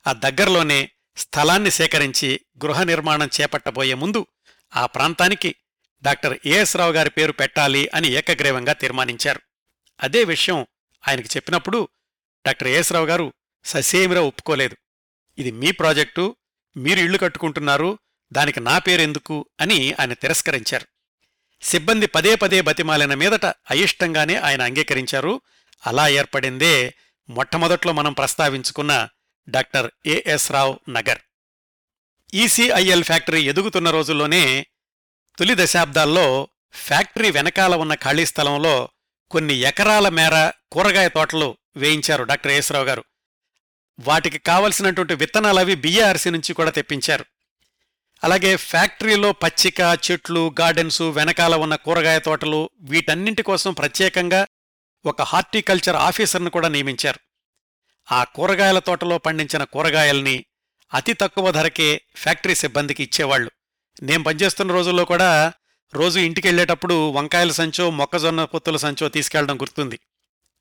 ఆ 0.07 0.13
దగ్గరలోనే 0.13 0.89
స్థలాన్ని 1.17 1.71
సేకరించి 1.71 2.39
గృహ 2.65 2.83
నిర్మాణం 2.83 3.29
చేపట్టబోయే 3.41 3.93
ముందు 3.93 4.27
ఆ 4.75 4.85
ప్రాంతానికి 4.85 5.55
డాక్టర్ 6.01 6.39
ఏఎస్ 6.45 6.75
రావు 6.75 6.91
గారి 6.91 7.09
పేరు 7.09 7.31
పెట్టాలి 7.31 7.89
అని 7.95 8.07
ఏకగ్రీవంగా 8.07 8.73
తీర్మానించారు. 8.73 9.41
అదే 10.01 10.23
విషయం 10.23 10.67
ఆయనకి 11.07 11.27
చెప్పినప్పుడు 11.35 11.89
డాక్టర్ 12.47 12.67
ఏఎస్ 12.67 12.93
రావు 12.93 13.05
గారు 13.05 13.33
ససేమిరా 13.65 14.21
ఒప్పుకోలేదు. 14.21 14.77
ఇది 15.37 15.51
మీ 15.51 15.71
ప్రాజెక్టు 15.71 16.35
మీరు 16.77 16.99
ఇళ్ళు 16.99 17.17
కట్టుకుంటున్నారు 17.17 17.99
దానికి 18.33 18.59
నా 18.59 18.79
పేరెందుకు 18.79 19.45
అని 19.59 19.93
ఆయన 19.93 20.13
తిరస్కరించారు. 20.13 20.87
సిబ్బంది 21.61 22.07
పదే 22.07 22.35
పదే 22.35 22.61
బతిమాలిన 22.61 23.13
మీదట 23.13 23.45
అయిష్టంగానే 23.45 24.35
ఆయన 24.35 24.61
అంగీకరించారు. 24.61 25.41
అలా 25.87 26.07
ఏర్పడిందే 26.07 26.93
మొట్టమొదట్లో 27.29 27.93
మనం 27.93 28.13
ప్రస్తావించుకున్న 28.13 29.09
doctor 29.49 29.91
AS 30.05 30.51
Rao 30.51 30.79
Nagar. 30.89 31.19
ECIL 32.33 33.03
factory 33.03 33.43
ఎదుగుతున్న 33.43 33.89
రోజుల్లోనే 33.89 34.65
తొలి 35.37 35.55
దశాబ్దాల్లో 35.57 36.47
ఫ్యాక్టరీ 36.73 37.31
వెనకాల 37.31 37.75
ఉన్న 37.75 37.95
ఖాళీ 37.95 38.25
స్థలంలో 38.25 38.89
కొన్ని 39.31 39.53
ఎకరాల 39.53 40.09
మేర 40.09 40.51
కూరగాయ 40.71 41.09
తోటలు 41.09 41.57
వేయించారు 41.75 42.23
డాక్టర్ 42.23 42.51
ఏసరావు 42.51 42.85
గారు. 42.85 43.03
వాటికి 43.99 44.37
కావలసినటువంటి 44.37 45.15
విత్తనాలవి 45.15 45.75
బిఏఆర్సీ 45.75 46.29
నుంచి 46.29 46.53
కూడా 46.53 46.71
తెప్పించారు. 46.71 47.25
అలాగే 48.23 48.55
ఫ్యాక్టరీలో 48.55 49.31
పచ్చిక 49.31 49.81
చెట్లు 50.05 50.41
గార్డెన్స్ 50.59 51.01
వెనకాల 51.17 51.55
ఉన్న 51.55 51.75
కూరగాయ 51.75 52.19
తోటలు 52.19 52.69
వీటన్నింటి 52.81 53.41
కోసం 53.41 53.73
ప్రత్యేకంగా 53.73 54.41
ఒక 55.05 55.21
హార్టికల్చర్ 55.21 55.97
ఆఫీసర్ను 56.07 56.49
కూడా 56.49 56.67
నియమించారు. 56.67 57.19
ఆ 58.07 58.23
కూరగాయల 58.23 58.79
తోటలో 58.79 59.17
పండించిన 59.17 59.63
కూరగాయల్ని 59.63 60.45
అతి 60.93 61.13
తక్కువ 61.13 61.51
ధరకే 61.51 62.01
ఫ్యాక్టరీ 62.15 62.55
సిబ్బందికి 62.55 63.01
ఇచ్చేవాళ్ళు 63.03 63.49
నేను 64.03 64.23
పనిచేస్తున్న 64.23 64.71
రోజుల్లో 64.73 65.05
కూడా 65.05 65.29
రోజు 65.93 66.17
ఇంటికెళ్ళేటప్పుడు 66.19 66.95
వంకాయల 67.09 67.51
సంచో 67.51 67.89
మొక్కజొన్న 67.89 68.41
పొత్తుల 68.43 68.77
సంచో 68.77 69.09
తీసుకెళ్ళడం 69.09 69.57
గుర్తుంది. 69.57 69.97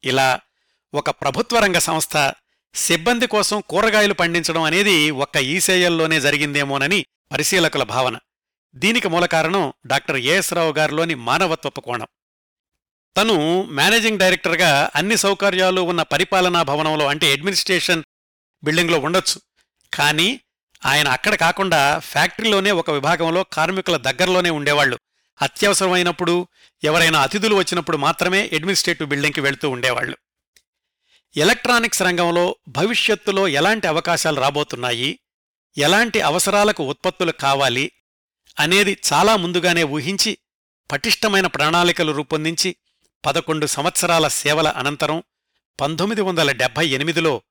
ఇలా 0.05 0.29
ఒక 0.95 1.11
ప్రభుత్వ 1.11 1.59
రంగ 1.59 1.79
సంస్థ 1.79 2.17
సిబ్బంది 2.75 3.27
కోసం 3.27 3.61
కూరగాయలు 3.61 4.15
పండించడం 4.15 4.63
అనేది 4.63 5.11
ఒక్క 5.11 5.37
ఈసేయల్లోనే 5.37 6.21
జరిగిందేమోనని 6.21 7.01
పరిశీలకుల 7.33 7.83
భావన. 7.83 8.19
దీనికి 8.75 9.09
మూలకారణం 9.09 9.73
డాక్టర్ 9.87 10.17
ఏఎస్ 10.17 10.53
రావు 10.55 10.73
గారిలోని 10.73 11.15
మానవత్వపు 11.15 11.81
కోణం. 11.81 12.09
తను 13.17 13.63
మేనేజింగ్ 13.63 14.19
డైరెక్టర్గా 14.19 14.91
అన్ని 14.95 15.17
సౌకర్యాలు 15.17 15.81
ఉన్న 15.81 16.03
పరిపాలనా 16.03 16.63
భవనంలో 16.63 17.07
అంటే 17.07 17.33
అడ్మినిస్ట్రేషన్ 17.33 18.03
బిల్డింగ్లో 18.65 18.99
ఉండొచ్చు. 18.99 19.43
కానీ 19.93 20.41
ఆయన 20.87 21.09
అక్కడ 21.09 21.35
కాకుండా 21.35 21.99
ఫ్యాక్టరీలోనే 21.99 22.71
ఒక 22.71 22.91
విభాగంలో 22.91 23.43
కార్మికుల 23.43 23.97
దగ్గరలోనే 23.97 24.51
ఉండేవాళ్ళు 24.51 24.99
అత్యవసరమైనప్పుడు 25.43 26.49
ఎవరైనా 26.85 27.23
అతిథులు 27.23 27.55
వచ్చినప్పుడు 27.55 27.97
మాత్రమే 27.97 28.51
అడ్మినిస్ట్రేటివ్ 28.53 29.09
బిల్డింగ్కి 29.09 29.41
వెళ్తూ 29.41 29.71
ఉండేవాళ్ళు 29.71 30.17
ఎలక్ట్రానిక్స్ 31.37 32.03
రంగంలో 32.03 32.57
భవిష్యత్తులో 32.69 33.49
ఎలాంటి 33.49 33.87
అవకాశాలు 33.87 34.41
రాబోతున్నాయి? 34.41 35.19
ఎలాంటి 35.79 36.21
అవసరాలకు 36.21 36.83
ఉత్పత్తులు 36.85 37.33
కావాలి 37.33 37.93
అనేది 38.61 38.99
చాలా 39.13 39.37
ముందుగానే 39.37 39.83
ఊహించి 39.83 40.39
పటిష్టమైన 40.91 41.47
ప్రణాళికలు 41.47 42.13
రూపొందించి 42.13 42.77
పదకొండు 43.25 43.67
సంవత్సరాల 43.67 44.29
సేవల 44.29 44.69
అనంతరం 44.69 45.23
పంతొమ్మిది 45.81 46.21
వందల 46.21 46.53
డెబ్బై 46.53 46.87
ఎనిమిదిలో 46.87 47.43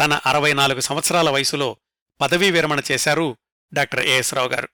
తన 0.00 0.20
అరవై 0.26 0.52
నాలుగు 0.52 0.80
సంవత్సరాల 0.80 1.30
వయసులో 1.30 1.76
పదవీ 2.20 2.50
విరమణ 2.50 2.80
చేశారు 2.92 3.36
డాక్టర్ 3.72 4.02
ఏఎస్ 4.06 4.34
రావు 4.34 4.48
గారు. 4.48 4.68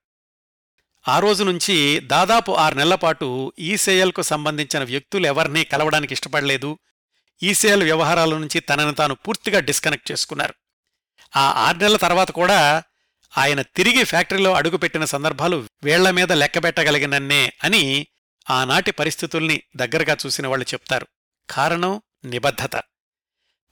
ఆ 1.09 1.19
రోజు 1.19 1.43
నుంచి 1.45 2.01
దాదాపు 2.01 2.53
ఆరు 2.53 2.75
నెలలపాటు 2.75 3.53
ఈసేఎల్కు 3.59 4.23
సంబంధించిన 4.23 4.83
వ్యక్తులు 4.85 5.27
ఎవరినీ 5.27 5.65
కలవడానికి 5.65 6.13
ఇష్టపడలేదు 6.13 6.79
ఈసేఎల్ 7.43 7.83
వ్యవహారాల 7.83 8.39
నుంచి 8.39 8.61
తనను 8.61 8.95
తాను 8.95 9.15
పూర్తిగా 9.15 9.61
డిస్కనెక్ట్ 9.61 10.13
చేసుకున్నారు. 10.13 10.55
ఆ 11.37 11.51
ఆరు 11.57 11.79
నెలల 11.79 11.97
తర్వాత 11.97 12.31
కూడా 12.31 12.85
ఆయన 13.39 13.63
తిరిగి 13.63 14.05
ఫ్యాక్టరీలో 14.05 14.55
అడుగుపెట్టిన 14.55 15.05
సందర్భాలు 15.05 15.69
వేళ్ళ 15.85 16.11
మీద 16.11 16.33
లెక్కబెట్టగలిగినన్నే 16.33 17.53
అని 17.65 18.07
ఆనాటి 18.51 18.91
పరిస్థితుల్ని 18.91 19.63
దగ్గరగా 19.77 20.17
చూసిన 20.27 20.47
వాళ్ళు 20.47 20.67
చెప్తారు. 20.75 21.07
కారణం 21.51 22.03
నిబద్ధత. 22.25 22.77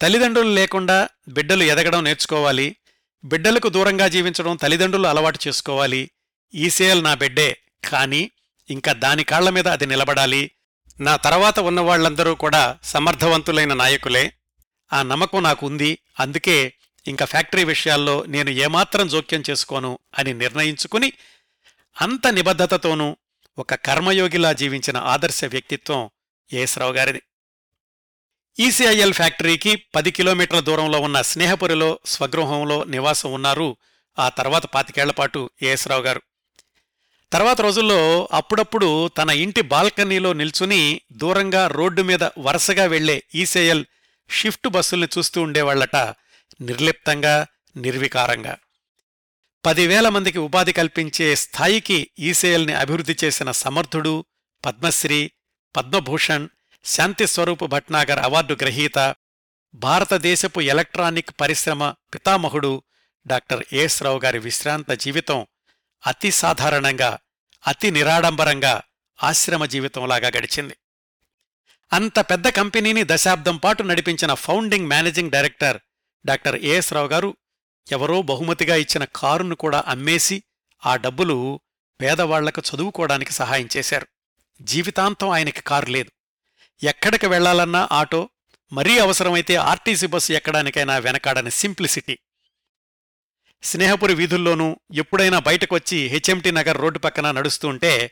తల్లిదండ్రులు 0.02 0.48
లేకుండా 0.48 1.08
బిడ్డలు 1.28 1.62
ఎదగడం 1.62 2.04
నేర్చుకోవాలి. 2.04 2.76
బిడ్డలకు 3.24 3.68
దూరంగా 3.68 4.08
జీవించడం 4.08 4.56
తల్లిదండ్రులు 4.56 5.08
అలవాటు 5.08 5.38
చేసుకోవాలి. 5.48 6.10
ఈసేఎల్ 6.54 7.04
నా 7.04 7.14
బిడ్డే 7.14 7.58
కానీ 7.88 8.30
ఇంకా 8.70 8.92
దాని 8.92 9.24
కాళ్ళ 9.24 9.50
మీద 9.50 9.68
అది 9.68 9.86
నిలబడాలి. 9.86 10.50
నా 11.00 11.16
తర్వాత 11.16 11.60
ఉన్నవాళ్ళందరూ 11.60 12.34
కూడా 12.34 12.78
సమర్థవంతులైన 12.84 13.74
నాయకులే. 13.74 14.32
ఆ 14.92 15.02
నమ్మకం 15.02 15.42
నాకు 15.42 15.66
ఉంది. 15.66 15.98
అందుకే 16.20 16.72
ఇంకా 17.10 17.26
ఫ్యాక్టరీ 17.26 17.64
విషయాల్లో 17.64 18.24
నేను 18.28 18.50
ఏమాత్రం 18.50 19.08
జోక్యం 19.08 19.42
చేసుకోను 19.50 19.98
అని 20.18 20.34
నిర్ణయించుకుని 20.34 21.12
అంత 22.00 22.26
నిబద్ధతతోనూ 22.26 23.16
ఒక 23.58 23.74
కర్మయోగిలా 23.74 24.52
జీవించిన 24.52 24.96
ఆదర్శ 24.96 25.44
వ్యక్తిత్వం 25.44 26.10
ఏసరావు 26.52 26.92
గారిది. 26.92 27.22
ఈసీఐఎల్ 28.58 29.12
ఫ్యాక్టరీకి 29.12 29.72
పది 29.94 30.10
కిలోమీటర్ల 30.10 30.60
దూరంలో 30.60 30.98
ఉన్న 31.00 31.22
స్నేహపురిలో 31.22 31.98
స్వగృహంలో 32.06 32.84
నివాసం 32.84 33.32
ఉన్నారు 33.32 33.76
ఆ 34.18 34.28
తర్వాత 34.28 34.66
పాతికేళ్ళపాటు 34.66 35.50
ఏఎస్రావు 35.62 36.02
గారు. 36.02 36.22
తర్వాత 37.32 37.60
రోజుల్లో 37.60 38.28
అప్పుడప్పుడు 38.32 39.08
తన 39.08 39.30
ఇంటి 39.30 39.60
బాల్కనీలో 39.60 40.32
నిల్చుని 40.32 41.00
దూరంగా 41.12 41.66
రోడ్డు 41.66 42.02
మీద 42.02 42.24
వరుసగా 42.38 42.84
వెళ్ళే 42.84 43.22
ఈసీఐఎల్ 43.34 43.84
షిఫ్ట్ 44.30 44.68
బస్సుల్ని 44.68 45.08
చూస్తూ 45.18 45.42
ఉండేవాళ్ళట 45.42 45.96
నిర్లిప్తంగా 46.60 47.46
నిర్వికారంగా. 47.76 48.56
పదివేల 49.66 50.08
మందికి 50.08 50.38
ఉపాధి 50.38 50.72
కల్పించే 50.72 51.36
స్థాయికి 51.36 52.10
ఈసేల్ని 52.18 52.74
అభివృద్ధి 52.74 53.16
చేసిన 53.24 53.50
సమర్థుడు 53.50 54.24
పద్మశ్రీ 54.64 55.30
పద్మభూషణ్ 55.76 56.48
శాంతి 56.84 57.26
స్వరూప్ 57.26 57.64
భట్నాగర్ 57.64 58.18
అవార్డు 58.18 58.54
గ్రహీత 58.54 59.14
భారతదేశపు 59.74 60.60
ఎలక్ట్రానిక్ 60.60 61.30
పరిశ్రమ 61.40 61.90
పితామహుడు 62.14 62.82
డాక్టర్ 63.26 63.64
ఎస్ 63.72 64.02
రావు 64.02 64.18
గారి 64.18 64.38
విశ్రాంత 64.38 64.90
జీవితం 64.90 65.46
అతి 66.06 66.30
సాధారణంగా 66.30 67.18
అతి 67.66 67.90
నిరాడంబరంగా 67.90 68.82
ఆశ్రమ 69.22 69.64
జీవితంలాగా 69.64 70.28
గడిచింది. 70.28 70.74
అంత 71.92 72.18
పెద్ద 72.18 72.48
కంపెనీని 72.48 73.02
దశాబ్దం 73.06 73.56
పాటు 73.56 73.82
నడిపించిన 73.82 74.34
founding 74.34 74.86
managing 74.86 75.30
director 75.30 75.80
doctor 76.26 76.62
AS 76.62 76.92
Rao 76.92 77.08
garu 77.08 77.36
ఎవరో 77.92 78.22
బహుమతిగా 78.22 78.76
ఇచ్చిన 78.76 79.04
కారును 79.04 79.54
కూడా 79.54 79.84
అమ్మేసి 79.86 80.42
ఆ 80.86 80.96
డబ్బులు 80.96 81.60
పేదవాళ్ళకు 82.00 82.62
చదువుకోవడానికి 82.74 83.32
సహాయం 83.32 83.68
చేశారు. 83.76 84.06
జీవితాంతం 84.62 85.28
ఆయనకి 85.28 85.62
కారు 85.62 85.86
లేదు. 85.86 86.10
ఎక్కడికి 86.82 87.26
వెళ్ళాలన్నా 87.26 87.88
ఆటో 87.92 88.30
మరీ 88.72 88.98
అవసరమైతే 88.98 89.54
ఆర్టీసీ 89.54 90.06
బస్సు 90.06 90.32
ఎక్కడానికైనా 90.32 90.98
వెనకాడని 90.98 91.50
సింప్లిసిటీ. 91.50 92.18
స్నేహపురి 93.62 94.14
వీధుల్లోనూ 94.14 94.80
ఎప్పుడైనా 94.94 95.38
బయటకొచ్చి 95.38 96.06
హెచ్ఎంటీ 96.06 96.50
నగర్ 96.50 96.78
రోడ్డు 96.78 96.98
పక్కన 96.98 97.30
నడుస్తుంటే 97.30 98.10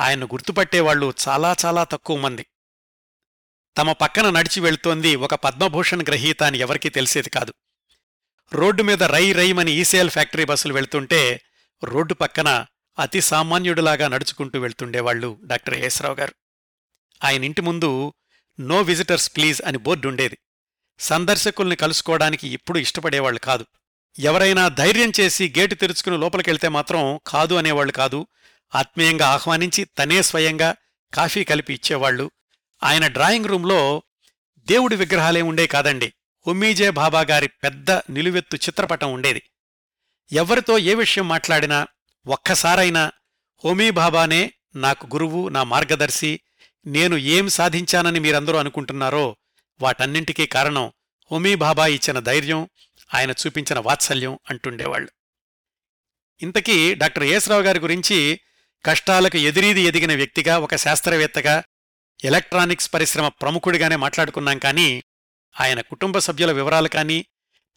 ఆయన్ను 0.00 0.26
గుర్తుపట్టేవాళ్ళు 0.26 1.14
చాలా 1.28 1.56
చాలా 1.64 1.84
తక్కువ 1.84 2.16
మంది. 2.16 2.46
తమ 3.76 3.92
పక్కన 3.92 4.30
నడిచి 4.30 4.60
వెళ్తోంది 4.60 5.16
ఒక 5.16 5.34
పద్మభూషణ్ 5.34 6.02
గ్రహీత 6.02 6.42
అని 6.42 6.58
ఎవరికీ 6.58 6.88
తెలిసేది 6.88 7.30
కాదు. 7.30 7.54
రోడ్డు 8.52 8.82
మీద 8.82 9.02
రై 9.02 9.32
రైమని 9.32 9.72
ఈసేల్ 9.72 10.10
ఫ్యాక్టరీ 10.10 10.44
బస్సులు 10.44 10.74
వెళ్తుంటే 10.74 11.40
రోడ్డు 11.84 12.14
పక్కన 12.14 12.66
అతి 12.98 13.20
సామాన్యుడిలాగా 13.20 14.08
నడుచుకుంటూ 14.08 14.58
వెళ్తుండేవాళ్ళు 14.58 15.38
డాక్టర్ 15.44 15.74
ఏసరావు 15.74 16.14
గారు. 16.14 16.34
ఆయన 17.24 17.44
ఇంటి 17.44 17.60
ముందు 17.60 18.12
నో 18.60 18.80
విజిటర్స్ 18.80 19.36
ప్లీజ్ 19.36 19.62
అని 19.62 19.78
బోర్డు 19.78 20.08
ఉండేది. 20.08 20.38
సందర్శకుల్ని 20.98 21.76
కలుసుకోవడానికి 21.76 22.48
ఇప్పుడు 22.48 22.78
ఇష్టపడేవాళ్ళు 22.78 23.40
కాదు. 23.40 23.66
ఎవరైనా 24.18 24.68
ధైర్యం 24.68 25.12
చేసి 25.20 25.54
గేటు 25.58 25.74
తెరుచుకుని 25.74 26.18
లోపలికెళ్తే 26.18 26.68
మాత్రం 26.68 27.20
కాదు 27.26 27.54
అనేవాళ్ళు 27.54 27.92
కాదు. 27.92 28.26
ఆత్మీయంగా 28.74 29.28
ఆహ్వానించి 29.28 29.84
తనే 29.84 30.22
స్వయంగా 30.22 30.74
కాఫీ 31.14 31.44
కలిపి 31.44 31.74
ఇచ్చేవాళ్ళు 31.74 32.30
ఆయన 32.82 33.06
డ్రాయింగ్ 33.06 33.46
రూంలో 33.46 34.02
దేవుడి 34.66 34.96
విగ్రహాలే 34.96 35.42
ఉండే 35.42 35.66
కాదండి. 35.66 36.08
హుమీజే 36.46 36.90
బాబాగారి 36.90 37.48
పెద్ద 37.48 37.90
నిలువెత్తు 38.10 38.56
చిత్రపటం 38.56 39.12
ఉండేది. 39.12 39.42
ఎవరితో 40.32 40.78
ఏ 40.78 40.94
విషయం 40.94 41.28
మాట్లాడినా 41.28 41.86
ఒక్కసారైనా 42.26 43.12
హోమీబాబానే 43.64 44.52
నాకు 44.76 45.06
గురువు 45.06 45.48
నా 45.48 45.62
మార్గదర్శి 45.64 46.40
నేను 46.86 47.16
ఏం 47.16 47.48
సాధించానని 47.48 48.20
మీరందరూ 48.20 48.58
అనుకుంటున్నారో 48.58 49.36
వాటన్నింటికీ 49.80 50.46
కారణం 50.46 50.86
హోమీబాబా 51.30 51.86
ఇచ్చిన 51.86 52.18
ధైర్యం 52.18 52.68
ఆయన 53.14 53.30
చూపించిన 53.30 53.78
వాత్సల్యం 53.78 54.38
అంటుండేవాళ్ళు 54.50 55.10
ఇంతకీ 56.40 56.94
డాక్టర్ 56.94 57.24
ఏసరావు 57.24 57.62
గారి 57.62 57.78
గురించి 57.78 58.40
కష్టాలకు 58.84 59.38
ఎదిరీది 59.38 59.80
ఎదిగిన 59.80 60.14
వ్యక్తిగా 60.14 60.58
ఒక 60.58 60.76
శాస్త్రవేత్తగా 60.76 61.64
ఎలక్ట్రానిక్స్ 62.24 62.94
పరిశ్రమ 62.94 63.28
ప్రముఖుడిగానే 63.28 63.96
మాట్లాడుకున్నాం 63.96 64.58
కానీ 64.58 65.02
ఆయన 65.60 65.80
కుటుంబ 65.80 66.18
సభ్యుల 66.18 66.52
వివరాలు 66.52 66.88
కానీ 66.88 67.26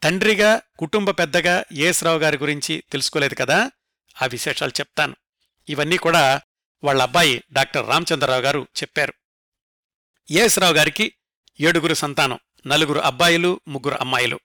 తండ్రిగా 0.03 0.61
కుటుంబ 0.79 1.11
పెద్దగా 1.11 1.63
ఏఎస్రావు 1.73 2.19
గారి 2.19 2.37
గురించి 2.37 2.83
తెలుసుకోలేదు 2.91 3.35
కదా? 3.35 3.71
ఆ 4.21 4.25
విశేషాలు 4.25 4.71
చెప్తాను. 4.71 5.15
ఇవన్నీ 5.69 5.97
కూడా 5.97 6.41
వాళ్ళ 6.83 7.01
అబ్బాయి 7.01 7.43
డాక్టర్ 7.51 7.89
రామచంద్రరావు 7.89 8.41
గారు 8.41 8.67
చెప్పారు. 8.77 9.13
ఏఎస్రావు 10.31 10.73
గారికి 10.73 11.13
ఏడుగురు 11.59 11.93
సంతానం 11.93 12.39
నలుగురు 12.67 12.99
అబ్బాయిలు 12.99 13.59
ముగ్గురు 13.67 13.97
అమ్మాయిలు. 14.01 14.39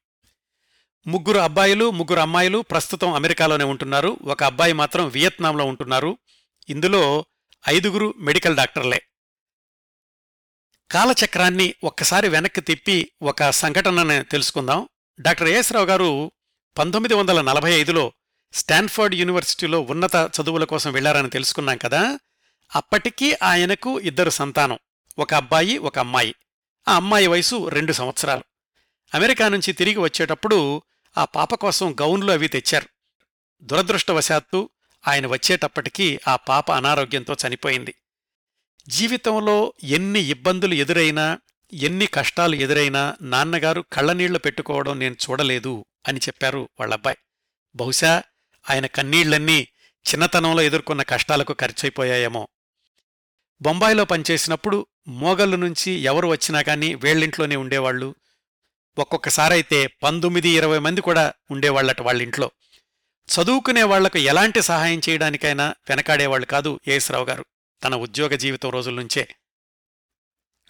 ముగ్గురు 1.06 1.38
అబ్బాయిలు 1.38 1.90
ముగ్గురు 1.90 2.20
అమ్మాయిలు 2.20 2.58
ప్రస్తుతం 2.58 3.12
అమెరికాలోనే 3.12 3.64
ఉంటున్నారు. 3.64 4.18
ఒక 4.22 4.44
అబ్బాయి 4.44 4.72
మాత్రం 4.72 5.08
వియత్నాంలో 5.08 5.64
ఉంటున్నారు. 5.64 6.18
ఇందులో 6.68 7.26
ఐదుగురు 7.68 8.14
మెడికల్ 8.18 8.56
డాక్టర్లే. 8.56 9.02
కాలచక్రాన్ని 10.90 11.74
ఒక్కసారి 11.84 12.28
వెనక్కి 12.28 12.60
తిప్పి 12.60 13.10
ఒక 13.22 13.50
సంఘటనని 13.50 14.24
తెలుసుకుందాం. 14.24 14.88
డాక్టర్ 15.20 15.48
ఏఎస్రావు 15.48 15.86
గారు 15.86 16.32
పంతొమ్మిది 16.78 17.14
వందల 17.14 17.40
నలభై 17.40 17.72
ఐదులో 17.72 18.12
స్టాన్ఫర్డ్ 18.52 19.14
యూనివర్సిటీలో 19.14 19.80
ఉన్నత 19.80 20.30
చదువుల 20.40 20.64
కోసం 20.64 20.92
వెళ్ళారని 20.92 21.30
తెలుసుకున్నాం 21.30 21.76
కదా. 21.76 22.18
అప్పటికీ 22.76 23.36
ఆయనకు 23.42 24.00
ఇద్దరు 24.00 24.30
సంతానం 24.30 24.78
ఒక 25.18 25.34
అబ్బాయి 25.34 25.78
ఒక 25.78 25.98
అమ్మాయి. 25.98 26.34
ఆ 26.88 26.94
అమ్మాయి 26.94 27.26
వయసు 27.26 27.68
రెండు 27.68 27.92
సంవత్సరాలు. 27.92 28.42
అమెరికా 29.14 29.48
నుంచి 29.48 29.72
తిరిగి 29.72 29.98
వచ్చేటప్పుడు 29.98 30.82
ఆ 31.18 31.24
పాప 31.24 31.54
కోసం 31.54 31.96
గౌన్లు 32.00 32.32
అవి 32.32 32.48
తెచ్చారు. 32.48 32.86
దురదృష్టవశాత్తు 33.62 34.70
ఆయన 35.08 35.26
వచ్చేటప్పటికీ 35.26 36.20
ఆ 36.28 36.36
పాప 36.36 36.72
అనారోగ్యంతో 36.72 37.36
చనిపోయింది. 37.46 37.94
జీవితంలో 38.88 39.72
ఎన్ని 39.84 40.20
ఇబ్బందులు 40.20 40.74
ఎదురైనా 40.74 41.38
ఎన్ని 41.72 42.06
కష్టాలు 42.06 42.54
ఎదురైనా 42.54 43.16
నాన్నగారు 43.22 43.84
కళ్ళనీళ్ళు 43.92 44.38
పెట్టుకోవడం 44.38 44.98
నేను 44.98 45.14
చూడలేదు 45.14 45.84
అని 46.08 46.18
చెప్పారు 46.18 46.68
వాళ్ళబ్బాయి. 46.80 47.16
బహుశా 47.76 48.22
ఆయన 48.70 48.86
కన్నీళ్ళన్నీ 48.86 49.68
చిన్నతనంలో 50.10 50.62
ఎదుర్కొన్న 50.62 51.02
కష్టాలకు 51.02 51.56
ఖర్చయిపోయాయేమో. 51.60 52.48
బొంబాయిలో 53.62 54.04
పనిచేసినప్పుడు 54.04 54.86
మోగళ్ళు 55.08 55.56
నుంచి 55.56 55.92
ఎవరు 55.92 56.28
వచ్చినా 56.28 56.62
కానీ 56.62 56.94
వేళ్ళింట్లోనే 56.94 57.56
ఉండేవాళ్ళు 57.56 58.14
ఒక్కొక్కసారైతే 58.98 59.86
పంతొమ్మిది 59.86 60.48
ఇరవై 60.48 60.78
మంది 60.78 61.00
కూడా 61.00 61.32
ఉండేవాళ్ళట 61.50 62.02
వాళ్ళింట్లో. 62.02 62.50
చదువుకునే 63.28 63.82
వాళ్ళకు 63.82 64.18
ఎలాంటి 64.18 64.62
సహాయం 64.62 65.00
చేయడానికైనా 65.08 65.74
వెనకాడేవాళ్ళు 65.88 66.46
కాదు 66.46 66.80
ఏఎస్రావు 66.88 67.24
గారు. 67.24 67.44
తన 67.84 67.94
ఉద్యోగ 67.94 68.34
జీవితం 68.34 68.70
రోజుల 68.70 68.94
నుంచే. 68.94 69.34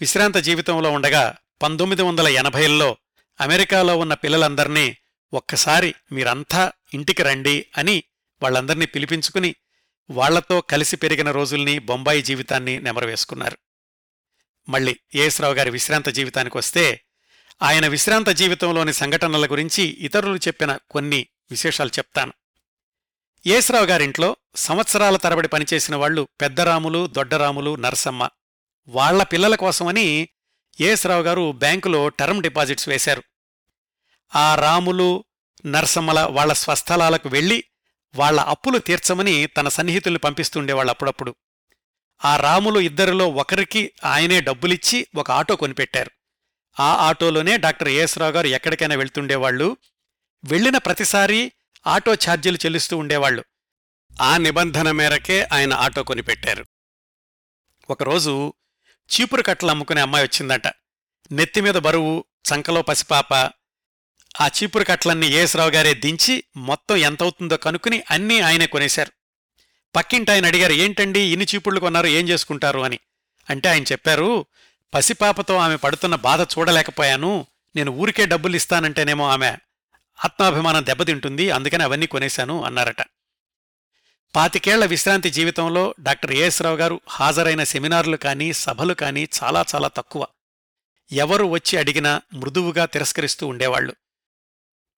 విశ్రాంత 0.01 0.37
జీవితంలో 0.37 0.91
ఉండగా 0.91 1.37
పంతొమ్మిది 1.63 2.03
వందల 2.03 2.29
ఎనభైల్లో 2.29 2.97
అమెరికాలో 3.41 3.99
ఉన్న 3.99 4.15
పిల్లలందర్నీ 4.15 4.97
ఒక్కసారి 5.33 5.95
మీరంతా 6.13 6.73
ఇంటికి 6.95 7.23
రండి 7.23 7.67
అని 7.79 8.03
వాళ్ళందర్నీ 8.43 8.87
పిలిపించుకుని 8.87 9.55
వాళ్ళతో 10.11 10.61
కలిసి 10.61 10.97
పెరిగిన 10.97 11.31
రోజుల్ని 11.31 11.79
బొంబాయి 11.79 12.23
జీవితాన్ని 12.23 12.79
నెమరవేసుకున్నారు. 12.79 13.59
మళ్ళీ 14.69 14.97
ఏఎస్రావు 15.15 15.55
గారి 15.55 15.71
విశ్రాంత 15.71 16.09
జీవితానికి 16.09 16.59
వస్తే 16.59 17.01
ఆయన 17.63 17.87
విశ్రాంత 17.87 18.29
జీవితంలోని 18.29 18.93
సంఘటనల 18.93 19.47
గురించి 19.47 19.83
ఇతరులు 19.83 20.37
చెప్పిన 20.37 20.79
కొన్ని 20.91 21.27
విశేషాలు 21.51 21.89
చెప్తాను. 21.89 22.33
యేసరావు 23.47 23.87
గారింట్లో 23.87 24.37
సంవత్సరాల 24.57 25.17
తరబడి 25.17 25.49
పనిచేసిన 25.49 25.97
వాళ్ళు 25.97 26.29
పెద్దరాములు 26.41 27.07
దొడ్డరాములు 27.07 27.77
నరసమ్మ. 27.77 28.29
వాళ్ళ 28.89 29.23
పిల్లల 29.23 29.55
కోసమని 29.55 30.29
యేసరావు 30.81 31.23
గారు 31.23 31.53
బ్యాంకులో 31.53 32.09
టర్మ్ 32.09 32.43
డిపాజిట్స్ 32.43 32.89
వేశారు. 32.89 33.23
ఆ 34.37 34.55
రాములు 34.55 35.25
నరసమ్మల 35.67 36.21
వాళ్ళ 36.21 36.53
స్వస్థలాలకు 36.53 37.29
వెళ్ళి 37.29 37.65
వాళ్ళ 38.15 38.41
అప్పులు 38.41 38.79
తీర్చమని 38.79 39.47
తన 39.47 39.69
సన్నిహితుల్ని 39.69 40.19
పంపిస్తుండేవాళ్ళు 40.19 40.91
అప్పుడప్పుడు. 40.91 41.35
ఆ 42.25 42.37
రాములు 42.37 42.81
ఇద్దరిలో 42.81 43.29
ఒకరికి 43.29 43.93
ఆయనే 44.05 44.41
డబ్బులిచ్చి 44.41 45.07
ఒక 45.15 45.31
ఆటో 45.31 45.57
కొనిపెట్టారు. 45.57 46.11
ఆ 46.81 46.95
ఆటోలోనే 47.09 47.57
డాక్టర్ 47.57 47.89
ఏఎస్రావు 47.89 48.33
గారు 48.33 48.47
ఎక్కడికైనా 48.47 48.95
వెళ్తుండేవాళ్ళు 48.95 49.77
వెళ్ళిన 50.45 50.79
ప్రతిసారీ 50.79 51.53
ఆటో 51.87 52.15
ఛార్జీలు 52.15 52.57
చెల్లిస్తూ 52.57 52.97
ఉండేవాళ్ళు 52.97 53.45
ఆ 54.21 54.37
నిబంధన 54.37 54.91
మేరకే 54.91 55.49
ఆయన 55.53 55.75
ఆటో 55.75 56.03
కొనిపెట్టారు. 56.03 56.65
ఒకరోజు 57.91 58.53
చీపురు 58.99 59.43
కట్టలు 59.43 59.71
అమ్ముకునే 59.71 60.01
అమ్మాయి 60.01 60.25
వచ్చిందట. 60.25 60.67
నెత్తిమీద 61.33 61.75
బరువు 61.75 62.25
చంకలో 62.55 62.83
పసిపాప. 62.83 63.35
ఆ 64.41 64.47
చీపురు 64.47 64.85
కట్టలన్నీ 64.85 65.27
ఏఎస్రావు 65.27 65.71
గారే 65.71 65.95
దించి 65.95 66.45
మొత్తం 66.57 66.97
ఎంతవుతుందో 66.97 67.57
కనుక్కుని 67.57 68.03
అన్నీ 68.11 68.41
ఆయనే 68.41 68.67
కొనేశారు. 68.67 69.13
పక్కింటి 69.97 70.31
ఆయన 70.31 70.47
అడిగారు 70.47 70.73
ఏంటండి 70.73 71.21
ఇన్ని 71.21 71.47
చీపుళ్ళు 71.55 71.81
కొన్నారు 71.81 72.07
ఏం 72.07 72.29
చేసుకుంటారు? 72.29 72.81
అని. 72.81 72.99
అంటే 73.51 73.69
ఆయన 73.69 73.83
చెప్పారు 73.83 74.47
పసిపాపతో 74.95 75.57
ఆమె 75.57 75.77
పడుతున్న 75.77 76.15
బాధ 76.15 76.43
చూడలేకపోయాను. 76.43 77.47
నేను 77.77 77.91
ఊరికే 77.91 78.27
డబ్బులు 78.27 78.57
ఇస్తానంటేనేమో 78.57 79.29
ఆమె 79.29 79.57
ఆత్మాభిమానం 80.25 80.87
దెబ్బతింటుంది 80.87 81.51
అందుకని 81.51 81.83
అవన్నీ 81.83 82.07
కొనేశాను 82.07 82.63
అన్నారట. 82.65 83.03
పాతికేళ్ళ 84.37 84.85
విశ్రాంతి 84.85 85.31
జీవితంలో 85.31 85.95
డాక్టర్ 86.01 86.33
ఏఎస్రావు 86.33 86.77
గారు 86.77 87.01
హాజరైన 87.09 87.65
సెమినార్లు 87.65 88.17
కానీ 88.17 88.53
సభలు 88.53 88.95
కానీ 88.95 89.29
చాలా 89.43 89.65
చాలా 89.75 89.89
తక్కువ. 89.89 90.27
ఎవరు 91.13 91.45
వచ్చి 91.45 91.79
అడిగినా 91.79 92.23
మృదువుగా 92.35 92.85
తిరస్కరిస్తూ 92.85 93.47
ఉండేవాళ్ళు 93.47 93.95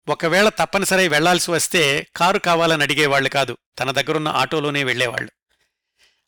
ఒకవేళ 0.10 0.50
తప్పనిసరి 0.50 1.08
వెళ్ళాల్సి 1.08 1.52
వస్తే 1.52 2.08
కారు 2.16 2.40
కావాలని 2.40 2.84
అడిగేవాళ్ళు 2.84 3.30
కాదు 3.30 3.58
తన 3.80 3.92
దగ్గరున్న 3.92 4.28
ఆటోలోనే 4.28 4.84
వెళ్ళేవాళ్ళు 4.84 5.32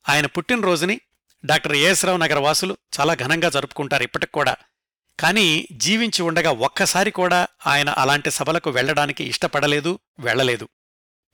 ఆయన 0.09 0.25
పుట్టినరోజుని 0.25 1.01
డాక్టర్ 1.45 1.73
ఏఎస్రావు 1.73 2.17
నగర 2.17 2.39
వాసులు 2.39 2.77
చాలా 2.99 3.13
ఘనంగా 3.13 3.49
జరుపుకుంటారు 3.49 4.03
ఇప్పటికి 4.03 4.31
కూడా. 4.31 4.55
కానీ 5.19 5.67
జీవించి 5.71 6.21
ఉండగా 6.21 6.51
ఒక్కసారి 6.51 7.11
కూడా 7.11 7.47
ఆయన 7.67 7.89
అలాంటి 7.89 8.31
సభలకు 8.31 8.69
వెళ్ళడానికి 8.69 9.23
ఇష్టపడలేదు 9.23 9.99
వెళ్ళలేదు 10.19 10.69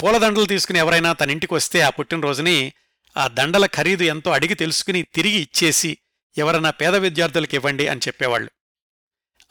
పూలదండలు 0.02 0.46
తీసుకుని 0.46 0.80
ఎవరైనా 0.80 1.14
తన 1.14 1.32
ఇంటికి 1.32 1.54
వస్తే 1.54 1.82
ఆ 1.82 1.90
పుట్టినరోజుని 1.90 2.74
ఆ 3.18 3.28
దండల 3.28 3.66
ఖరీదు 3.66 4.04
ఎంతో 4.04 4.32
అడిగి 4.32 4.56
తెలుసుకుని 4.56 5.04
తిరిగి 5.04 5.40
ఇచ్చేసి 5.42 5.98
ఎవరైనా 6.38 6.70
పేద 6.72 6.96
విద్యార్థులకు 6.96 7.56
ఇవ్వండి 7.56 7.88
అని 7.88 8.00
చెప్పేవాళ్ళు 8.00 8.52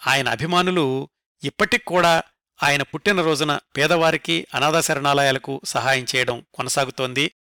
ఆయన 0.06 0.28
అభిమానులు 0.28 1.08
ఇప్పటికి 1.42 1.84
కూడా 1.84 2.22
ఆయన 2.62 2.82
పుట్టినరోజున 2.82 3.58
పేదవారికి 3.76 4.46
అనాథశరణాలయాలకు 4.54 5.60
సహాయం 5.64 6.06
చేయడం 6.16 6.44
కొనసాగుతోంది. 6.54 7.32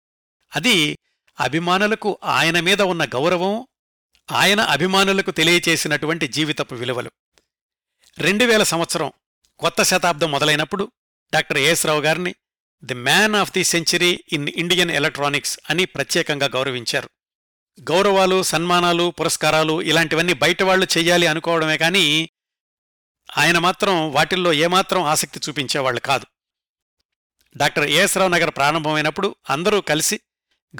అది 0.56 0.98
అభిమానులకు 1.40 2.18
ఆయన 2.24 2.60
మీద 2.60 2.82
ఉన్న 2.82 3.06
గౌరవం 3.06 3.68
ఆయన 4.32 4.62
అభిమానులకు 4.62 5.32
తెలియచేసినటువంటి 5.32 6.28
జీవితపు 6.28 6.76
విలువలు. 6.76 7.12
రెండు 8.18 8.46
వేల 8.46 8.64
సంవత్సరం 8.64 9.12
కొత్త 9.60 9.84
శతాబ్దం 9.84 10.32
మొదలైనప్పుడు 10.32 10.92
డాక్టర్ 11.34 11.86
రావు 11.86 12.02
గారిని 12.02 12.36
the 12.84 12.94
man 12.94 13.36
of 13.36 13.52
the 13.52 13.64
century 13.64 14.24
in 14.34 14.50
Indian 14.50 14.92
electronics 14.92 15.60
అని 15.70 15.86
ప్రత్యేకంగా 15.86 16.48
గౌరవించారు. 16.48 17.10
గౌరవాలు 17.82 18.44
సన్మానాలు 18.44 19.14
పురస్కారాలు 19.20 19.82
ఇలాంటివన్నీ 19.82 20.34
బయటవాళ్ళు 20.34 20.88
చెయ్యాలి 20.98 21.28
అనుకోవడమే 21.28 21.78
కానీ 21.78 22.30
ఆయన 23.38 23.58
మాత్రం 23.58 24.12
వాటిల్లో 24.12 24.54
ఏమాత్రం 24.54 25.04
ఆసక్తి 25.04 25.40
చూపించేవాళ్ళు 25.50 26.02
కాదు. 26.02 26.26
డాక్టర్ 27.58 27.90
ఏఎస్రావు 27.90 28.30
నగర్ 28.30 28.52
ప్రారంభమైనప్పుడు 28.52 29.36
అందరూ 29.50 29.82
కలిసి 29.82 30.20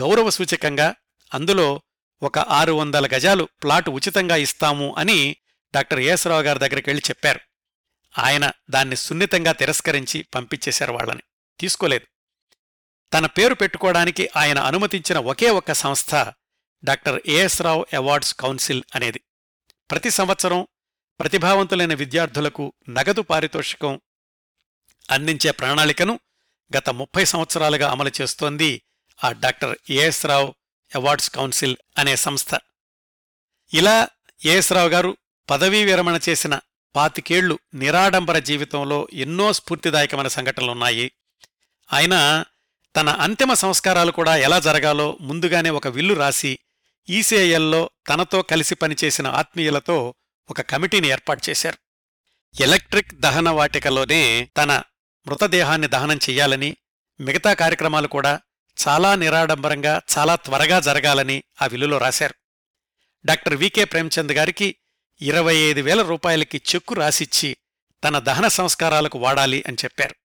గౌరవ 0.02 0.30
సూచకంగా 0.30 0.96
అందులో 1.34 1.82
ఒక 2.24 2.40
ఆరు 2.40 2.72
వందల 2.72 3.08
గజాలు 3.16 3.44
ప్లాటు 3.44 3.92
ఉచితంగా 3.92 4.36
ఇస్తాము 4.36 4.96
అని 4.98 5.36
డాక్టర్ 5.76 6.00
ఏఎస్రావు 6.00 6.42
గారి 6.42 6.60
దగ్గరికి 6.60 6.90
వెళ్ళి 6.90 7.04
చెప్పారు. 7.10 7.40
ఆయన 8.20 8.52
దాన్ని 8.70 8.96
సున్నితంగా 8.96 9.52
తిరస్కరించి 9.52 10.22
పంపించేశారు 10.22 10.94
వాళ్ళని. 10.94 11.22
తీసుకోలేదు. 11.60 12.08
తన 13.14 13.26
పేరు 13.26 13.54
పెట్టుకోవడానికి 13.54 14.30
ఆయన 14.36 14.60
అనుమతించిన 14.60 15.20
ఒకే 15.20 15.50
ఒక్క 15.50 15.72
సంస్థ 15.72 16.34
doctor 16.84 17.22
AS 17.28 17.62
Rao 17.62 17.86
awards 17.96 18.34
council 18.34 18.84
అనేది. 18.96 19.22
ప్రతి 19.92 20.10
సంవత్సరం 20.10 20.68
ప్రతిభావంతులైన 21.20 21.94
విద్యార్థులకు 21.94 22.74
నగదు 22.90 23.22
పారితోషికం 23.22 24.02
అందించే 25.12 25.52
ప్రణాళికను 25.52 26.20
గత 26.78 26.90
ముప్పై 26.90 27.26
సంవత్సరాలుగా 27.26 27.92
అమలు 27.92 28.12
చేస్తోంది 28.22 28.82
ఆ 29.24 29.32
doctor 29.32 29.78
AS 29.90 30.26
Rao 30.26 30.56
awards 30.96 31.30
council 31.30 31.76
అనే 31.98 32.16
సంస్థ. 32.16 32.50
ఇలా 33.74 34.08
ఏఎస్రావు 34.46 34.90
గారు 34.90 35.18
పదవీ 35.50 35.86
విరమణ 35.86 36.20
చేసిన 36.30 36.60
పాతికేళ్ళు 36.96 37.60
నిరాడంబర 37.74 38.40
జీవితంలో 38.40 39.08
ఎన్నో 39.14 39.54
స్ఫూర్తిదాయకమైన 39.54 40.28
సంఘటనలున్నాయి. 40.28 41.12
ఆయన 41.94 42.46
తన 42.96 43.10
అంతిమ 43.10 43.54
సంస్కారాలు 43.54 44.12
కూడా 44.12 44.36
ఎలా 44.36 44.60
జరగాలో 44.60 45.18
ముందుగానే 45.22 45.70
ఒక 45.70 45.88
విల్లు 45.88 46.14
రాసి 46.14 46.60
ఈసీఐఎల్లో 47.10 47.90
తనతో 48.08 48.42
కలిసి 48.42 48.76
పనిచేసిన 48.76 49.28
ఆత్మీయులతో 49.28 50.14
ఒక 50.50 50.62
కమిటీని 50.62 51.08
ఏర్పాటు 51.08 51.50
చేశారు. 51.50 51.78
ఎలక్ట్రిక్ 52.62 53.14
దహన 53.14 53.50
వాటికలోనే 53.50 54.50
తన 54.58 54.84
మృతదేహాన్ని 55.28 55.88
దహనం 55.88 56.18
చెయ్యాలని 56.18 56.78
మిగతా 57.20 57.54
కార్యక్రమాలు 57.54 58.08
కూడా 58.08 58.40
చాలా 58.88 59.16
నిరాడంబరంగా 59.16 60.02
చాలా 60.18 60.36
త్వరగా 60.36 60.80
జరగాలని 60.80 61.44
ఆ 61.62 61.66
విలులో 61.66 61.98
రాశారు. 61.98 62.36
డాక్టర్ 63.26 63.56
వికే 63.56 63.84
ప్రేమ్చంద్ 63.84 64.32
గారికి 64.32 64.76
ఇరవై 65.22 65.56
ఐదు 65.56 65.82
వేల 65.82 66.02
రూపాయలకి 66.02 66.62
చెక్కు 66.76 66.94
రాసిచ్చి 66.94 67.58
తన 68.04 68.20
దహన 68.20 68.48
సంస్కారాలకు 68.48 69.20
వాడాలి 69.20 69.64
అని 69.68 69.78
చెప్పారు. 69.84 70.16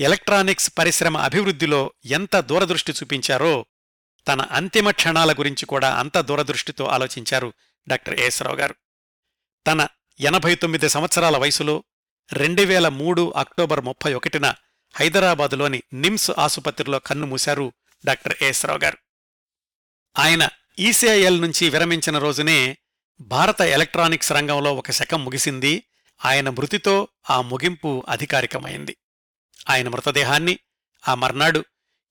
ఎలక్ట్రానిక్స్ 0.00 0.72
పరిశ్రమ 0.78 1.16
అభివృద్ధిలో 1.16 1.92
ఎంత 2.04 2.40
దూరదృష్టి 2.40 2.92
చూపించారో 2.92 3.66
తన 4.28 4.40
అంతిమ 4.40 4.90
క్షణాల 4.90 5.32
గురించి 5.32 5.66
కూడా 5.66 5.98
అంత 5.98 6.18
దూరదృష్టితో 6.18 6.84
ఆలోచించారు 6.84 7.52
డాక్టర్ 7.88 8.20
ఏసరావు 8.20 8.56
గారు. 8.56 8.74
తన 9.66 9.88
ఎనభై 10.20 10.54
తొమ్మిది 10.54 10.88
సంవత్సరాల 10.88 11.36
వయసులో 11.36 11.84
రెండు 12.32 12.62
వేల 12.62 12.88
మూడు 12.88 13.32
అక్టోబర్ 13.36 13.80
ముప్పై 13.80 14.14
ఒకటిన 14.14 14.54
హైదరాబాదులోని 14.94 15.82
నిమ్స్ 15.92 16.30
ఆసుపత్రిలో 16.38 16.98
కన్నుమూశారు 16.98 17.72
డాక్టర్ 18.04 18.34
ఏసరావు 18.42 18.78
గారు. 18.78 18.98
ఆయన 20.18 20.48
ఈసీఐఎల్ 20.78 21.40
నుంచి 21.40 21.70
విరమించిన 21.70 22.18
రోజునే 22.18 22.78
భారత 23.20 23.60
ఎలక్ట్రానిక్స్ 23.60 24.32
రంగంలో 24.32 24.74
ఒక 24.74 24.90
శకం 24.90 25.24
ముగిసింది. 25.24 25.84
ఆయన 26.24 26.50
మృతితో 26.50 27.08
ఆ 27.30 27.40
ముగింపు 27.40 28.04
అధికారికమైంది. 28.08 28.96
ఆయన 29.70 29.88
మృతదేహాన్ని 29.88 30.58
ఆ 31.08 31.14
మర్నాడు 31.14 31.64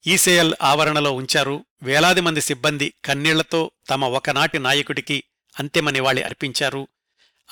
ఈసీఎల్ 0.07 0.53
ఆవరణలో 0.61 1.11
ఉంచారు. 1.11 1.65
వేలాది 1.83 2.21
మంది 2.21 2.41
సిబ్బంది 2.41 2.93
కన్నీళ్ళతో 3.05 3.71
తమ 3.89 4.05
ఒకనాటి 4.05 4.59
నాయకుడికి 4.59 5.23
అంతిమ 5.59 5.89
నివాళి 5.89 6.21
అర్పించారు. 6.21 6.87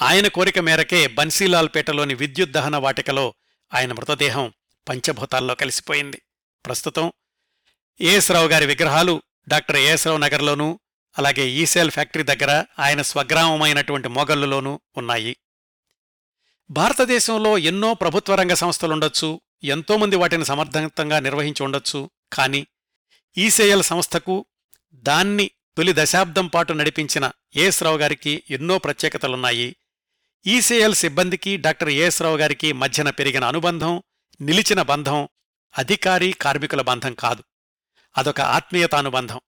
ఆయన 0.01 0.27
కోరిక 0.27 0.59
మేరకే 0.59 1.07
బన్సీలాల్పేటలోని 1.07 2.13
విద్యుత్ 2.13 2.51
దహన 2.51 2.75
వాటికలో 2.75 3.33
ఆయన 3.73 3.93
మృతదేహం 3.93 4.53
పంచభూతాల్లో 4.89 5.55
కలిసిపోయింది. 5.55 6.21
ప్రస్తుతం 6.65 7.13
ఏఎస్రావు 7.99 8.47
గారి 8.47 8.65
విగ్రహాలు 8.65 9.21
డాక్టర్ 9.47 9.75
ఏఎస్రావు 9.75 10.17
నగర్లోనూ 10.17 10.79
అలాగే 11.17 11.49
ఈసేల్ 11.49 11.91
ఫ్యాక్టరీ 11.91 12.23
దగ్గర 12.23 12.65
ఆయన 12.79 13.01
స్వగ్రామమైనటువంటి 13.01 14.07
మోగల్లులోనూ 14.07 14.79
ఉన్నాయి. 14.97 15.37
భారతదేశంలో 16.71 17.57
ఎన్నో 17.57 17.93
ప్రభుత్వ 17.93 18.35
రంగ 18.35 18.53
సంస్థలుండొచ్చు 18.53 19.41
ఎంతోమంది 19.63 20.15
వాటిని 20.15 20.45
సమర్థవంతంగా 20.45 21.19
నిర్వహించి 21.19 21.63
ఉండొచ్చు 21.63 22.09
కానీ 22.33 22.67
ఈసేఎల్ 23.37 23.83
సంస్థకు 23.83 24.45
దాన్ని 24.93 25.51
తొలి 25.77 25.93
దశాబ్దం 25.95 26.47
పాటు 26.47 26.73
నడిపించిన 26.73 27.31
ఏఎస్ 27.55 27.83
రావు 27.83 27.97
గారికి 27.97 28.43
ఎన్నో 28.49 28.77
ప్రత్యేకతలున్నాయి. 28.77 29.75
ఈసేఎల్ 30.47 30.95
సిబ్బందికి 30.95 31.57
డాక్టర్ 31.57 31.89
ఏఎస్ 31.89 32.21
రావు 32.21 32.37
గారికి 32.37 32.73
మధ్యన 32.73 33.09
పెరిగిన 33.09 33.43
అనుబంధం 33.43 34.03
నిలిచిన 34.41 34.81
బంధం 34.81 35.29
అధికారి 35.77 36.31
కార్మికుల 36.31 36.81
బంధం 36.81 37.13
కాదు. 37.13 37.43
అదొక 38.17 38.41
ఆత్మీయతానుబంధం. 38.41 39.39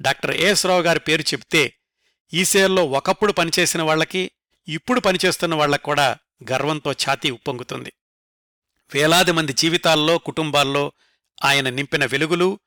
డాక్టర్ 0.00 0.36
ఎస్ 0.36 0.66
రావు 0.66 0.82
గారి 0.82 1.00
పేరు 1.00 1.22
చెప్తే 1.22 1.74
ఈసేల్లో 2.34 2.84
ఒకప్పుడు 2.84 3.32
పనిచేసిన 3.32 3.82
వాళ్ళకి 3.82 4.30
ఇప్పుడు 4.68 5.00
పనిచేస్తున్న 5.00 5.54
వాళ్ళకు 5.54 5.82
కూడా 5.82 6.16
గర్వంతో 6.52 6.92
ఛాతీ 6.92 7.30
ఉప్పొంగుతుంది. 7.30 7.92
వేలాది 8.94 9.32
మంది 9.32 9.52
జీవితాల్లో 9.52 10.18
కుటుంబాల్లో 10.18 10.92
ఆయన 11.44 11.70
నింపిన 11.70 12.04
వెలుగులు 12.04 12.58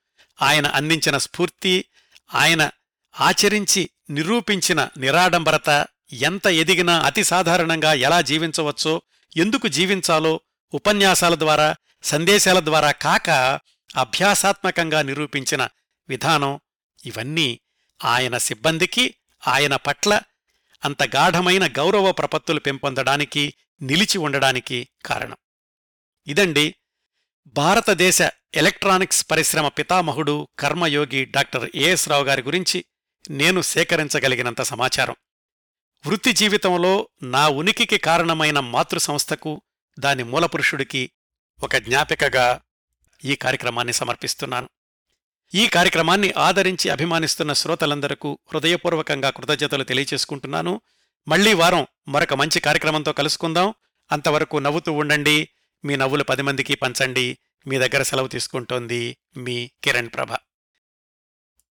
ఆయన 0.41 0.67
అందించిన 0.67 1.17
స్ఫూర్తి 1.17 1.85
ఆయన 2.33 2.71
ఆచరించి 3.19 3.89
నిరూపించిన 4.09 4.89
నిరాడంబరత 4.97 5.87
ఎంత 6.13 6.47
ఎదిగినా 6.47 6.99
అతి 7.01 7.23
సాధారణంగా 7.23 7.93
ఎలా 7.93 8.21
జీవించవచ్చో 8.21 9.01
ఎందుకు 9.37 9.67
జీవించాలో 9.67 10.41
ఉపన్యాసాల 10.73 11.35
ద్వారా 11.35 11.75
సందేశాల 12.03 12.59
ద్వారా 12.59 12.91
కాక 12.91 13.29
అభ్యాసాత్మకంగా 13.95 15.01
నిరూపించిన 15.01 15.67
విధానం 16.09 16.59
ఇవన్నీ 17.05 17.59
ఆయన 18.05 18.37
సిబ్బందికి 18.37 19.15
ఆయన 19.47 19.75
పట్ల 19.75 20.21
అంత 20.85 21.15
గాఢమైన 21.15 21.67
గౌరవ 21.67 22.11
ప్రపత్తులు 22.11 22.59
పెంపొందడానికి 22.59 23.53
నిలిచి 23.81 24.17
ఉండడానికి 24.17 24.87
కారణం. 25.05 25.37
ఇదండి 26.27 26.75
భారతదేశ 27.45 28.21
ఎలక్ట్రానిక్స్ 28.55 29.31
పరిశ్రమ 29.31 29.67
పితామహుడు 29.67 30.47
కర్మయోగి 30.59 31.25
డాక్టర్ 31.25 31.69
ఏఎస్ 31.75 32.09
రావు 32.09 32.23
గారి 32.23 32.41
గురించి 32.41 32.85
నేను 33.29 33.61
సేకరించగలిగినంత 33.61 34.61
సమాచారం. 34.61 35.15
వృత్తి 36.05 36.33
జీవితంలో 36.33 37.09
నా 37.23 37.49
ఉనికికి 37.49 37.97
కారణమైన 37.97 38.59
మాతృ 38.59 38.99
సంస్థకు 38.99 39.61
దాని 39.99 40.23
మూలపురుషుడికి 40.23 41.11
ఒక 41.63 41.75
జ్ఞాపికగా 41.75 42.61
ఈ 43.25 43.35
కార్యక్రమాన్ని 43.35 43.93
సమర్పిస్తున్నాను. 43.93 44.69
ఈ 45.55 45.67
కార్యక్రమాన్ని 45.67 46.33
ఆదరించి 46.37 46.89
అభిమానిస్తున్న 46.89 47.53
శ్రోతలందరకు 47.53 48.39
హృదయపూర్వకంగా 48.53 49.29
కృతజ్ఞతలు 49.29 49.83
తెలియచేసుకుంటున్నాను. 49.83 50.81
మళ్ళీ 51.27 51.53
వారం 51.53 51.87
మరొక 52.07 52.33
మంచి 52.33 52.59
కార్యక్రమంతో 52.59 53.13
కలుసుకుందాం. 53.13 53.73
అంతవరకు 54.11 54.57
నవ్వుతూ 54.57 54.91
ఉండండి. 54.91 55.49
మీ 55.85 55.95
నవ్వులు 55.95 56.23
పది 56.23 56.41
మందికి 56.41 56.75
పంచండి. 56.75 57.37
మీ 57.67 57.77
దగ్గర 57.77 58.03
సెలవు 58.03 58.27
తీసుకుంటోంది 58.27 59.17
మీ 59.37 59.71
కిరణ్ 59.83 60.09
ప్రభ. 60.09 60.37